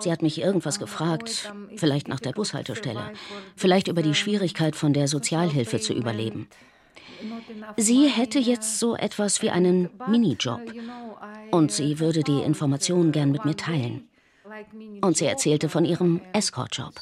Sie 0.00 0.10
hat 0.10 0.22
mich 0.22 0.40
irgendwas 0.40 0.78
gefragt, 0.78 1.52
vielleicht 1.76 2.08
nach 2.08 2.20
der 2.20 2.32
Bushaltestelle, 2.32 3.12
vielleicht 3.54 3.88
über 3.88 4.02
die 4.02 4.14
Schwierigkeit 4.14 4.74
von 4.74 4.92
der 4.92 5.08
Sozialhilfe 5.08 5.80
zu 5.80 5.92
überleben. 5.92 6.48
Sie 7.76 8.08
hätte 8.08 8.38
jetzt 8.38 8.78
so 8.78 8.96
etwas 8.96 9.42
wie 9.42 9.50
einen 9.50 9.90
Minijob 10.06 10.60
und 11.50 11.72
sie 11.72 11.98
würde 12.00 12.22
die 12.22 12.40
Informationen 12.40 13.12
gern 13.12 13.30
mit 13.30 13.44
mir 13.44 13.56
teilen. 13.56 14.08
Und 15.02 15.16
sie 15.16 15.26
erzählte 15.26 15.68
von 15.68 15.84
ihrem 15.84 16.20
Escortjob 16.32 16.94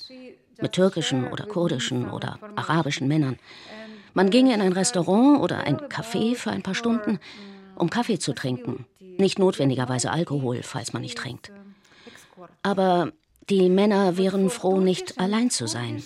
mit 0.60 0.72
türkischen 0.72 1.30
oder 1.30 1.46
kurdischen 1.46 2.10
oder 2.10 2.38
arabischen 2.56 3.08
Männern. 3.08 3.38
Man 4.12 4.30
ginge 4.30 4.54
in 4.54 4.60
ein 4.60 4.72
Restaurant 4.72 5.40
oder 5.40 5.64
ein 5.64 5.76
Café 5.76 6.36
für 6.36 6.50
ein 6.50 6.62
paar 6.62 6.76
Stunden 6.76 7.18
um 7.76 7.90
Kaffee 7.90 8.18
zu 8.18 8.34
trinken. 8.34 8.86
Nicht 9.18 9.38
notwendigerweise 9.38 10.10
Alkohol, 10.10 10.62
falls 10.62 10.92
man 10.92 11.02
nicht 11.02 11.18
trinkt. 11.18 11.52
Aber 12.62 13.12
die 13.50 13.68
Männer 13.68 14.16
wären 14.16 14.48
froh, 14.48 14.80
nicht 14.80 15.18
allein 15.18 15.50
zu 15.50 15.66
sein. 15.66 16.02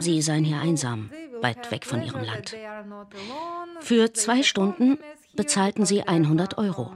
Sie 0.00 0.22
seien 0.22 0.44
hier 0.44 0.60
einsam, 0.60 1.10
weit 1.40 1.70
weg 1.70 1.84
von 1.84 2.02
ihrem 2.02 2.22
Land. 2.22 2.56
Für 3.80 4.12
zwei 4.14 4.42
Stunden 4.42 4.98
bezahlten 5.34 5.84
sie 5.84 6.02
100 6.02 6.56
Euro. 6.58 6.92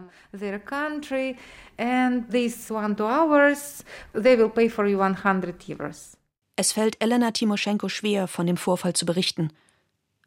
Es 6.56 6.72
fällt 6.72 7.02
Elena 7.02 7.30
Timoschenko 7.30 7.88
schwer, 7.88 8.28
von 8.28 8.46
dem 8.46 8.56
Vorfall 8.56 8.94
zu 8.94 9.04
berichten 9.04 9.50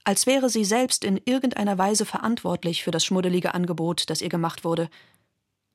als 0.05 0.25
wäre 0.27 0.49
sie 0.49 0.63
selbst 0.63 1.03
in 1.03 1.19
irgendeiner 1.25 1.77
Weise 1.77 2.05
verantwortlich 2.05 2.83
für 2.83 2.91
das 2.91 3.03
schmuddelige 3.03 3.53
Angebot, 3.53 4.09
das 4.09 4.21
ihr 4.21 4.29
gemacht 4.29 4.63
wurde. 4.63 4.89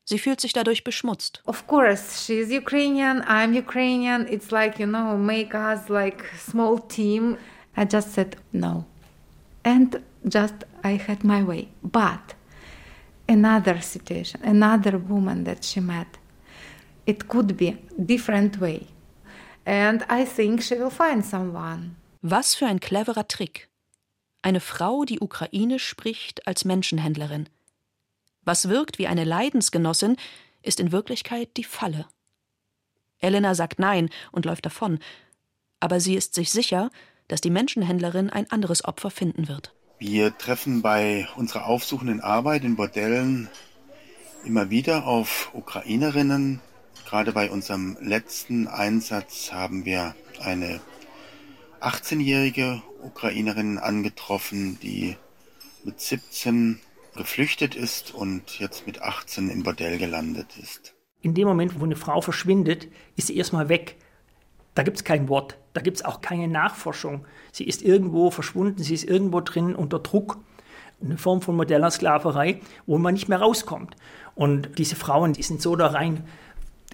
Sie 0.05 0.19
fühlt 0.19 0.41
sich 0.41 0.53
dadurch 0.53 0.83
beschmutzt. 0.83 1.43
Of 1.45 1.67
course, 1.67 2.25
she's 2.25 2.51
Ukrainian, 2.51 3.23
I'm 3.23 3.57
Ukrainian. 3.57 4.27
It's 4.27 4.51
like, 4.51 4.79
you 4.79 4.87
know, 4.87 5.17
make 5.17 5.55
us 5.55 5.89
like 5.89 6.25
small 6.39 6.81
team. 6.89 7.37
I 7.77 7.85
just 7.85 8.13
said 8.15 8.37
no. 8.53 8.85
And 9.63 10.01
just 10.25 10.55
I 10.83 10.97
had 10.97 11.23
my 11.23 11.47
way. 11.47 11.69
But 11.83 12.35
another 13.29 13.81
situation, 13.81 14.41
another 14.43 14.99
woman 14.99 15.45
that 15.45 15.65
she 15.65 15.81
met, 15.81 16.19
it 17.07 17.29
could 17.29 17.57
be 17.57 17.77
different 17.97 18.61
way. 18.61 18.87
And 19.65 20.05
I 20.09 20.25
think 20.25 20.63
she 20.63 20.77
will 20.77 20.91
find 20.91 21.25
someone. 21.25 21.97
Was 22.23 22.55
für 22.55 22.67
ein 22.67 22.81
cleverer 22.81 23.29
Trick. 23.29 23.70
Eine 24.43 24.61
Frau, 24.61 25.05
die 25.05 25.21
Ukrainisch 25.21 25.87
spricht, 25.87 26.47
als 26.47 26.65
Menschenhändlerin. 26.65 27.49
Was 28.43 28.69
wirkt 28.69 28.99
wie 28.99 29.07
eine 29.07 29.25
Leidensgenossin, 29.25 30.17
ist 30.63 30.81
in 30.81 30.93
Wirklichkeit 30.93 31.57
die 31.57 31.65
Falle. 31.65 32.07
Elena 33.19 33.55
sagt 33.55 33.79
Nein 33.79 34.11
und 34.33 34.45
läuft 34.47 34.67
davon, 34.67 34.99
aber 35.79 36.01
sie 36.01 36.15
ist 36.15 36.35
sich 36.35 36.51
sicher, 36.51 36.91
dass 37.29 37.41
die 37.41 37.51
Menschenhändlerin 37.51 38.31
ein 38.31 38.51
anderes 38.51 38.85
Opfer 38.85 39.11
finden 39.11 39.49
wird. 39.49 39.75
Wir 39.99 40.37
treffen 40.37 40.83
bei 40.83 41.29
unserer 41.37 41.67
aufsuchenden 41.67 42.21
Arbeit 42.21 42.65
in 42.65 42.77
Bordellen 42.77 43.49
immer 44.45 44.71
wieder 44.71 45.07
auf 45.07 45.51
Ukrainerinnen. 45.53 46.61
Gerade 47.07 47.33
bei 47.33 47.51
unserem 47.51 47.97
letzten 48.01 48.69
Einsatz 48.69 49.53
haben 49.53 49.85
wir 49.85 50.15
eine 50.41 50.81
18-jährige 51.83 52.83
Ukrainerin 53.03 53.79
angetroffen, 53.79 54.79
die 54.81 55.17
mit 55.85 56.01
17 56.01 56.81
geflüchtet 57.17 57.75
ist 57.75 58.15
und 58.15 58.59
jetzt 58.59 58.87
mit 58.87 59.03
18 59.03 59.51
im 59.51 59.63
Bordell 59.63 59.99
gelandet 59.99 60.57
ist. 60.63 60.95
In 61.23 61.35
dem 61.35 61.49
Moment, 61.49 61.79
wo 61.79 61.85
eine 61.85 61.97
Frau 61.97 62.21
verschwindet, 62.21 62.89
ist 63.17 63.27
sie 63.27 63.37
erstmal 63.37 63.69
weg. 63.69 63.97
Da 64.75 64.83
gibt 64.83 64.99
es 64.99 65.05
kein 65.05 65.29
Wort, 65.29 65.59
da 65.73 65.81
gibt 65.81 65.99
es 65.99 66.05
auch 66.05 66.21
keine 66.21 66.49
Nachforschung. 66.49 67.27
Sie 67.53 67.65
ist 67.65 67.83
irgendwo 67.83 68.31
verschwunden, 68.31 68.83
sie 68.83 68.95
ist 68.95 69.05
irgendwo 69.05 69.41
drin 69.41 69.75
unter 69.75 69.99
Druck. 69.99 70.39
Eine 71.03 71.19
Form 71.19 71.43
von 71.43 71.57
modeller 71.57 71.91
Sklaverei, 71.91 72.61
wo 72.87 72.99
man 72.99 73.15
nicht 73.15 73.29
mehr 73.29 73.41
rauskommt. 73.41 73.97
Und 74.35 74.79
diese 74.79 74.97
Frauen, 74.97 75.33
die 75.33 75.43
sind 75.43 75.61
so 75.61 75.75
da 75.77 75.89
rein 75.89 76.25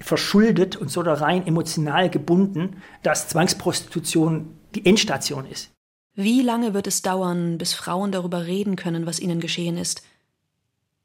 verschuldet 0.00 0.76
und 0.76 0.90
so 0.90 1.02
da 1.02 1.14
rein 1.14 1.46
emotional 1.46 2.10
gebunden, 2.10 2.82
dass 3.02 3.28
Zwangsprostitution 3.28 4.58
die 4.74 4.84
Endstation 4.84 5.46
ist. 5.46 5.70
Wie 6.14 6.42
lange 6.42 6.74
wird 6.74 6.86
es 6.86 7.02
dauern, 7.02 7.58
bis 7.58 7.74
Frauen 7.74 8.12
darüber 8.12 8.46
reden 8.46 8.76
können, 8.76 9.06
was 9.06 9.20
ihnen 9.20 9.40
geschehen 9.40 9.76
ist? 9.76 10.02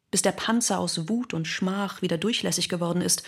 Bis 0.10 0.22
der 0.22 0.32
Panzer 0.32 0.80
aus 0.80 1.10
Wut 1.10 1.34
und 1.34 1.48
Schmach 1.48 2.02
wieder 2.02 2.18
durchlässig 2.18 2.70
geworden 2.70 3.02
ist? 3.02 3.24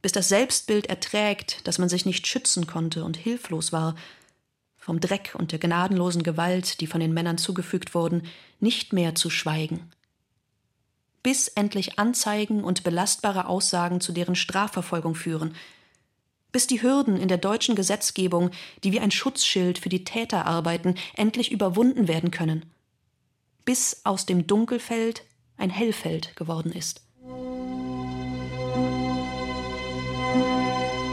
Bis 0.00 0.12
das 0.12 0.28
Selbstbild 0.28 0.86
erträgt, 0.86 1.66
dass 1.66 1.78
man 1.78 1.88
sich 1.88 2.04
nicht 2.04 2.26
schützen 2.26 2.66
konnte 2.66 3.04
und 3.04 3.16
hilflos 3.16 3.72
war, 3.72 3.94
vom 4.76 4.98
Dreck 4.98 5.36
und 5.38 5.52
der 5.52 5.60
gnadenlosen 5.60 6.24
Gewalt, 6.24 6.80
die 6.80 6.88
von 6.88 7.00
den 7.00 7.14
Männern 7.14 7.38
zugefügt 7.38 7.94
wurden, 7.94 8.26
nicht 8.58 8.92
mehr 8.92 9.14
zu 9.14 9.30
schweigen? 9.30 9.92
Bis 11.22 11.48
endlich 11.48 11.98
Anzeigen 11.98 12.64
und 12.64 12.82
belastbare 12.82 13.46
Aussagen 13.46 14.00
zu 14.00 14.12
deren 14.12 14.34
Strafverfolgung 14.34 15.14
führen– 15.14 15.54
bis 16.52 16.66
die 16.66 16.82
Hürden 16.82 17.16
in 17.16 17.28
der 17.28 17.38
deutschen 17.38 17.74
Gesetzgebung, 17.74 18.50
die 18.84 18.92
wie 18.92 19.00
ein 19.00 19.10
Schutzschild 19.10 19.78
für 19.78 19.88
die 19.88 20.04
Täter 20.04 20.46
arbeiten, 20.46 20.94
endlich 21.16 21.50
überwunden 21.50 22.06
werden 22.06 22.30
können, 22.30 22.66
bis 23.64 24.02
aus 24.04 24.26
dem 24.26 24.46
Dunkelfeld 24.46 25.24
ein 25.56 25.70
Hellfeld 25.70 26.36
geworden 26.36 26.72
ist. 26.72 27.02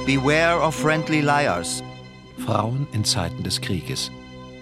Beware 0.06 0.62
of 0.62 0.76
friendly 0.76 1.22
liars. 1.22 1.82
Frauen 2.46 2.88
in 2.94 3.06
Zeiten 3.06 3.44
des 3.44 3.62
Krieges. 3.62 4.12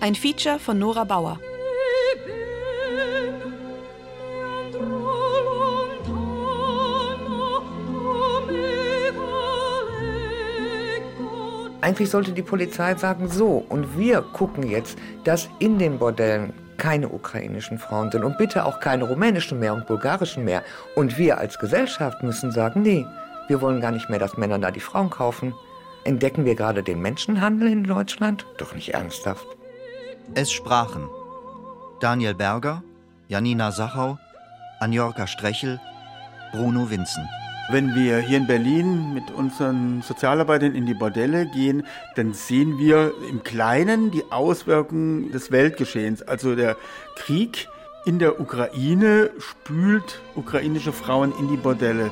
Ein 0.01 0.13
Feature 0.13 0.59
von 0.59 0.77
Nora 0.77 1.05
Bauer. 1.05 1.39
Eigentlich 11.87 12.09
sollte 12.09 12.33
die 12.33 12.41
Polizei 12.41 12.95
sagen, 12.95 13.29
so, 13.29 13.65
und 13.69 13.97
wir 13.97 14.21
gucken 14.21 14.69
jetzt, 14.69 14.97
dass 15.23 15.47
in 15.59 15.79
den 15.79 15.99
Bordellen 15.99 16.51
keine 16.75 17.07
ukrainischen 17.07 17.79
Frauen 17.79 18.11
sind 18.11 18.25
und 18.25 18.37
bitte 18.37 18.65
auch 18.65 18.81
keine 18.81 19.05
rumänischen 19.05 19.57
mehr 19.59 19.73
und 19.73 19.87
bulgarischen 19.87 20.43
mehr. 20.43 20.63
Und 20.97 21.17
wir 21.17 21.37
als 21.37 21.59
Gesellschaft 21.59 22.23
müssen 22.23 22.51
sagen, 22.51 22.81
nee, 22.81 23.05
wir 23.47 23.61
wollen 23.61 23.79
gar 23.79 23.91
nicht 23.91 24.09
mehr, 24.09 24.19
dass 24.19 24.35
Männer 24.35 24.59
da 24.59 24.69
die 24.69 24.81
Frauen 24.81 25.09
kaufen. 25.09 25.53
Entdecken 26.03 26.43
wir 26.43 26.55
gerade 26.55 26.83
den 26.83 27.01
Menschenhandel 27.01 27.71
in 27.71 27.85
Deutschland? 27.85 28.45
Doch 28.57 28.75
nicht 28.75 28.93
ernsthaft. 28.93 29.47
Es 30.35 30.51
sprachen 30.51 31.07
Daniel 32.01 32.33
Berger, 32.33 32.83
Janina 33.29 33.71
Sachau, 33.71 34.17
Anjorka 34.81 35.25
Strechel, 35.25 35.79
Bruno 36.51 36.89
Winzen. 36.89 37.29
Wenn 37.69 37.95
wir 37.95 38.19
hier 38.19 38.37
in 38.37 38.47
Berlin 38.47 39.13
mit 39.13 39.29
unseren 39.29 40.01
Sozialarbeitern 40.01 40.73
in 40.73 40.85
die 40.85 40.93
Bordelle 40.93 41.45
gehen, 41.45 41.85
dann 42.15 42.33
sehen 42.33 42.77
wir 42.77 43.13
im 43.29 43.43
Kleinen 43.43 44.09
die 44.09 44.23
Auswirkungen 44.31 45.33
des 45.33 45.51
Weltgeschehens. 45.51 46.21
Also 46.21 46.55
der 46.55 46.77
Krieg 47.17 47.67
in 48.05 48.19
der 48.19 48.39
Ukraine 48.39 49.31
spült 49.37 50.21
ukrainische 50.35 50.93
Frauen 50.93 51.33
in 51.37 51.49
die 51.49 51.57
Bordelle. 51.57 52.09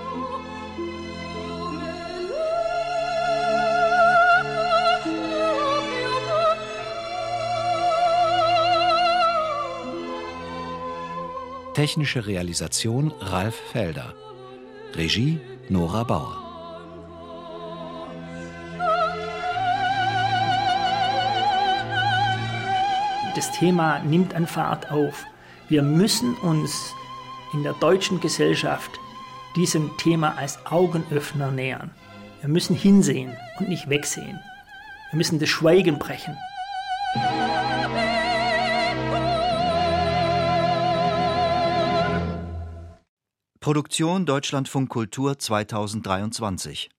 Technische 11.74 12.28
Realisation 12.28 13.14
Ralf 13.22 13.56
Felder. 13.72 14.14
Regie 14.98 15.39
Nora 15.68 16.04
Bauer. 16.04 16.38
Das 23.36 23.52
Thema 23.52 24.00
nimmt 24.00 24.34
an 24.34 24.48
Fahrt 24.48 24.91
auf. 24.91 25.26
Wir 25.68 25.82
müssen 25.82 26.36
uns 26.36 26.93
in 27.54 27.64
der 27.64 27.74
deutschen 27.74 28.22
Gesellschaft 28.22 28.91
diesem 29.58 29.98
Thema 29.98 30.38
als 30.38 30.66
Augenöffner 30.66 31.52
nähern. 31.52 31.91
Wir 32.39 32.48
müssen 32.50 32.76
hinsehen 32.76 33.36
und 33.60 33.68
nicht 33.68 33.89
wegsehen. 33.89 34.39
Wir 35.12 35.18
müssen 35.18 35.39
das 35.39 35.50
Schweigen 35.50 36.00
brechen. 36.00 36.38
Produktion 43.66 44.28
Deutschlandfunk 44.28 44.91
Kultur 44.91 45.39
2023 45.39 46.95